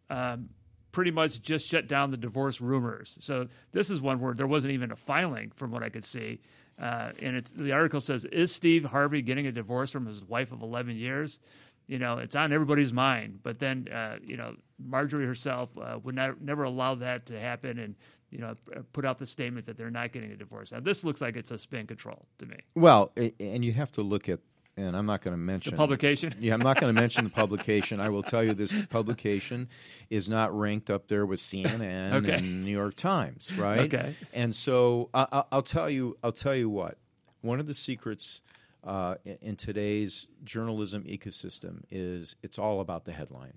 um, 0.10 0.50
pretty 0.92 1.12
much 1.12 1.42
just 1.42 1.68
shut 1.68 1.88
down 1.88 2.12
the 2.12 2.18
divorce 2.18 2.62
rumors. 2.62 3.18
So 3.22 3.48
this 3.72 3.90
is 3.90 4.02
one 4.02 4.20
where 4.20 4.34
there 4.34 4.48
wasn't 4.48 4.74
even 4.74 4.92
a 4.92 4.96
filing, 4.96 5.52
from 5.56 5.72
what 5.72 5.84
I 5.84 5.90
could 5.90 6.04
see. 6.04 6.42
Uh, 6.82 7.12
and 7.22 7.46
the 7.56 7.74
article 7.74 8.00
says, 8.00 8.26
"Is 8.26 8.54
Steve 8.54 8.86
Harvey 8.86 9.22
getting 9.22 9.48
a 9.48 9.52
divorce 9.52 9.92
from 9.92 10.06
his 10.06 10.24
wife 10.24 10.52
of 10.52 10.62
11 10.62 10.96
years?" 10.96 11.40
You 11.88 12.00
know, 12.00 12.20
it's 12.20 12.36
on 12.36 12.54
everybody's 12.54 12.94
mind. 12.94 13.40
But 13.44 13.60
then, 13.60 13.88
uh, 13.92 14.20
you 14.24 14.38
know, 14.38 14.56
Marjorie 14.78 15.26
herself 15.26 15.70
uh, 15.78 16.00
would 16.04 16.16
not, 16.16 16.40
never 16.42 16.64
allow 16.64 16.96
that 16.96 17.26
to 17.28 17.40
happen, 17.40 17.80
and 17.80 17.96
you 18.32 18.38
know, 18.38 18.56
put 18.94 19.06
out 19.06 19.18
the 19.18 19.26
statement 19.26 19.66
that 19.66 19.78
they're 19.78 19.90
not 19.90 20.12
getting 20.12 20.32
a 20.32 20.36
divorce. 20.36 20.72
Now, 20.72 20.80
this 20.80 21.04
looks 21.04 21.20
like 21.20 21.36
it's 21.36 21.52
a 21.52 21.58
spin 21.58 21.88
control 21.88 22.28
to 22.38 22.46
me. 22.46 22.58
Well, 22.76 23.12
and 23.40 23.66
you 23.66 23.74
have 23.74 23.92
to 23.94 24.02
look 24.02 24.30
at, 24.30 24.40
and 24.88 24.96
I'm 24.96 25.06
not 25.06 25.22
going 25.22 25.34
to 25.34 25.38
mention 25.38 25.72
The 25.72 25.78
publication. 25.78 26.34
Yeah, 26.40 26.54
I'm 26.54 26.60
not 26.62 26.80
going 26.80 26.94
to 26.94 27.00
mention 27.02 27.24
the 27.26 27.30
publication. 27.44 28.00
I 28.00 28.10
will 28.10 28.24
tell 28.24 28.44
you 28.44 28.54
this 28.54 28.74
publication 28.90 29.68
is 30.10 30.30
not 30.30 30.58
ranked 30.58 30.90
up 30.90 31.08
there 31.08 31.26
with 31.26 31.40
CNN 31.40 32.14
Okay. 32.24 32.34
and 32.34 32.64
New 32.66 32.72
York 32.72 32.96
Times, 32.96 33.52
right? 33.58 33.82
Okay. 33.94 34.16
And 34.34 34.56
so 34.56 35.10
I, 35.14 35.28
I- 35.32 35.44
I'll 35.52 35.62
tell 35.62 35.90
you, 35.90 36.18
I'll 36.24 36.32
tell 36.32 36.56
you 36.56 36.70
what. 36.70 36.98
One 37.42 37.60
of 37.60 37.68
the 37.68 37.74
secrets 37.74 38.42
uh, 38.84 39.16
in, 39.42 39.56
today's 39.56 40.28
journalism 40.44 41.04
ecosystem 41.04 41.84
is 41.92 42.36
it's 42.44 42.58
all 42.60 42.80
about 42.82 43.06
the 43.06 43.12
headline, 43.12 43.54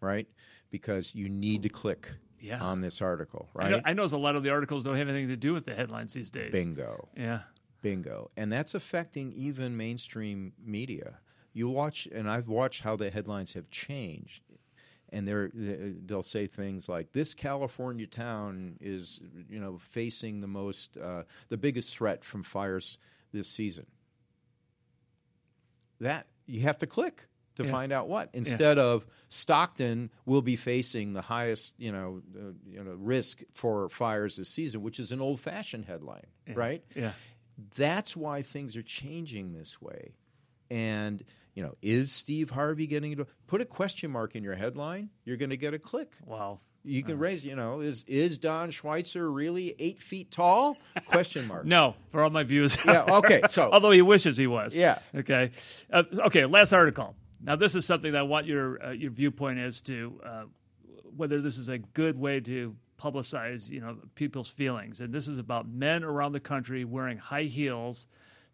right? 0.00 0.26
Because 0.70 1.14
you 1.14 1.28
need 1.28 1.62
to 1.64 1.68
click 1.68 2.08
Yeah. 2.40 2.60
on 2.62 2.80
this 2.80 3.00
article, 3.00 3.48
I 3.54 3.58
right? 3.58 3.70
know, 3.70 3.80
I 3.84 3.92
know 3.94 4.04
a 4.04 4.16
lot 4.16 4.36
of 4.36 4.42
the 4.42 4.50
articles 4.50 4.84
don't 4.84 4.96
have 4.96 5.08
anything 5.08 5.28
to 5.28 5.36
do 5.36 5.52
with 5.52 5.64
the 5.66 5.74
headlines 5.74 6.12
these 6.12 6.30
days. 6.30 6.52
Bingo. 6.52 7.08
Yeah. 7.16 7.40
Bingo. 7.82 8.30
And 8.36 8.52
that's 8.52 8.74
affecting 8.74 9.32
even 9.32 9.76
mainstream 9.76 10.52
media. 10.62 11.18
You 11.52 11.68
watch, 11.68 12.06
and 12.12 12.28
I've 12.28 12.48
watched 12.48 12.82
how 12.82 12.96
the 12.96 13.10
headlines 13.10 13.52
have 13.54 13.68
changed. 13.70 14.42
And 15.10 15.26
they're, 15.26 15.50
they'll 15.54 16.22
say 16.22 16.46
things 16.46 16.86
like, 16.86 17.12
"This 17.12 17.34
California 17.34 18.06
town 18.06 18.76
is, 18.78 19.22
you 19.48 19.58
know, 19.58 19.78
facing 19.78 20.42
the 20.42 20.46
most, 20.46 20.98
uh, 20.98 21.22
the 21.48 21.56
biggest 21.56 21.96
threat 21.96 22.22
from 22.22 22.42
fires 22.42 22.98
this 23.32 23.48
season." 23.48 23.86
That 26.00 26.26
you 26.46 26.60
have 26.60 26.78
to 26.78 26.86
click 26.86 27.26
to 27.56 27.64
Yeah. 27.64 27.70
find 27.70 27.90
out 27.90 28.08
what, 28.08 28.28
instead 28.34 28.78
of 28.78 29.06
Stockton 29.30 30.10
will 30.26 30.42
be 30.42 30.56
facing 30.56 31.14
the 31.14 31.22
highest, 31.22 31.74
you 31.78 31.90
know, 31.90 32.22
uh, 32.36 32.52
you 32.70 32.84
know, 32.84 32.92
risk 32.92 33.42
for 33.54 33.88
fires 33.88 34.36
this 34.36 34.48
season, 34.50 34.82
which 34.82 35.00
is 35.00 35.10
an 35.10 35.20
old-fashioned 35.20 35.86
headline, 35.86 36.26
Yeah. 36.46 36.54
right? 36.54 36.84
Yeah. 36.94 37.14
That's 37.76 38.16
why 38.16 38.42
things 38.42 38.76
are 38.76 38.82
changing 38.82 39.52
this 39.52 39.80
way. 39.80 40.14
And 40.70 41.22
you 41.54 41.64
know, 41.64 41.74
is 41.82 42.12
Steve 42.12 42.50
Harvey 42.50 42.86
getting 42.86 43.12
it? 43.12 43.26
Put 43.48 43.60
a 43.60 43.64
question 43.64 44.12
mark 44.12 44.36
in 44.36 44.44
your 44.44 44.54
headline. 44.54 45.10
You're 45.24 45.36
going 45.36 45.50
to 45.50 45.56
get 45.56 45.74
a 45.74 45.78
click. 45.78 46.12
Wow. 46.24 46.60
You 46.84 47.02
can 47.02 47.18
raise, 47.18 47.44
you 47.44 47.56
know, 47.56 47.80
is 47.80 48.04
is 48.06 48.38
Don 48.38 48.70
Schweitzer 48.70 49.30
really 49.30 49.74
eight 49.78 50.00
feet 50.00 50.30
tall? 50.30 50.78
Question 51.06 51.46
mark. 51.46 51.64
No, 51.66 51.96
for 52.12 52.22
all 52.22 52.30
my 52.30 52.44
viewers. 52.44 52.78
Yeah. 52.84 53.02
Okay. 53.02 53.42
So 53.48 53.68
Although 53.72 53.90
he 53.90 54.00
wishes 54.00 54.36
he 54.36 54.46
was. 54.46 54.76
Yeah. 54.76 55.00
Okay. 55.14 55.50
Uh, 55.92 56.04
okay. 56.26 56.46
Last 56.46 56.72
article. 56.72 57.14
Now, 57.42 57.56
this 57.56 57.74
is 57.74 57.84
something 57.84 58.12
that 58.12 58.18
I 58.18 58.22
want 58.22 58.46
your 58.46 58.82
uh, 58.82 58.90
your 58.92 59.10
viewpoint 59.10 59.58
as 59.58 59.80
to 59.82 60.20
uh, 60.24 60.42
whether 61.16 61.40
this 61.40 61.58
is 61.58 61.68
a 61.68 61.78
good 61.78 62.18
way 62.18 62.40
to 62.40 62.74
publicize, 62.98 63.70
you 63.70 63.80
know, 63.80 63.96
people's 64.14 64.50
feelings. 64.50 65.00
And 65.00 65.12
this 65.12 65.28
is 65.28 65.38
about 65.38 65.68
men 65.68 66.04
around 66.04 66.32
the 66.32 66.40
country 66.40 66.84
wearing 66.84 67.18
high 67.18 67.44
heels 67.44 68.06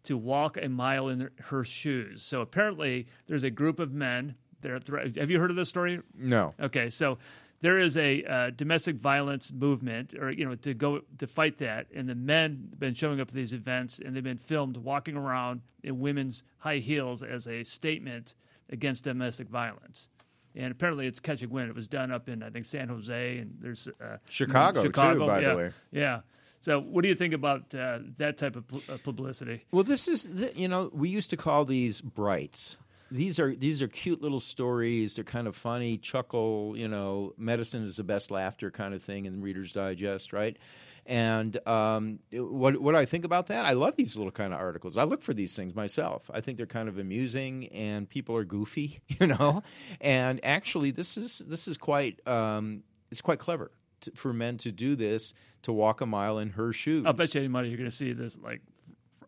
to 0.03 0.17
walk 0.17 0.57
a 0.61 0.69
mile 0.69 1.09
in 1.09 1.29
her 1.45 1.63
shoes. 1.63 2.23
So 2.23 2.41
apparently, 2.41 3.07
there's 3.27 3.43
a 3.43 3.49
group 3.49 3.79
of 3.79 3.91
men. 3.91 4.35
There, 4.61 4.79
have 5.17 5.29
you 5.29 5.39
heard 5.39 5.49
of 5.49 5.55
this 5.55 5.69
story? 5.69 6.01
no. 6.17 6.53
Okay, 6.59 6.89
so 6.89 7.17
there 7.61 7.79
is 7.79 7.97
a 7.97 8.23
uh, 8.23 8.49
domestic 8.51 8.97
violence 8.97 9.51
movement, 9.51 10.13
or 10.13 10.31
you 10.31 10.45
know, 10.45 10.55
to 10.55 10.73
go 10.73 11.01
to 11.17 11.27
fight 11.27 11.57
that, 11.59 11.87
and 11.93 12.07
the 12.07 12.15
men 12.15 12.67
have 12.69 12.79
been 12.79 12.93
showing 12.93 13.19
up 13.19 13.29
at 13.29 13.33
these 13.33 13.53
events, 13.53 13.99
and 13.99 14.15
they've 14.15 14.23
been 14.23 14.37
filmed 14.37 14.77
walking 14.77 15.15
around 15.15 15.61
in 15.83 15.99
women's 15.99 16.43
high 16.59 16.77
heels 16.77 17.23
as 17.23 17.47
a 17.47 17.63
statement 17.63 18.35
against 18.69 19.03
domestic 19.03 19.49
violence. 19.49 20.09
And 20.55 20.71
apparently, 20.71 21.07
it's 21.07 21.19
catching 21.19 21.49
wind. 21.49 21.69
It 21.69 21.75
was 21.75 21.87
done 21.87 22.11
up 22.11 22.29
in 22.29 22.41
I 22.41 22.49
think 22.49 22.65
San 22.65 22.87
Jose, 22.87 23.37
and 23.37 23.57
there's 23.59 23.87
uh, 23.87 24.17
Chicago, 24.29 24.81
too, 24.81 24.87
Chicago, 24.87 25.27
by 25.27 25.41
the 25.41 25.47
yeah, 25.47 25.55
way. 25.55 25.71
Yeah. 25.91 26.19
So, 26.61 26.79
what 26.79 27.03
do 27.03 27.09
you 27.09 27.15
think 27.15 27.33
about 27.33 27.75
uh, 27.75 27.99
that 28.17 28.37
type 28.37 28.55
of 28.55 28.67
pu- 28.67 28.81
uh, 28.91 28.97
publicity? 29.03 29.65
Well, 29.71 29.83
this 29.83 30.07
is 30.07 30.23
the, 30.23 30.51
you 30.55 30.67
know 30.67 30.89
we 30.93 31.09
used 31.09 31.29
to 31.31 31.37
call 31.37 31.65
these 31.65 32.01
brights. 32.01 32.77
These 33.11 33.37
are 33.39 33.55
these 33.55 33.81
are 33.81 33.87
cute 33.87 34.21
little 34.21 34.39
stories. 34.39 35.15
They're 35.15 35.23
kind 35.23 35.47
of 35.47 35.55
funny, 35.55 35.97
chuckle. 35.97 36.73
You 36.75 36.87
know, 36.87 37.33
medicine 37.37 37.83
is 37.83 37.97
the 37.97 38.03
best 38.03 38.31
laughter 38.31 38.71
kind 38.71 38.93
of 38.93 39.03
thing 39.03 39.25
in 39.25 39.41
Reader's 39.41 39.73
Digest, 39.73 40.33
right? 40.33 40.57
And 41.05 41.59
um, 41.67 42.19
what 42.31 42.81
what 42.81 42.93
do 42.93 42.97
I 42.97 43.05
think 43.05 43.25
about 43.25 43.47
that? 43.47 43.65
I 43.65 43.73
love 43.73 43.95
these 43.95 44.15
little 44.15 44.31
kind 44.31 44.53
of 44.53 44.59
articles. 44.59 44.97
I 44.97 45.03
look 45.03 45.21
for 45.21 45.35
these 45.35 45.55
things 45.55 45.75
myself. 45.75 46.29
I 46.33 46.41
think 46.41 46.57
they're 46.57 46.65
kind 46.65 46.89
of 46.89 46.97
amusing, 46.97 47.67
and 47.67 48.09
people 48.09 48.35
are 48.35 48.43
goofy, 48.43 49.01
you 49.07 49.27
know. 49.27 49.61
And 50.01 50.39
actually, 50.43 50.91
this 50.91 51.17
is 51.17 51.43
this 51.45 51.67
is 51.67 51.77
quite 51.77 52.25
um, 52.27 52.81
it's 53.11 53.21
quite 53.21 53.37
clever 53.37 53.69
to, 54.01 54.11
for 54.15 54.33
men 54.33 54.57
to 54.59 54.71
do 54.71 54.95
this 54.95 55.33
to 55.63 55.73
walk 55.73 56.01
a 56.01 56.05
mile 56.07 56.39
in 56.39 56.49
her 56.49 56.73
shoes. 56.73 57.05
I'll 57.05 57.13
bet 57.13 57.35
you 57.35 57.41
any 57.41 57.47
money 57.49 57.69
you're 57.69 57.77
going 57.77 57.89
to 57.89 57.95
see 57.95 58.13
this 58.13 58.39
like 58.39 58.61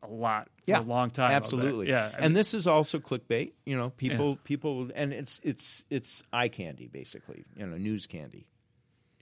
a 0.03 0.07
lot 0.07 0.45
for 0.45 0.71
yeah, 0.71 0.80
a 0.80 0.82
long 0.82 1.09
time. 1.09 1.32
Absolutely. 1.32 1.89
Yeah. 1.89 2.11
I 2.13 2.25
and 2.25 2.36
this 2.36 2.53
is 2.53 2.67
also 2.67 2.99
clickbait. 2.99 3.51
You 3.65 3.78
know, 3.78 3.91
people, 3.91 4.38
people, 4.43 4.89
and 4.95 5.13
it's 5.13 5.39
it's 5.43 5.84
it's 5.89 6.23
eye 6.34 6.47
candy 6.47 6.88
basically. 6.88 7.43
You 7.55 7.67
know, 7.67 7.78
news 7.78 8.07
candy. 8.07 8.47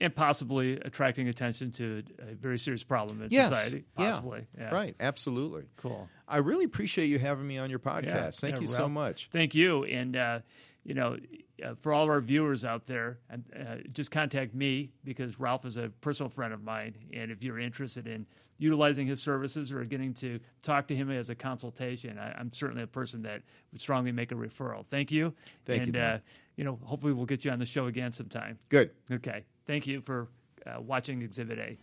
And 0.00 0.14
possibly 0.14 0.74
attracting 0.80 1.28
attention 1.28 1.70
to 1.72 2.02
a 2.20 2.34
very 2.34 2.58
serious 2.58 2.84
problem 2.84 3.22
in 3.22 3.30
Yes. 3.30 3.48
society. 3.48 3.84
Yeah. 3.98 4.10
Possibly. 4.10 4.46
Yeah. 4.58 4.70
Right. 4.74 4.94
Absolutely. 5.00 5.64
Cool. 5.76 6.08
I 6.28 6.38
really 6.38 6.64
appreciate 6.66 7.06
you 7.06 7.18
having 7.18 7.46
me 7.46 7.56
on 7.58 7.70
your 7.70 7.78
podcast. 7.78 8.04
Yeah. 8.04 8.30
Thank 8.30 8.54
Yeah, 8.56 8.60
you 8.62 8.66
so 8.66 8.88
much. 8.88 9.28
Thank 9.32 9.54
you. 9.54 9.84
And, 9.84 10.16
uh, 10.16 10.40
you 10.84 10.92
know, 10.94 11.16
uh, 11.64 11.74
for 11.80 11.92
all 11.94 12.02
of 12.04 12.10
our 12.10 12.20
viewers 12.20 12.64
out 12.64 12.86
there, 12.86 13.18
uh, 13.32 13.76
just 13.92 14.10
contact 14.10 14.54
me 14.54 14.92
because 15.02 15.40
Ralph 15.40 15.64
is 15.64 15.78
a 15.78 15.88
personal 16.02 16.28
friend 16.28 16.52
of 16.52 16.62
mine. 16.62 16.94
And 17.14 17.30
if 17.30 17.42
you're 17.42 17.58
interested 17.58 18.06
in 18.06 18.26
utilizing 18.58 19.06
his 19.06 19.22
services 19.22 19.72
or 19.72 19.84
getting 19.84 20.12
to 20.14 20.38
talk 20.62 20.86
to 20.88 20.94
him 20.96 21.10
as 21.10 21.30
a 21.30 21.34
consultation, 21.34 22.18
I, 22.18 22.32
I'm 22.38 22.52
certainly 22.52 22.82
a 22.82 22.86
person 22.86 23.22
that 23.22 23.42
would 23.72 23.80
strongly 23.80 24.12
make 24.12 24.30
a 24.30 24.34
referral. 24.34 24.84
Thank 24.90 25.10
you. 25.10 25.32
Thank 25.64 25.86
you, 25.86 25.94
and, 25.94 25.96
uh, 25.96 26.18
you 26.56 26.64
know, 26.64 26.78
hopefully 26.82 27.12
we'll 27.14 27.26
get 27.26 27.44
you 27.44 27.50
on 27.50 27.58
the 27.58 27.66
show 27.66 27.86
again 27.86 28.12
sometime. 28.12 28.58
Good. 28.68 28.90
Okay. 29.10 29.44
Thank 29.66 29.86
you 29.86 30.00
for 30.00 30.28
uh, 30.66 30.80
watching 30.80 31.22
Exhibit 31.22 31.58
A. 31.58 31.76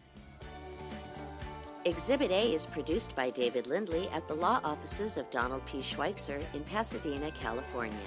Exhibit 1.86 2.32
A 2.32 2.54
is 2.54 2.66
produced 2.66 3.14
by 3.14 3.30
David 3.30 3.68
Lindley 3.68 4.08
at 4.10 4.26
the 4.30 4.34
law 4.34 4.62
offices 4.64 5.18
of 5.18 5.30
Donald 5.32 5.66
P. 5.66 5.82
Schweitzer 5.82 6.40
in 6.54 6.64
Pasadena, 6.64 7.30
California. 7.32 7.98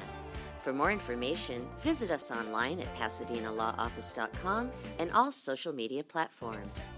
For 0.62 0.72
more 0.72 0.90
information, 0.90 1.68
visit 1.80 2.10
us 2.10 2.30
online 2.30 2.80
at 2.80 2.92
pasadenalawoffice.com 2.96 4.70
and 4.98 5.12
all 5.12 5.30
social 5.30 5.72
media 5.72 6.02
platforms. 6.02 6.90